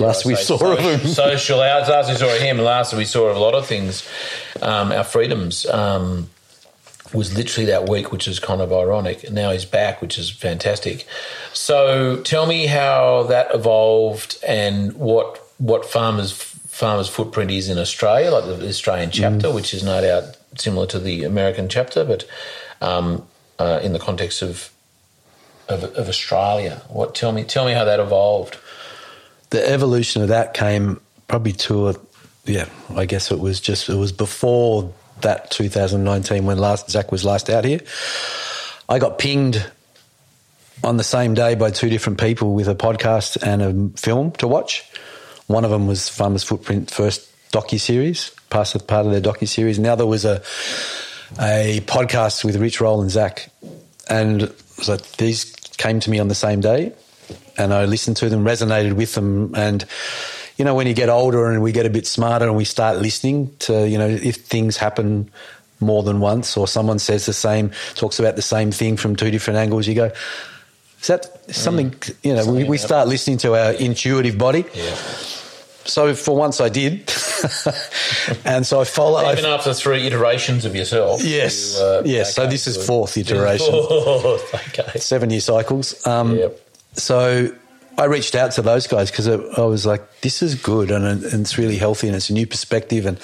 [0.00, 1.08] Last we saw social, of him.
[1.08, 1.88] social hours.
[1.88, 4.08] Last we saw of him, and last we saw of a lot of things.
[4.60, 6.30] Um, our freedoms um,
[7.12, 9.22] was literally that week, which is kind of ironic.
[9.22, 11.06] And now he's back, which is fantastic.
[11.52, 18.32] So tell me how that evolved and what what farmers farmers footprint is in Australia,
[18.32, 19.54] like the Australian chapter, mm.
[19.54, 22.26] which is no doubt similar to the American chapter, but
[22.80, 23.24] um,
[23.60, 24.72] uh, in the context of,
[25.68, 26.82] of, of Australia.
[26.88, 28.58] What tell me tell me how that evolved.
[29.50, 31.94] The evolution of that came probably to a
[32.44, 37.24] yeah, I guess it was just it was before that 2019 when last Zach was
[37.24, 37.82] last out here.
[38.88, 39.64] I got pinged
[40.82, 44.48] on the same day by two different people with a podcast and a film to
[44.48, 44.84] watch.
[45.46, 49.46] One of them was Farmer's Footprint first docu series, part of, part of their docu
[49.46, 49.78] series.
[49.78, 50.42] Now there was a
[51.40, 53.50] a podcast with Rich Roll and Zach,
[54.08, 54.52] and
[54.82, 56.92] so these came to me on the same day,
[57.56, 59.84] and I listened to them, resonated with them, and
[60.56, 62.98] you know when you get older and we get a bit smarter and we start
[62.98, 65.30] listening to you know if things happen
[65.80, 69.30] more than once or someone says the same talks about the same thing from two
[69.30, 70.12] different angles you go
[71.04, 72.16] is that something mm.
[72.22, 74.96] you know something we, we start listening to our intuitive body yeah
[75.86, 77.12] so for once I did,
[78.46, 79.30] and so I follow.
[79.30, 81.22] Even I, after three iterations of yourself.
[81.22, 82.34] Yes, you, uh, yes.
[82.34, 83.66] So this is fourth iteration.
[83.70, 84.98] Fourth, okay.
[84.98, 86.06] Seven year cycles.
[86.06, 86.58] Um, yep.
[86.94, 87.54] So
[87.96, 91.24] I reached out to those guys because I was like, this is good and, and,
[91.24, 93.06] it's really healthy and it's a new perspective.
[93.06, 93.18] And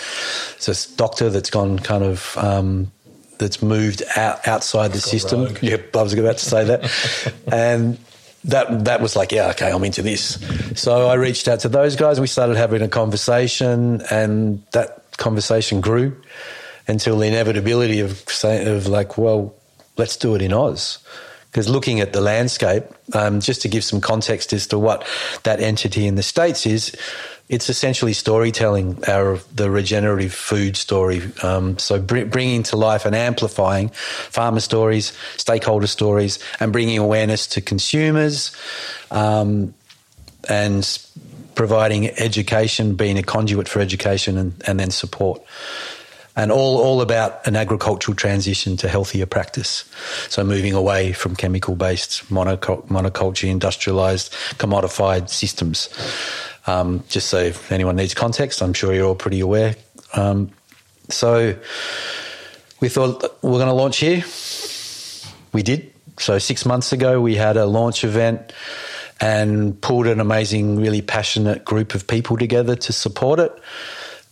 [0.57, 2.93] it's a doctor that's gone kind of, um,
[3.41, 5.47] that's moved out outside the system.
[5.47, 5.63] rogue.
[5.63, 7.35] Yep, I was about to say that.
[7.53, 7.99] and
[8.45, 10.39] that that was like, yeah, okay, I'm into this.
[10.81, 12.21] So I reached out to those guys.
[12.21, 16.17] We started having a conversation, and that conversation grew
[16.87, 19.55] until the inevitability of saying, of like, well,
[19.97, 20.99] let's do it in Oz.
[21.51, 25.05] Because looking at the landscape, um, just to give some context as to what
[25.43, 26.95] that entity in the states is,
[27.51, 31.21] it's essentially storytelling our the regenerative food story.
[31.43, 37.49] Um, so br- bringing to life and amplifying farmer stories, stakeholder stories, and bringing awareness
[37.49, 38.57] to consumers,
[39.11, 39.75] um,
[40.49, 40.87] and
[41.57, 45.43] providing education, being a conduit for education, and, and then support
[46.37, 49.85] and all, all about an agricultural transition to healthier practice.
[50.29, 55.89] So moving away from chemical based monoculture, industrialized, commodified systems.
[56.67, 59.77] Um, just so if anyone needs context, I'm sure you're all pretty aware.
[60.15, 60.51] Um,
[61.09, 61.57] so
[62.81, 64.25] we thought we're going to launch here.
[65.53, 65.93] We did.
[66.19, 68.53] So six months ago, we had a launch event
[69.21, 73.53] and pulled an amazing, really passionate group of people together to support it.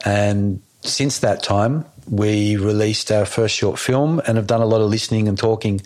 [0.05, 4.81] And since that time, we released our first short film and have done a lot
[4.81, 5.81] of listening and talking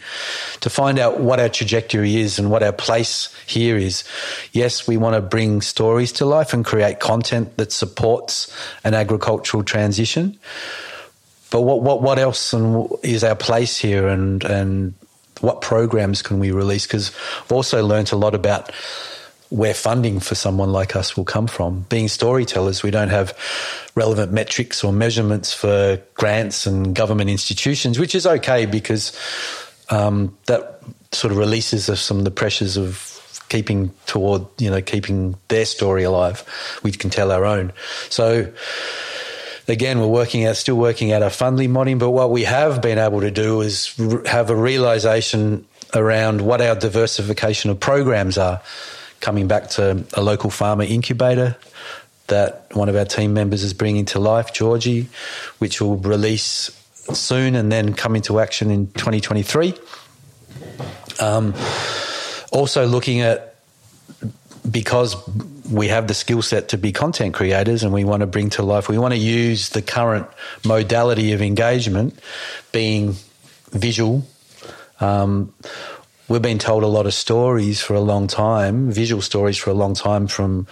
[0.61, 4.05] to find out what our trajectory is and what our place here is.
[4.53, 8.55] Yes, we want to bring stories to life and create content that supports
[8.85, 10.39] an agricultural transition.
[11.51, 12.55] But what, what, what else
[13.03, 14.95] is our place here and, and
[15.41, 16.87] what programs can we release?
[16.87, 17.11] Because
[17.43, 18.73] I've also learnt a lot about
[19.53, 21.85] where funding for someone like us will come from.
[21.91, 23.37] Being storytellers, we don't have
[23.95, 29.13] relevant metrics or measurements for grants and government institutions, which is okay because
[29.91, 30.81] um, that
[31.13, 33.11] sort of releases us of the pressures of
[33.51, 36.43] keeping toward you know keeping their story alive.
[36.83, 37.75] We can tell our own.
[38.09, 38.51] So
[39.69, 42.97] again, we're working out, still working out our funding modeling, but what we have been
[42.97, 48.63] able to do is have a realization around what our diversification of programs are
[49.23, 51.57] coming back to a local farmer incubator
[52.27, 55.09] that one of our team members is bringing to life, Georgie,
[55.59, 56.71] which will release
[57.13, 59.75] soon and then come into action in 2023.
[61.21, 61.55] Um,
[62.51, 63.55] also, looking at
[64.69, 65.17] because
[65.69, 68.63] we have the skill set to be content creators and we want to bring to
[68.63, 70.27] life, we want to use the current
[70.65, 72.19] modality of engagement
[72.73, 73.17] being
[73.71, 74.25] visual.
[75.01, 75.53] Um,
[76.29, 79.75] we've been told a lot of stories for a long time, visual stories for a
[79.75, 80.67] long time from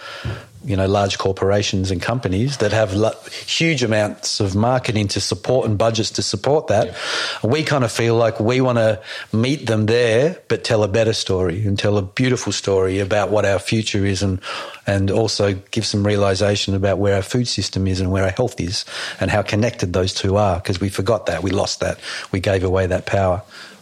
[0.63, 3.15] you know large corporations and companies that have lo-
[3.47, 6.87] huge amounts of marketing to support and budgets to support that.
[6.87, 7.49] Yeah.
[7.49, 9.01] We kind of feel like we want to
[9.33, 13.45] meet them there, but tell a better story and tell a beautiful story about what
[13.45, 14.39] our future is, and
[14.85, 18.59] and also give some realization about where our food system is and where our health
[18.59, 18.85] is,
[19.19, 20.57] and how connected those two are.
[20.57, 21.99] Because we forgot that, we lost that,
[22.31, 23.41] we gave away that power.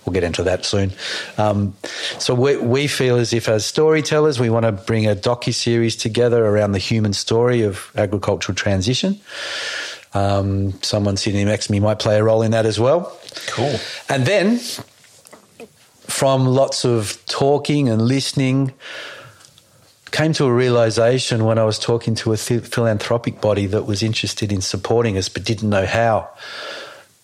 [0.09, 0.91] We'll get into that soon.
[1.37, 1.75] Um,
[2.17, 5.95] so we, we feel as if as storytellers, we want to bring a docu series
[5.95, 9.19] together around the human story of agricultural transition.
[10.15, 13.15] Um, someone sitting next to me might play a role in that as well.
[13.49, 13.75] Cool.
[14.09, 14.57] And then
[16.07, 18.73] from lots of talking and listening,
[20.09, 24.51] came to a realization when I was talking to a philanthropic body that was interested
[24.51, 26.31] in supporting us but didn't know how.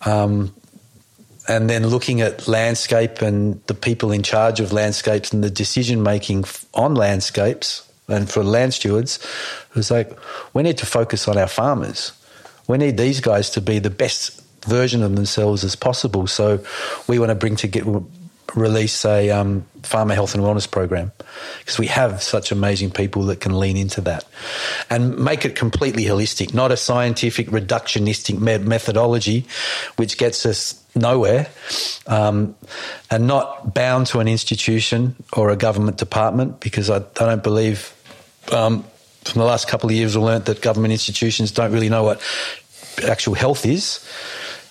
[0.05, 0.53] Um,
[1.47, 6.01] and then looking at landscape and the people in charge of landscapes and the decision
[6.01, 9.17] making on landscapes and for land stewards,
[9.69, 10.17] it was like,
[10.53, 12.11] we need to focus on our farmers.
[12.67, 16.27] We need these guys to be the best version of themselves as possible.
[16.27, 16.63] So
[17.07, 17.85] we want to bring to get
[18.55, 21.11] release a um, farmer health and wellness program
[21.59, 24.25] because we have such amazing people that can lean into that
[24.89, 29.45] and make it completely holistic, not a scientific reductionistic me- methodology,
[29.97, 31.47] which gets us nowhere,
[32.07, 32.55] um,
[33.11, 37.91] and not bound to an institution or a government department because I, I don't believe.
[38.51, 38.85] Um,
[39.23, 42.21] from the last couple of years, we've learnt that government institutions don't really know what
[43.03, 44.05] actual health is.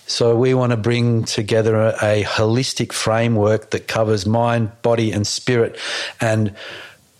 [0.07, 5.25] So we want to bring together a, a, holistic framework that covers mind, body, and
[5.25, 5.79] spirit,
[6.21, 6.55] and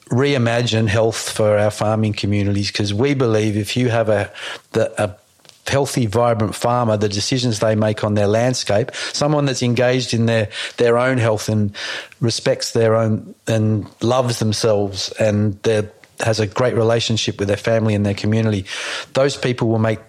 [0.09, 2.71] reimagine health for our farming communities.
[2.71, 4.31] Because we believe if you have a
[4.73, 5.15] the, a
[5.67, 10.49] healthy, vibrant farmer, the decisions they make on their landscape, someone that's engaged in their,
[10.77, 11.75] their own health and
[12.19, 15.59] respects their own and loves themselves and
[16.19, 18.65] has a great relationship with their family and their community,
[19.13, 19.99] those people will make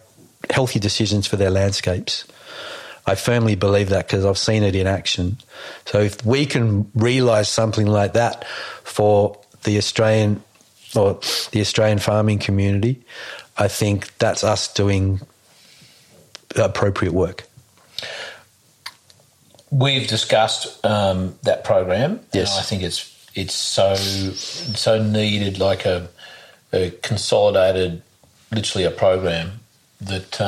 [0.50, 2.26] healthy decisions for their landscapes.
[3.06, 5.38] I firmly believe that because I've seen it in action.
[5.84, 8.44] So if we can realise something like that
[8.82, 10.42] for the Australian
[10.96, 11.20] or
[11.52, 13.04] the Australian farming community,
[13.56, 15.20] I think that's us doing
[16.56, 17.44] appropriate work.
[19.70, 22.20] We've discussed um, that program.
[22.32, 22.58] Yes.
[22.58, 26.08] I think it's it's so so needed, like a,
[26.72, 28.02] a consolidated,
[28.50, 29.60] literally a program
[30.00, 30.40] that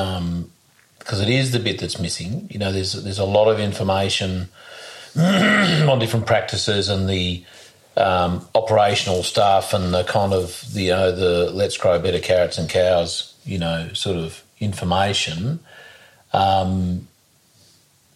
[1.09, 2.47] because it is the bit that's missing.
[2.51, 4.47] You know, there's there's a lot of information
[5.17, 7.43] on different practices and the
[7.97, 12.59] um, operational stuff and the kind of the, you know the let's grow better carrots
[12.59, 15.59] and cows, you know, sort of information.
[16.31, 17.07] Um,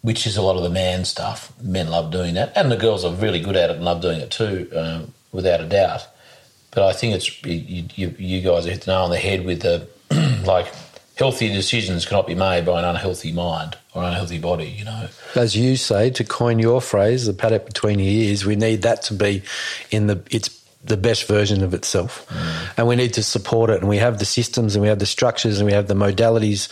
[0.02, 1.52] which is a lot of the man stuff.
[1.60, 4.20] Men love doing that, and the girls are really good at it and love doing
[4.20, 6.06] it too, um, without a doubt.
[6.70, 9.44] But I think it's you, you, you guys are hit the nail on the head
[9.44, 9.88] with the
[10.46, 10.72] like
[11.16, 14.66] healthy decisions cannot be made by an unhealthy mind or unhealthy body.
[14.66, 18.56] You know, as you say, to coin your phrase, the paddock between your ears, we
[18.56, 19.42] need that to be
[19.90, 22.26] in the its the best version of itself.
[22.28, 22.78] Mm.
[22.78, 23.80] And we need to support it.
[23.80, 26.68] And we have the systems and we have the structures and we have the modalities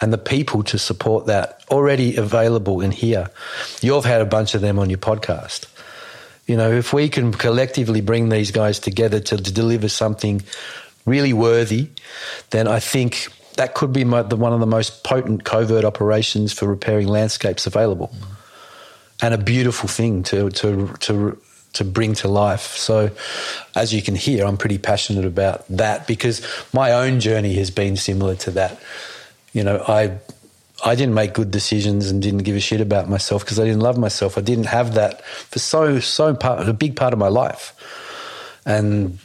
[0.00, 3.30] and the people to support that already available in here.
[3.80, 5.66] You've had a bunch of them on your podcast.
[6.46, 10.42] You know, if we can collectively bring these guys together to, to deliver something
[11.06, 11.90] really worthy,
[12.50, 16.66] then I think that could be the, one of the most potent covert operations for
[16.66, 18.08] repairing landscapes available.
[18.08, 18.26] Mm.
[19.24, 21.38] And a beautiful thing to, to, to
[21.74, 22.76] to bring to life.
[22.76, 23.10] So,
[23.74, 27.96] as you can hear, I'm pretty passionate about that because my own journey has been
[27.96, 28.80] similar to that.
[29.52, 30.18] You know, I
[30.84, 33.80] I didn't make good decisions and didn't give a shit about myself because I didn't
[33.80, 34.36] love myself.
[34.36, 37.74] I didn't have that for so so part a big part of my life,
[38.66, 39.18] and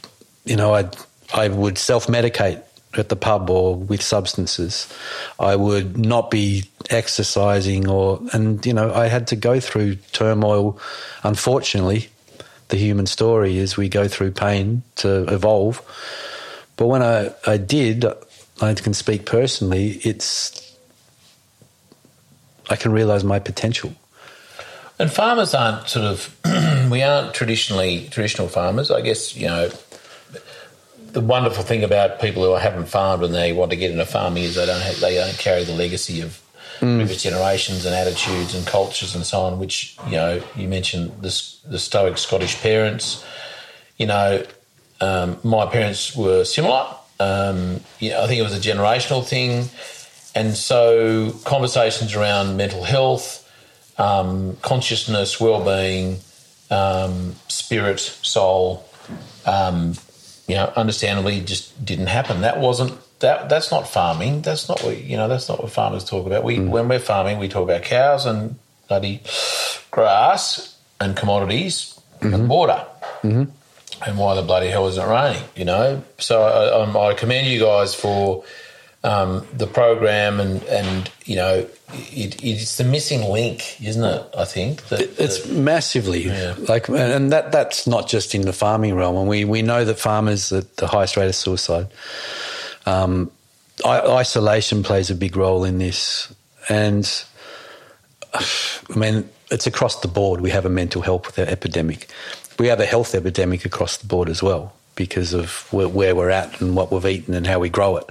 [0.44, 0.88] you know, I
[1.34, 2.62] I would self medicate
[2.98, 4.92] at the pub or with substances.
[5.38, 10.78] I would not be exercising or and you know I had to go through turmoil
[11.22, 12.08] unfortunately
[12.68, 15.82] the human story is we go through pain to evolve.
[16.76, 18.04] But when I, I did,
[18.60, 20.76] I can speak personally, it's
[22.70, 23.94] I can realise my potential.
[24.98, 26.36] And farmers aren't sort of
[26.90, 28.90] we aren't traditionally traditional farmers.
[28.90, 29.70] I guess you know
[31.12, 34.44] the wonderful thing about people who haven't farmed and they want to get into farming
[34.44, 36.40] is they don't have, they don't carry the legacy of
[36.80, 36.96] mm.
[36.96, 39.58] previous generations and attitudes and cultures and so on.
[39.58, 41.30] Which you know, you mentioned the,
[41.66, 43.24] the stoic Scottish parents.
[43.96, 44.44] You know,
[45.00, 46.86] um, my parents were similar.
[47.20, 49.68] Um, you know, I think it was a generational thing,
[50.34, 53.44] and so conversations around mental health,
[53.98, 56.20] um, consciousness, well-being,
[56.70, 58.84] um, spirit, soul.
[59.46, 59.94] Um,
[60.48, 62.40] you know, understandably, just didn't happen.
[62.40, 64.42] That wasn't that that's not farming.
[64.42, 65.28] That's not what you know.
[65.28, 66.42] That's not what farmers talk about.
[66.42, 66.70] We mm.
[66.70, 68.56] when we're farming, we talk about cows and
[68.88, 69.22] bloody
[69.90, 72.34] grass and commodities mm-hmm.
[72.34, 72.84] and water.
[73.22, 73.44] Mm-hmm.
[74.06, 75.42] And why the bloody hell isn't it raining?
[75.54, 76.02] You know.
[76.18, 78.44] So I, I commend you guys for
[79.04, 84.26] um, the program and and you know it, it's the missing link, isn't it?
[84.36, 86.54] I think that, it's that, massively yeah.
[86.68, 89.16] like, and that that's not just in the farming realm.
[89.16, 91.88] And we we know that farmers are the highest rate of suicide.
[92.86, 93.30] Um,
[93.86, 96.34] isolation plays a big role in this,
[96.68, 97.24] and
[98.34, 98.44] I
[98.96, 100.40] mean it's across the board.
[100.40, 102.08] We have a mental health epidemic.
[102.58, 106.30] We have a health epidemic across the board as well because of where, where we're
[106.30, 108.10] at and what we've eaten and how we grow it.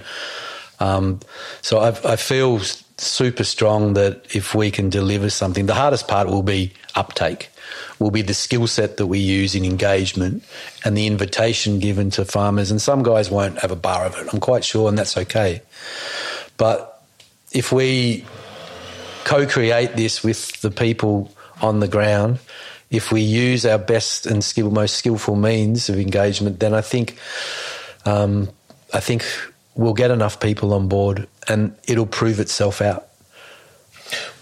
[0.80, 1.20] Um,
[1.62, 2.60] so I, I feel
[2.98, 7.50] super strong that if we can deliver something, the hardest part will be uptake
[7.98, 10.44] will be the skill set that we use in engagement
[10.84, 12.70] and the invitation given to farmers.
[12.70, 15.62] And some guys won't have a bar of it, I'm quite sure, and that's okay.
[16.56, 17.02] But
[17.52, 18.24] if we
[19.24, 22.38] co create this with the people on the ground,
[22.90, 27.18] if we use our best and skill, most skillful means of engagement, then I think,
[28.06, 28.48] um,
[28.94, 29.26] I think
[29.78, 33.06] we'll get enough people on board, and it'll prove itself out.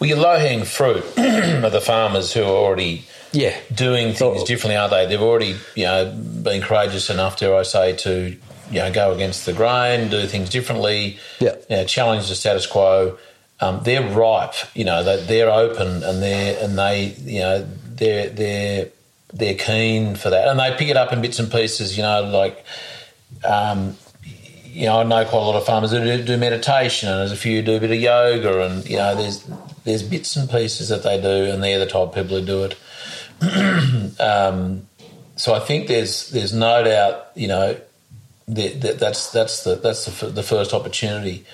[0.01, 3.57] Well, your low hanging fruit are the farmers who are already yeah.
[3.73, 5.07] doing things differently, aren't they?
[5.07, 6.11] They've already, you know,
[6.43, 8.37] been courageous enough, dare I say, to
[8.69, 12.67] you know go against the grain, do things differently, yeah, you know, challenge the status
[12.67, 13.19] quo.
[13.61, 18.29] Um, they're ripe, you know, they're, they're open and they're and they, you know, they're
[18.31, 18.89] they're
[19.33, 22.23] they're keen for that, and they pick it up in bits and pieces, you know,
[22.23, 22.65] like.
[23.45, 23.97] Um,
[24.77, 27.33] you know, I know quite a lot of farmers who do, do meditation, and there's
[27.33, 29.43] a few who do a bit of yoga, and you know, there's
[29.85, 32.65] there's bits and pieces that they do, and they're the type of people who do
[32.65, 34.21] it.
[34.21, 34.87] um,
[35.37, 37.81] so I think there's there's no doubt, you know,
[38.49, 41.47] that, that that's that's the that's the, the, first opportunity.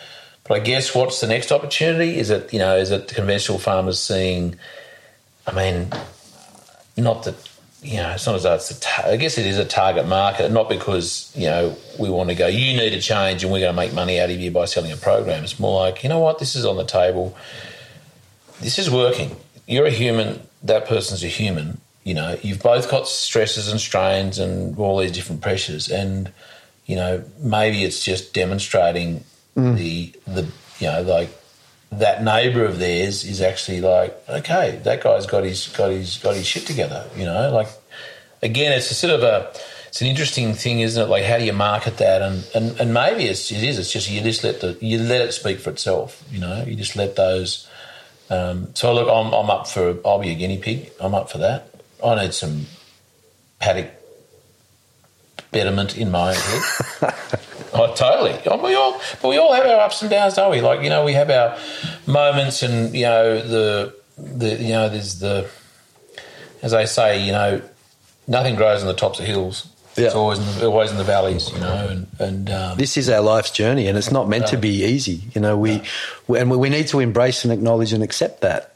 [0.42, 2.18] But I guess what's the next opportunity?
[2.18, 4.56] Is it you know is it conventional farmers seeing?
[5.46, 5.92] I mean,
[6.96, 7.36] not that
[7.82, 10.06] you know, it's not as though it's a ta- I guess it is a target
[10.06, 13.58] market, not because, you know, we want to go, you need to change and we're
[13.58, 15.42] going to make money out of you by selling a program.
[15.42, 17.36] It's more like, you know what, this is on the table.
[18.60, 19.34] This is working.
[19.66, 21.80] You're a human, that person's a human.
[22.04, 25.88] You know, you've both got stresses and strains and all these different pressures.
[25.88, 26.32] And,
[26.86, 29.24] you know, maybe it's just demonstrating
[29.56, 29.76] mm.
[29.76, 30.42] the, the,
[30.78, 31.36] you know, like
[31.92, 36.34] that neighbour of theirs is actually like, okay, that guy's got his got his got
[36.34, 37.08] his shit together.
[37.16, 37.68] You know, like
[38.42, 39.52] again, it's a sort of a
[39.88, 41.06] it's an interesting thing, isn't it?
[41.06, 42.22] Like how do you market that?
[42.22, 43.78] And and, and maybe it's it is.
[43.78, 46.24] It's just you just let the you let it speak for itself.
[46.30, 47.68] You know, you just let those.
[48.30, 49.98] Um, so look, I'm I'm up for.
[50.04, 50.90] I'll be a guinea pig.
[50.98, 51.68] I'm up for that.
[52.02, 52.66] I need some
[53.58, 53.90] paddock
[55.50, 57.14] betterment in my head.
[57.74, 58.38] Oh, totally.
[58.46, 60.60] Oh, we all, but we all have our ups and downs, don't we?
[60.60, 61.58] Like you know, we have our
[62.06, 65.48] moments, and you know, the the you know, there's the,
[66.62, 67.62] as I say, you know,
[68.26, 69.68] nothing grows on the tops of hills.
[69.96, 70.06] Yeah.
[70.06, 73.08] It's always in the, always in the valleys, you know, and and um, this is
[73.08, 75.22] our life's journey, and it's not meant to be easy.
[75.34, 75.82] You know, we,
[76.26, 78.71] we and we need to embrace and acknowledge and accept that,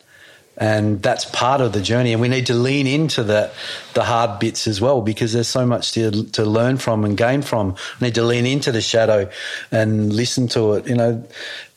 [0.56, 2.12] and that's part of the journey.
[2.12, 3.50] And we need to lean into the
[3.94, 7.42] the hard bits as well, because there's so much to to learn from and gain
[7.42, 7.76] from.
[8.00, 9.30] We need to lean into the shadow
[9.70, 10.86] and listen to it.
[10.86, 11.24] You know,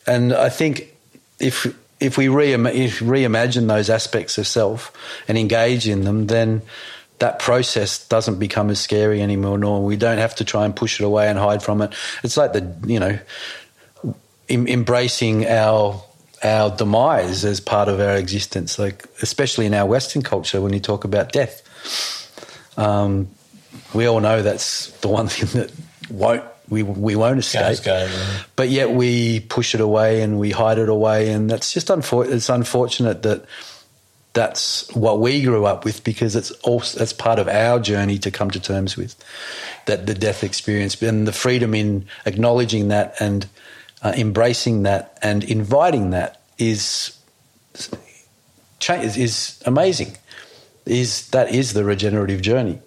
[0.06, 0.96] and I think
[1.38, 1.66] if
[2.00, 4.92] if we reima- if reimagine those aspects of self
[5.28, 6.62] and engage in them, then
[7.18, 11.00] that process doesn't become as scary anymore, nor we don't have to try and push
[11.00, 11.94] it away and hide from it.
[12.22, 13.18] It's like the you know
[14.48, 16.02] em- embracing our
[16.42, 20.80] our demise as part of our existence, like especially in our Western culture when you
[20.80, 21.62] talk about death.
[22.76, 23.28] Um,
[23.92, 25.72] we all know that's the one thing that
[26.10, 27.84] won't we we won't escape.
[27.84, 28.08] Yeah.
[28.56, 32.30] But yet we push it away and we hide it away, and that's just unfor-
[32.30, 33.44] It's unfortunate that
[34.32, 38.30] that's what we grew up with because it's also that's part of our journey to
[38.30, 39.16] come to terms with
[39.86, 43.48] that the death experience and the freedom in acknowledging that and
[44.02, 47.16] uh, embracing that and inviting that is
[47.72, 50.16] is, is amazing.
[50.86, 52.80] Is that is the regenerative journey,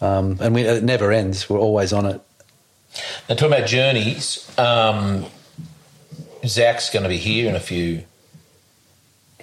[0.00, 1.48] um, and we, it never ends.
[1.48, 2.20] We're always on it.
[3.28, 5.26] Now, talking about journeys, um,
[6.46, 8.04] Zach's going to be here in a few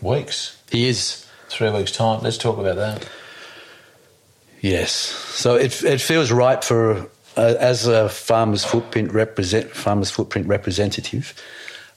[0.03, 2.21] weeks, He is three weeks' time.
[2.21, 3.07] Let's talk about that.
[4.61, 4.91] Yes.
[4.91, 11.33] So it it feels right for uh, as a farmers footprint represent farmers footprint representative.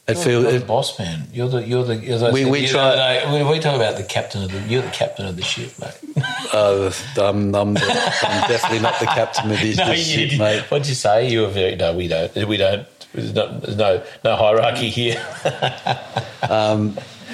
[0.07, 1.25] Feels you're the boss man.
[1.33, 1.95] You're the you're the.
[2.13, 4.53] As I We- said we try- other day, we, we talk about the captain of
[4.53, 4.61] the.
[4.61, 6.25] You're the captain of the ship, mate.
[6.55, 10.63] uh, I'm, I'm, the- I'm definitely not the captain of this, this you, ship, mate.
[10.71, 11.29] What'd you say?
[11.29, 11.75] You were very.
[11.75, 12.33] No, we don't.
[12.37, 12.87] We don't.
[13.15, 15.21] There's no, no, no hierarchy here.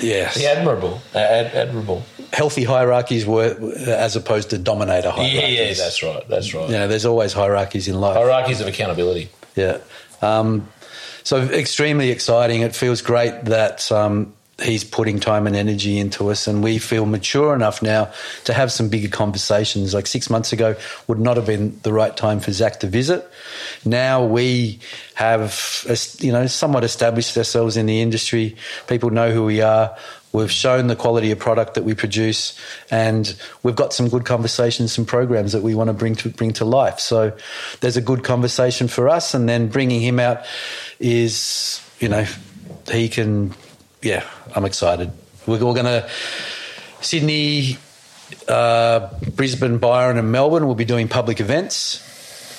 [0.00, 0.34] Yes.
[0.36, 2.02] The admirable, uh, ad, admirable.
[2.32, 3.56] Healthy hierarchies were
[3.86, 5.58] as opposed to dominator Yeah, hierarchies.
[5.58, 6.28] yeah, that's right.
[6.28, 6.66] That's right.
[6.68, 8.16] You know, there's always hierarchies in life.
[8.16, 9.28] Hierarchies of accountability.
[9.54, 9.78] Yeah.
[10.22, 10.68] Um,
[11.24, 12.62] so extremely exciting.
[12.62, 14.32] It feels great that um,
[14.62, 18.12] he's putting time and energy into us, and we feel mature enough now
[18.44, 19.94] to have some bigger conversations.
[19.94, 20.76] Like six months ago
[21.06, 23.28] would not have been the right time for Zach to visit.
[23.84, 24.80] Now we
[25.14, 25.84] have,
[26.20, 28.56] you know, somewhat established ourselves in the industry.
[28.86, 29.96] People know who we are.
[30.32, 32.58] We've shown the quality of product that we produce,
[32.90, 36.54] and we've got some good conversations, some programs that we want to bring to bring
[36.54, 37.00] to life.
[37.00, 37.36] So
[37.80, 40.46] there's a good conversation for us, and then bringing him out
[40.98, 42.24] is, you know,
[42.90, 43.54] he can.
[44.00, 45.10] Yeah, I'm excited.
[45.46, 46.08] We're, we're going to
[47.00, 47.78] Sydney,
[48.48, 50.66] uh, Brisbane, Byron, and Melbourne.
[50.66, 52.08] We'll be doing public events.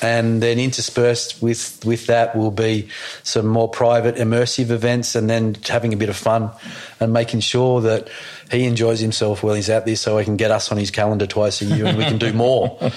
[0.02, 2.90] And then interspersed with, with that will be
[3.24, 6.52] some more private, immersive events, and then having a bit of fun
[7.00, 8.10] and making sure that
[8.54, 11.28] he enjoys himself while he's out there, so he can get us on his calendar
[11.28, 12.80] twice a year, and we can do more.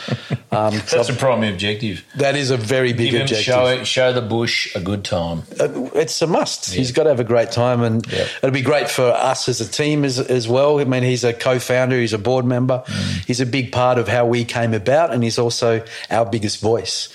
[0.52, 2.02] Um, That's the primary objective.
[2.14, 3.44] that is a very big Give him, objective.
[3.44, 5.42] show, show the bush a good time.
[5.60, 6.72] Uh, it's a must.
[6.72, 8.26] He's got to have a great time, and Yeah.
[8.38, 10.78] it'll be great for us as a team as, as well.
[10.80, 12.84] I mean, he's a co-founder, he's a board member,
[13.26, 17.10] he's a big part of how we came about, and he's also our biggest voice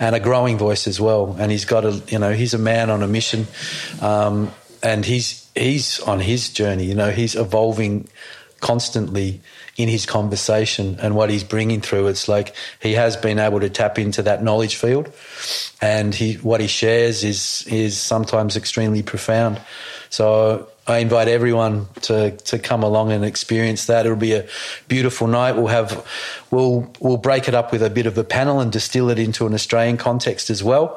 [0.00, 1.36] and a growing voice as well.
[1.38, 3.46] And he's got a, you know, he's a man on a mission,
[4.00, 4.52] um,
[4.82, 6.84] and he's he's on his journey.
[6.84, 8.08] You know, he's evolving
[8.60, 9.40] constantly
[9.76, 12.08] in his conversation and what he's bringing through.
[12.08, 15.12] It's like he has been able to tap into that knowledge field,
[15.80, 19.60] and he what he shares is is sometimes extremely profound.
[20.08, 24.06] So I invite everyone to to come along and experience that.
[24.06, 24.46] It'll be a
[24.86, 25.56] beautiful night.
[25.56, 26.06] We'll have
[26.50, 29.46] we'll we'll break it up with a bit of a panel and distill it into
[29.46, 30.96] an Australian context as well.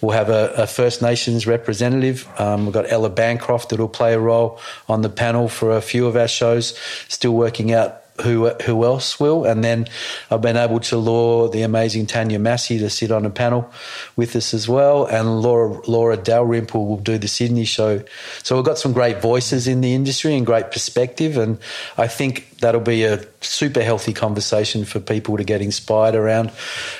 [0.00, 2.28] We'll have a, a First Nations representative.
[2.38, 6.06] Um, we've got Ella Bancroft that'll play a role on the panel for a few
[6.06, 6.78] of our shows.
[7.08, 9.44] Still working out who who else will.
[9.44, 9.86] And then
[10.30, 13.70] I've been able to lure the amazing Tanya Massey to sit on a panel
[14.16, 18.02] with us as well, and Laura Laura Dalrymple will do the Sydney show.
[18.42, 21.58] So we've got some great voices in the industry and great perspective, and
[21.96, 26.50] I think that'll be a super healthy conversation for people to get inspired around,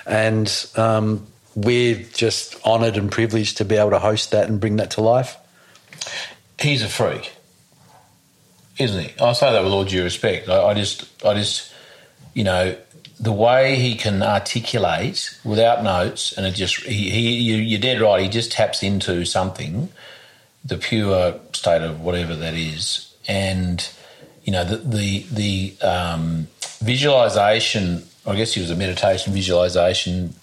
[0.06, 0.66] and.
[0.76, 1.26] Um,
[1.56, 5.00] we're just honoured and privileged to be able to host that and bring that to
[5.00, 5.36] life.
[6.60, 7.32] He's a freak
[8.80, 9.20] isn't he?
[9.20, 10.48] I say that with all due respect.
[10.48, 11.72] I, I just, I just,
[12.34, 12.76] you know,
[13.18, 18.00] the way he can articulate without notes, and it just, he, he you, are dead
[18.00, 18.22] right.
[18.22, 19.90] He just taps into something,
[20.64, 23.86] the pure state of whatever that is, and
[24.44, 26.48] you know, the the the um,
[26.80, 28.04] visualization.
[28.26, 30.34] I guess he was a meditation visualization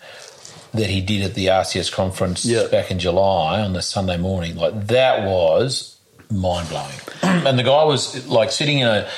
[0.73, 2.67] that he did at the RCS conference yeah.
[2.67, 4.55] back in July on the Sunday morning.
[4.55, 5.96] Like that was
[6.31, 6.95] mind blowing.
[7.23, 9.09] and the guy was like sitting in a,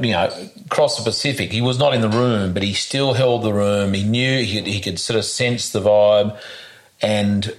[0.00, 0.30] you know,
[0.66, 1.52] across the Pacific.
[1.52, 3.94] He was not in the room, but he still held the room.
[3.94, 6.38] He knew he could, he could sort of sense the vibe,
[7.02, 7.54] and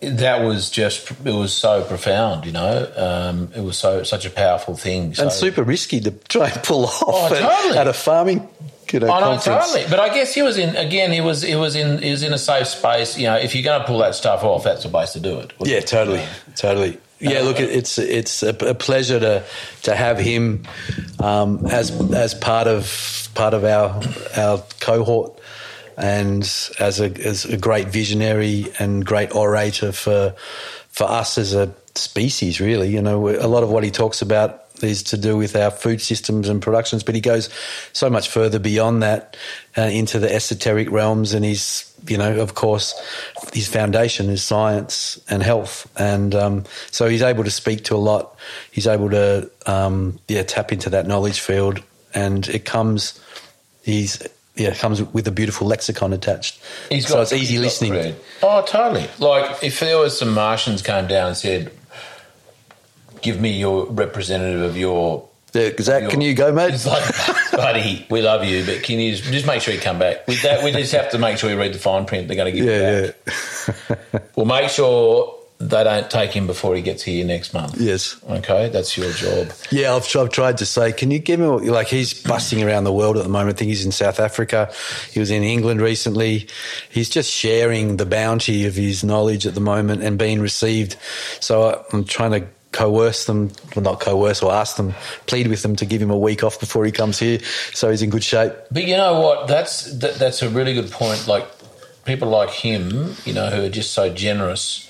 [0.00, 2.46] that was just it was so profound.
[2.46, 5.24] You know, um, it was so such a powerful thing so.
[5.24, 7.76] and super risky to try and pull off oh, totally.
[7.76, 8.48] at, at, a farming.
[8.92, 9.84] You know, I know, totally.
[9.88, 11.12] But I guess he was in again.
[11.12, 13.16] He was he was in he was in a safe space.
[13.16, 15.38] You know, if you're going to pull that stuff off, that's the place to do
[15.38, 15.52] it.
[15.60, 16.24] Yeah, totally,
[16.56, 16.98] totally.
[17.20, 19.44] Yeah, look, it's it's a, pleasure to
[19.82, 20.62] to have him
[21.18, 24.00] um, as as part of part of our
[24.36, 25.38] our cohort,
[25.98, 26.42] and
[26.78, 30.34] as a as a great visionary and great orator for
[30.88, 32.58] for us as a species.
[32.58, 35.70] Really, you know, a lot of what he talks about is to do with our
[35.70, 37.48] food systems and productions, but he goes
[37.92, 39.36] so much further beyond that
[39.76, 41.34] uh, into the esoteric realms.
[41.34, 42.94] And he's, you know, of course,
[43.52, 47.98] his foundation is science and health, and um, so he's able to speak to a
[47.98, 48.36] lot.
[48.70, 51.82] He's able to, um, yeah, tap into that knowledge field,
[52.14, 53.20] and it comes.
[53.82, 54.22] He's
[54.56, 56.60] yeah, comes with a beautiful lexicon attached.
[56.90, 58.14] He's got, so it's easy listening.
[58.42, 59.08] Oh, totally.
[59.18, 61.72] Like if there was some Martians came down and said,
[63.22, 65.28] give me your representative of your.
[65.52, 66.74] Yeah, Zach, your, can you go, mate?
[66.74, 67.02] It's like,
[67.52, 70.26] buddy, we love you, but can you just, just make sure you come back?
[70.28, 72.28] With that, we just have to make sure we read the fine print.
[72.28, 74.10] They're going to give yeah, you back.
[74.12, 74.18] Yeah.
[74.36, 77.78] we'll make sure they don't take him before he gets here next month.
[77.78, 78.16] Yes.
[78.28, 79.52] Okay, that's your job.
[79.70, 82.92] Yeah, I've, I've tried to say, can you give me, like, he's busting around the
[82.92, 83.56] world at the moment.
[83.56, 84.72] I think he's in South Africa.
[85.10, 86.48] He was in England recently.
[86.88, 90.96] He's just sharing the bounty of his knowledge at the moment and being received.
[91.40, 94.94] So I'm trying to coerce them, well, not coerce or ask them,
[95.26, 97.40] plead with them to give him a week off before he comes here,
[97.72, 98.52] so he's in good shape.
[98.70, 99.48] But you know what?
[99.48, 101.26] That's that, that's a really good point.
[101.26, 101.46] Like
[102.04, 104.86] people like him, you know, who are just so generous.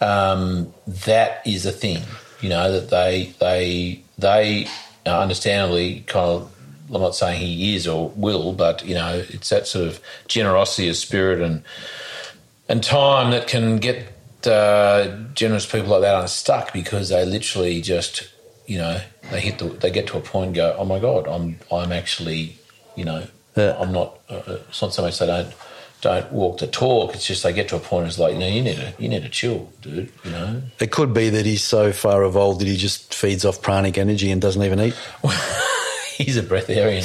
[0.00, 2.02] Um, that is a thing,
[2.40, 4.66] you know, that they they they
[5.06, 6.56] understandably kind of.
[6.92, 10.88] I'm not saying he is or will, but you know, it's that sort of generosity
[10.88, 11.62] of spirit and
[12.68, 14.08] and time that can get
[14.46, 18.28] uh, generous people like that are stuck because they literally just,
[18.66, 19.00] you know,
[19.30, 21.92] they hit the, they get to a point and go, oh my god, I'm I'm
[21.92, 22.58] actually,
[22.96, 23.26] you know,
[23.56, 23.76] yeah.
[23.78, 24.18] I'm not.
[24.28, 25.52] Uh, it's not so much they don't
[26.00, 27.14] don't walk the talk.
[27.14, 28.06] It's just they get to a point.
[28.06, 30.10] It's like, you know, you need to you need to chill, dude.
[30.24, 33.62] You know, it could be that he's so far evolved that he just feeds off
[33.62, 34.94] pranic energy and doesn't even eat.
[36.16, 37.04] he's a breatharian.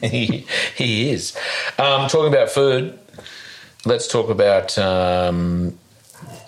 [0.10, 0.46] he
[0.76, 1.36] he is.
[1.78, 2.98] Um, talking about food,
[3.84, 5.78] let's talk about um,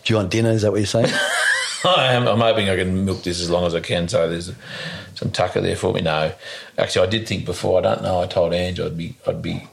[0.05, 0.51] do you want dinner?
[0.51, 1.13] Is that what you're saying?
[1.85, 2.27] I am.
[2.27, 4.09] I'm hoping I can milk this as long as I can.
[4.09, 4.53] So there's
[5.15, 6.01] some tucker there for me.
[6.01, 6.33] No,
[6.79, 7.79] actually, I did think before.
[7.79, 8.21] I don't know.
[8.21, 9.17] I told Ange I'd be.
[9.27, 9.67] I'd be.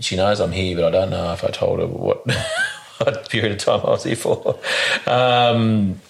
[0.00, 2.30] She knows I'm here, but I don't know if I told her what,
[2.98, 4.58] what period of time I was here for.
[5.06, 6.00] Um,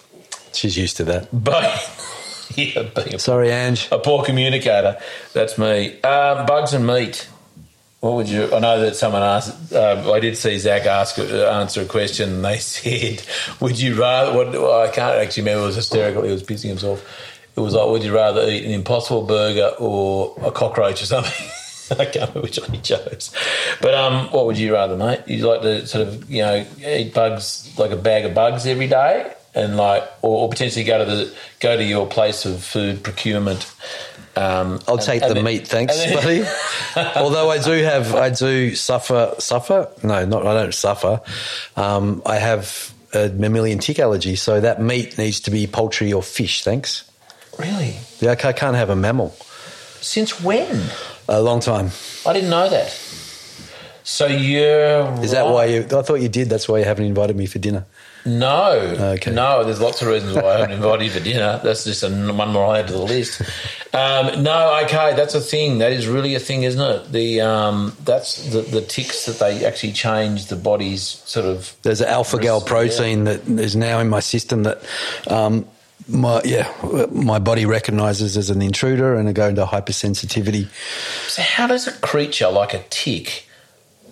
[0.52, 1.28] She's used to that.
[1.32, 1.62] But
[2.56, 4.98] yeah, being sorry, Ange, a poor communicator.
[5.34, 6.00] That's me.
[6.00, 7.28] Um, bugs and meat.
[8.06, 8.54] What would you?
[8.54, 9.72] I know that someone asked.
[9.72, 12.34] Uh, I did see Zach ask uh, answer a question.
[12.34, 13.20] and They said,
[13.60, 15.64] "Would you rather?" What I can't actually remember.
[15.64, 16.22] It was hysterical.
[16.22, 17.04] He was pissing himself.
[17.56, 21.48] It was like, "Would you rather eat an Impossible Burger or a cockroach or something?"
[21.98, 23.32] I can't remember which one he chose.
[23.80, 25.22] But um, what would you rather, mate?
[25.26, 28.86] You'd like to sort of you know eat bugs like a bag of bugs every
[28.86, 33.02] day, and like, or, or potentially go to the go to your place of food
[33.02, 33.64] procurement
[34.36, 36.44] um, I'll take and, the meat, thanks, buddy.
[37.16, 39.88] Although I do have, I do suffer, suffer.
[40.02, 41.22] No, not I don't suffer.
[41.74, 46.22] Um, I have a mammalian tick allergy, so that meat needs to be poultry or
[46.22, 46.62] fish.
[46.64, 47.10] Thanks.
[47.58, 47.96] Really?
[48.20, 49.34] Yeah, I can't have a mammal.
[50.00, 50.90] Since when?
[51.28, 51.90] A long time.
[52.26, 52.90] I didn't know that.
[54.04, 55.00] So you're.
[55.00, 55.30] Is right.
[55.30, 55.80] that why you?
[55.80, 56.48] I thought you did.
[56.48, 57.86] That's why you haven't invited me for dinner.
[58.26, 58.70] No,
[59.14, 59.30] Okay.
[59.30, 59.64] no.
[59.64, 61.60] There's lots of reasons why I haven't invited you for dinner.
[61.62, 63.40] That's just a, one more I add to the list.
[63.94, 65.78] Um, no, okay, that's a thing.
[65.78, 67.12] That is really a thing, isn't it?
[67.12, 71.74] The um, that's the, the ticks that they actually change the body's sort of.
[71.82, 72.68] There's an alpha gal Yeah.
[72.68, 74.82] protein that is now in my system that
[75.28, 75.66] um,
[76.08, 76.70] my yeah
[77.10, 80.68] my body recognizes as an intruder and I go into hypersensitivity.
[81.28, 83.45] So how does a creature like a tick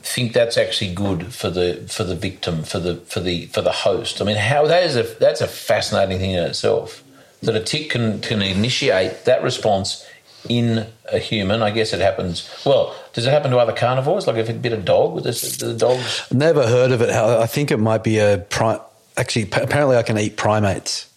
[0.05, 3.73] think that's actually good for the for the victim for the for the for the
[3.73, 4.21] host?
[4.21, 7.03] I mean, how that is a that's a fascinating thing in itself.
[7.43, 10.07] That a tick can can initiate that response
[10.49, 11.63] in a human.
[11.63, 12.49] I guess it happens.
[12.65, 14.27] Well, does it happen to other carnivores?
[14.27, 16.27] Like if it bit a dog, with the dogs.
[16.31, 17.11] Never heard of it.
[17.11, 18.81] I think it might be a prime.
[19.17, 21.09] actually apparently I can eat primates.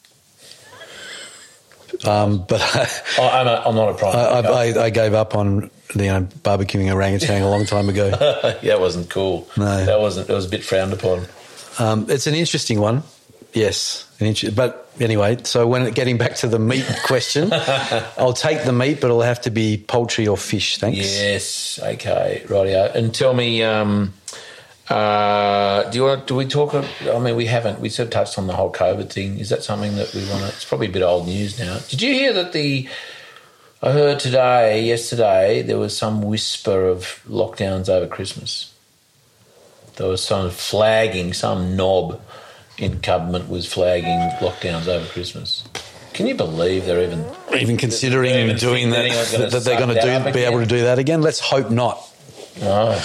[2.06, 2.88] Um, but I,
[3.18, 4.46] Oh, I'm, a, I'm not a primate.
[4.46, 8.08] I, I, I gave up on you know barbecuing orangutan a long time ago.
[8.62, 9.48] yeah, that wasn't cool.
[9.58, 9.86] No.
[9.86, 10.30] that wasn't.
[10.30, 11.26] It was a bit frowned upon.
[11.80, 13.04] Um, it's an interesting one,
[13.54, 14.06] yes.
[14.20, 17.50] An inter- but anyway, so when getting back to the meat question,
[18.18, 20.78] I'll take the meat, but it'll have to be poultry or fish.
[20.78, 20.98] Thanks.
[20.98, 21.80] Yes.
[21.82, 22.44] Okay.
[22.48, 22.94] Rightio.
[22.96, 24.14] And tell me, um,
[24.90, 26.28] uh, do you want?
[26.28, 26.74] Do we talk?
[26.74, 27.80] I mean, we haven't.
[27.80, 29.38] We sort of touched on the whole COVID thing.
[29.40, 30.48] Is that something that we want to?
[30.48, 31.80] It's probably a bit old news now.
[31.90, 32.88] Did you hear that the?
[33.82, 38.74] I heard today, yesterday, there was some whisper of lockdowns over Christmas.
[39.98, 42.20] There was some flagging, some knob
[42.78, 45.64] in government was flagging lockdowns over Christmas.
[46.14, 47.26] Can you believe they're even
[47.56, 50.82] Even considering They're even doing that, that they're going to do, be able to do
[50.82, 51.22] that again.
[51.22, 52.00] Let's hope not.
[52.62, 53.00] Oh,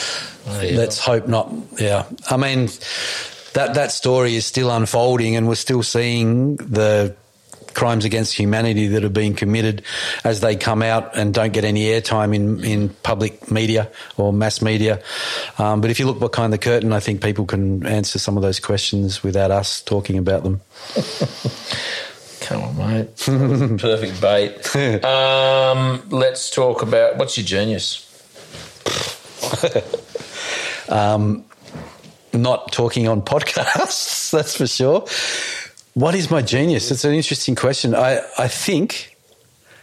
[0.47, 0.53] no?
[0.73, 1.53] Let's hope not.
[1.79, 2.67] Yeah, I mean
[3.53, 7.15] that that story is still unfolding, and we're still seeing the
[7.75, 9.83] crimes against humanity that are being committed
[10.25, 14.63] as they come out and don't get any airtime in in public media or mass
[14.63, 15.03] media.
[15.59, 18.43] Um, but if you look behind the curtain, I think people can answer some of
[18.43, 20.61] those questions without us talking about them.
[22.41, 23.17] Come on, mate.
[23.81, 25.05] Perfect bait.
[25.05, 28.09] Um, let's talk about what's your genius?
[32.35, 35.07] Not talking on podcasts, that's for sure.
[35.95, 36.91] What is my genius?
[36.91, 37.95] It's an interesting question.
[37.95, 39.17] I, I think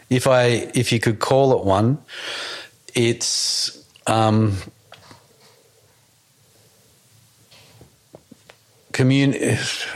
[0.10, 2.00] if I if you could call it one,
[2.96, 3.78] it's
[4.08, 4.58] um,
[8.92, 9.34] commun.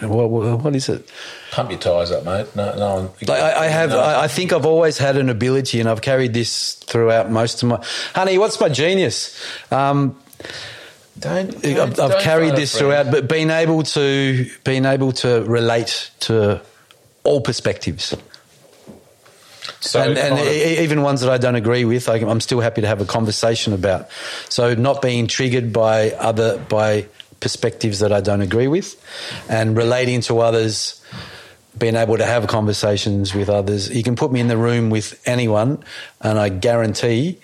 [0.02, 1.10] What, what is it?
[1.52, 2.48] Pump your tyres up, mate.
[2.56, 2.96] No, no.
[2.96, 3.90] one- Like, I, I have.
[3.90, 4.00] No.
[4.00, 7.70] I, I think I've always had an ability, and I've carried this throughout most of
[7.70, 7.84] my.
[8.14, 9.40] Honey, what's my genius?
[9.72, 10.16] Um,
[11.20, 11.66] don't.
[11.66, 16.62] I've, I've don't carried this throughout, but being able to being able to relate to
[17.24, 18.16] all perspectives,
[19.80, 22.88] So and, and even ones that I don't agree with, I, I'm still happy to
[22.88, 24.10] have a conversation about.
[24.50, 27.08] So not being triggered by other by
[27.40, 28.96] perspectives that I don't agree with,
[29.50, 31.00] and relating to others.
[31.76, 35.20] Being able to have conversations with others, you can put me in the room with
[35.26, 35.84] anyone,
[36.22, 37.40] and I guarantee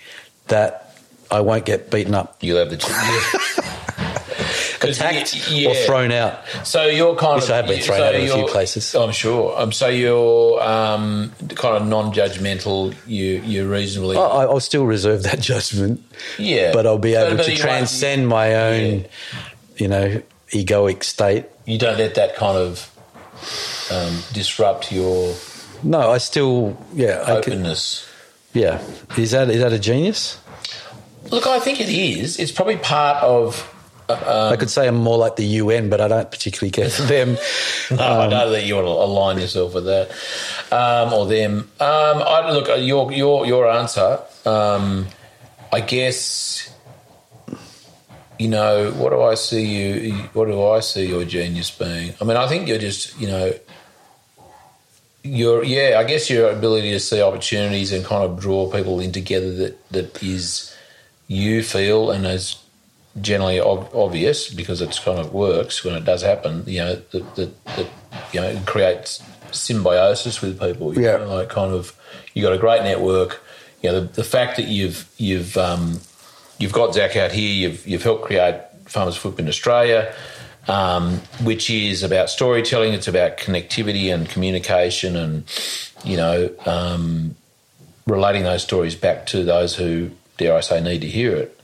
[0.46, 0.89] that
[1.30, 3.66] I won't get beaten up, you'll have the yeah.
[4.80, 6.40] 'Cause attacked, y- or thrown out.
[6.64, 7.50] So you're kind Which of.
[7.50, 8.94] I have been thrown so out of a few places.
[8.94, 9.60] I'm sure.
[9.60, 12.94] Um, so you're um, kind of non-judgmental.
[13.06, 14.16] You you're reasonably.
[14.16, 16.02] I, I'll still reserve that judgment.
[16.38, 16.72] Yeah.
[16.72, 19.04] But I'll be But- able to transcend my own,
[19.76, 21.44] you know, egoic state.
[21.66, 22.90] You don't let that kind of
[23.92, 25.34] um, disrupt your
[25.82, 28.08] No, I still, yeah, I could, openness.
[28.54, 28.80] yeah.
[29.18, 30.38] Is that is that a genius?
[31.30, 32.38] Look, I think it is.
[32.38, 33.74] It's probably part of.
[34.08, 37.36] I could say I'm more like the UN, but I don't particularly care for them.
[37.92, 40.12] No, I know that you want to align yourself with that,
[40.70, 41.68] um, or them.
[41.80, 44.20] Um, I look uh, your your your answer.
[44.46, 45.08] Um,
[45.72, 46.72] I guess
[48.38, 50.12] you know what do I see you?
[50.34, 52.14] What do I see your genius being?
[52.20, 53.52] I mean, I think you're just you know.
[55.24, 59.10] Your yeah, I guess your ability to see opportunities and kind of draw people in
[59.10, 60.74] together that that is
[61.30, 62.56] you feel and is
[63.20, 66.64] generally ob- obvious because it's kind of works when it does happen.
[66.66, 67.86] You know that that, that
[68.32, 70.92] you know it creates symbiosis with people.
[70.94, 71.16] You Yeah.
[71.18, 71.96] know, like kind of
[72.34, 73.40] you got a great network.
[73.80, 76.00] You know the, the fact that you've you've um,
[76.58, 77.52] you've got Zach out here.
[77.52, 80.12] You've you've helped create Farmers Footprint Australia,
[80.66, 82.92] um, which is about storytelling.
[82.92, 85.44] It's about connectivity and communication, and
[86.04, 87.36] you know um,
[88.06, 90.10] relating those stories back to those who
[90.40, 91.60] dare I say need to hear it.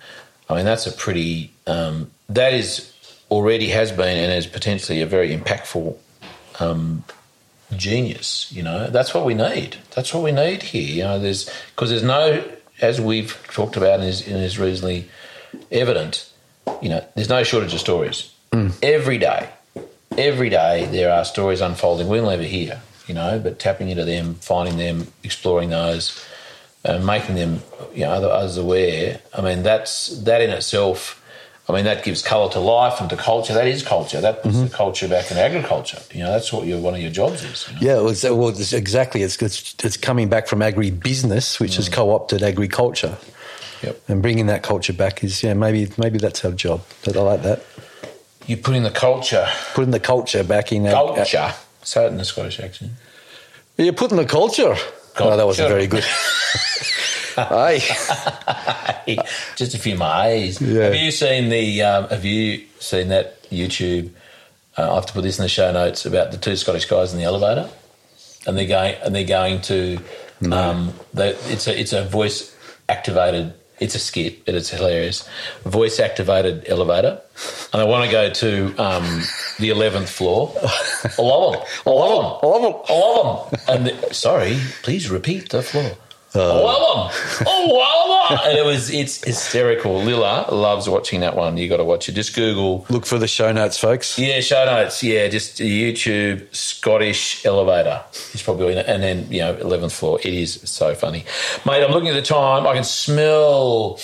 [0.49, 2.93] I mean that's a pretty um, that is
[3.31, 5.97] already has been and is potentially a very impactful
[6.61, 7.05] um,
[7.75, 8.51] genius.
[8.53, 9.77] You know, that's what we need.
[9.95, 10.97] That's what we need here.
[10.97, 12.45] You know, there's because there's no,
[12.81, 15.09] as we've talked about and is, and is reasonably
[15.71, 16.31] evident.
[16.83, 18.33] You know, there's no shortage of stories.
[18.83, 19.51] Every day,
[20.17, 24.35] every day there are stories unfolding we'll never hear, you know, but tapping into them,
[24.37, 26.25] finding them, exploring those,
[26.87, 27.63] uh, making them,
[27.95, 29.21] you know, others aware.
[29.35, 31.23] I mean, that's that in itself.
[31.69, 33.53] I mean, that gives colour to life and to culture.
[33.53, 34.21] That is culture.
[34.21, 35.99] That puts the culture back in agriculture.
[36.13, 37.67] You know, that's what your one of your jobs is.
[37.69, 37.81] You know?
[38.21, 39.23] Yeah, well, it's exactly.
[39.23, 43.17] It's, it's it's coming back from agribusiness, which has co-opted agriculture,
[43.83, 44.01] Yep.
[44.09, 46.83] and bringing that culture back is yeah maybe maybe that's our job.
[47.05, 47.65] But I like that.
[48.47, 50.87] You put in the culture, Putting the culture back in.
[50.87, 51.53] ag- culture.
[51.83, 52.93] Say it in the Scottish accent.
[53.77, 54.77] You're putting the culture.
[55.19, 56.05] Oh, that wasn't very good.
[57.37, 57.81] Hey,
[59.57, 60.59] Just a few Ma's.
[60.59, 60.85] Yeah.
[60.85, 61.83] Have you seen the?
[61.83, 64.11] Um, have you seen that YouTube?
[64.77, 67.13] Uh, I have to put this in the show notes about the two Scottish guys
[67.13, 67.69] in the elevator,
[68.47, 69.99] and they're going and they're going to.
[70.51, 72.57] Um, they, it's a it's a voice
[72.89, 73.53] activated.
[73.79, 75.29] It's a skit, but it's hilarious.
[75.65, 77.21] Voice activated elevator,
[77.73, 79.23] and I want to go to um,
[79.59, 80.55] the eleventh floor.
[80.63, 81.63] I love them.
[81.87, 82.41] I love them.
[82.43, 82.83] I love 'em.
[82.89, 83.61] I love them.
[83.69, 85.97] And the, sorry, please repeat the floor.
[86.37, 87.43] Love.
[87.47, 88.51] Oh, love 'em.
[88.51, 90.03] And it was it's hysterical.
[90.03, 91.57] Lila loves watching that one.
[91.57, 92.13] You got to watch it.
[92.13, 92.85] Just Google.
[92.89, 94.19] look for the show notes, folks.
[94.19, 95.03] Yeah, show notes.
[95.03, 98.03] Yeah, just YouTube Scottish elevator.
[98.33, 100.19] It's probably and then you know eleventh floor.
[100.21, 101.25] It is so funny,
[101.65, 101.85] mate.
[101.85, 102.67] I'm looking at the time.
[102.67, 103.99] I can smell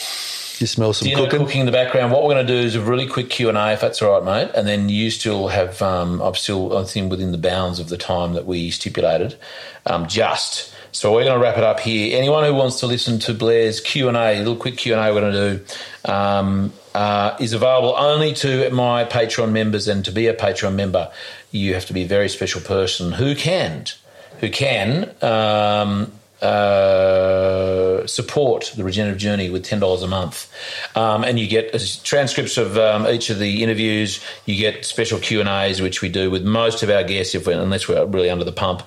[0.58, 1.40] You smell some cooking.
[1.40, 1.60] cooking.
[1.60, 2.12] in the background.
[2.12, 4.20] What we're going to do is a really quick Q and A, if that's all
[4.20, 4.52] right, mate.
[4.54, 5.82] And then you still have.
[5.82, 6.76] Um, I'm still.
[6.78, 9.36] I think within the bounds of the time that we stipulated.
[9.86, 12.16] Um, just so we're going to wrap it up here.
[12.16, 15.12] Anyone who wants to listen to Blair's Q and A, little quick Q and A,
[15.12, 16.10] we're going to do.
[16.12, 21.10] Um, uh, is available only to my Patreon members, and to be a Patreon member,
[21.50, 23.86] you have to be a very special person who can,
[24.40, 26.12] who can um,
[26.42, 30.52] uh, support the Regenerative Journey with ten dollars a month,
[30.96, 34.20] um, and you get transcripts of um, each of the interviews.
[34.44, 37.46] You get special Q and A's, which we do with most of our guests, if
[37.46, 38.82] we, unless we're really under the pump.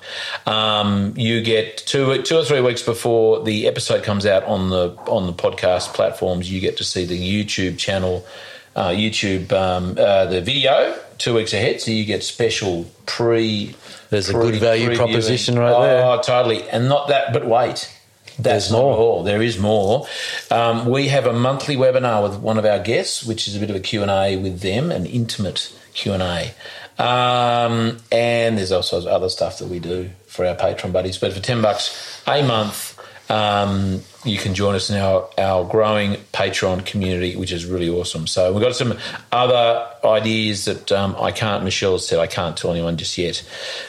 [0.46, 4.90] Um, you get two two or three weeks before the episode comes out on the
[5.06, 6.52] on the podcast platforms.
[6.52, 8.26] You get to see the YouTube channel.
[8.74, 13.74] Uh, YouTube, um, uh, the video two weeks ahead, so you get special pre.
[14.10, 16.04] There's a good value proposition right oh, there.
[16.04, 16.68] Oh, totally.
[16.68, 17.92] And not that, but wait.
[18.38, 18.96] That's There's not more.
[18.96, 19.22] all.
[19.22, 20.06] There is more.
[20.50, 23.70] Um, we have a monthly webinar with one of our guests, which is a bit
[23.70, 26.52] of a Q&A with them, an intimate Q&A.
[26.98, 31.16] Um, and there's also other stuff that we do for our Patreon buddies.
[31.18, 32.98] But for 10 bucks a month,
[33.30, 38.26] um, you can join us in our, our growing Patreon community, which is really awesome.
[38.26, 38.98] So we've got some
[39.32, 43.42] other ideas that um, I can't, Michelle said I can't tell anyone just yet,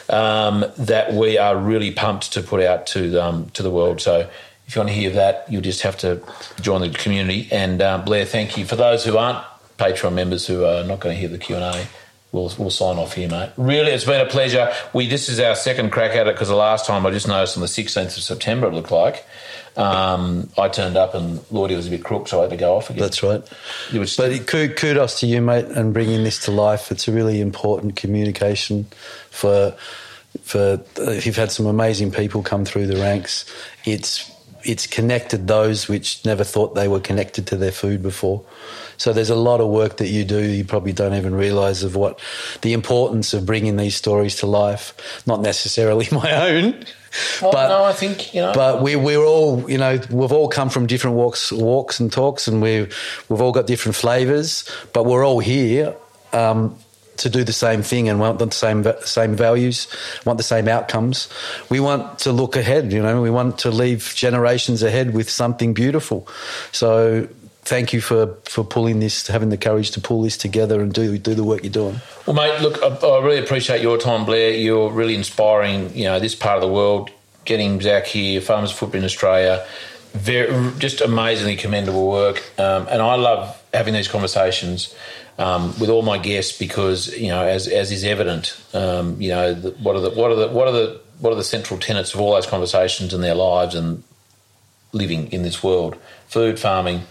[0.09, 4.01] um, that we are really pumped to put out to, um, to the world.
[4.01, 4.29] So
[4.67, 6.21] if you want to hear that, you'll just have to
[6.61, 7.47] join the community.
[7.51, 8.65] And uh, Blair, thank you.
[8.65, 9.43] For those who aren't
[9.77, 11.87] Patreon members who are not going to hear the Q&A,
[12.33, 13.51] We'll, we'll sign off here, mate.
[13.55, 14.73] Really, it's been a pleasure.
[14.93, 17.55] We this is our second crack at it because the last time I just noticed
[17.55, 19.25] on the 16th of September it looked like
[19.77, 22.75] um, I turned up and Lordy was a bit crook, so I had to go
[22.75, 23.01] off again.
[23.01, 23.43] That's right.
[23.93, 26.91] Was- But kudos to you, mate, and bringing this to life.
[26.91, 28.85] It's a really important communication
[29.29, 29.75] for
[30.43, 33.45] for if you've had some amazing people come through the ranks.
[33.85, 34.31] It's
[34.63, 38.43] it's connected those which never thought they were connected to their food before.
[38.97, 41.95] So there's a lot of work that you do you probably don't even realise of
[41.95, 42.19] what
[42.63, 44.93] the importance of bringing these stories to life.
[45.27, 46.83] Not necessarily my own,
[47.41, 48.53] Oh, but no, I think you know.
[48.53, 52.47] but we we're all you know we've all come from different walks walks and talks
[52.47, 52.95] and we've
[53.29, 55.95] we've all got different flavors but we're all here
[56.33, 56.77] um,
[57.17, 59.87] to do the same thing and want the same same values
[60.25, 61.27] want the same outcomes
[61.69, 65.73] we want to look ahead you know we want to leave generations ahead with something
[65.73, 66.27] beautiful
[66.71, 67.27] so
[67.67, 71.17] thank you for for pulling this having the courage to pull this together and do
[71.17, 74.51] do the work you're doing Well, mate, look, I, I really appreciate your time, Blair.
[74.51, 75.95] You're really inspiring.
[75.95, 77.09] You know, this part of the world,
[77.45, 79.65] getting Zach here, Farmers Footprint in Australia,
[80.11, 82.43] very, just amazingly commendable work.
[82.59, 84.93] Um, and I love having these conversations
[85.37, 89.53] um, with all my guests because you know, as as is evident, um, you know,
[89.53, 92.13] the, what are the what are the what are the what are the central tenets
[92.13, 94.03] of all those conversations in their lives and
[94.91, 95.95] living in this world?
[96.27, 97.03] Food, farming,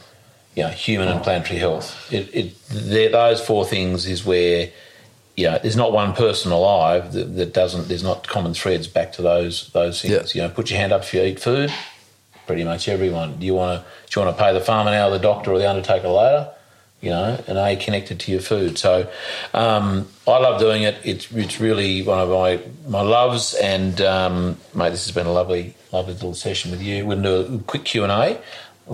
[0.56, 2.12] you know, human and planetary health.
[2.12, 4.70] It, it those four things is where
[5.36, 7.88] you know, there's not one person alive that, that doesn't.
[7.88, 10.34] There's not common threads back to those those things.
[10.34, 10.42] Yeah.
[10.42, 11.72] You know, put your hand up if you eat food.
[12.46, 13.38] Pretty much everyone.
[13.38, 13.86] Do you want to?
[14.10, 16.50] Do you want to pay the farmer now, the doctor, or the undertaker later?
[17.02, 18.78] You know, and are you connected to your food?
[18.78, 19.10] So,
[19.52, 20.96] um, I love doing it.
[21.04, 23.52] It's it's really one of my my loves.
[23.54, 27.04] And um, mate, this has been a lovely lovely little session with you.
[27.04, 28.40] We're gonna do a quick Q and A.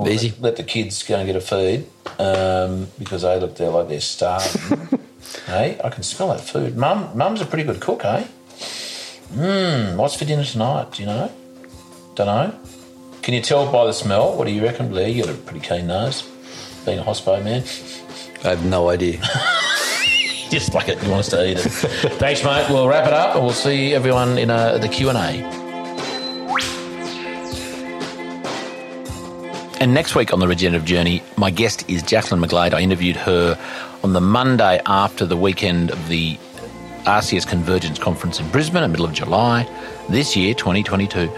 [0.08, 0.30] Easy.
[0.30, 1.86] Let, let the kids go and get a feed
[2.18, 5.00] um, because they look they're like they're starving.
[5.46, 6.76] Hey, I can smell that food.
[6.76, 8.26] Mum, Mum's a pretty good cook, eh?
[9.34, 10.92] Mmm, what's for dinner tonight?
[10.92, 11.32] Do you know?
[12.16, 12.58] Don't know.
[13.22, 14.36] Can you tell by the smell?
[14.36, 15.08] What do you reckon, Blair?
[15.08, 16.22] You got a pretty keen nose,
[16.84, 17.62] being a hospo man.
[18.44, 19.20] I have no idea.
[20.50, 21.70] Just like it, he wants to eat it.
[22.18, 22.66] Thanks, mate.
[22.68, 25.61] We'll wrap it up, and we'll see everyone in uh, the Q and A.
[29.82, 32.72] And next week on the Regenerative Journey, my guest is Jacqueline McGlade.
[32.72, 33.58] I interviewed her
[34.04, 36.36] on the Monday after the weekend of the
[37.02, 39.68] RCS Convergence Conference in Brisbane in the middle of July
[40.08, 41.28] this year, 2022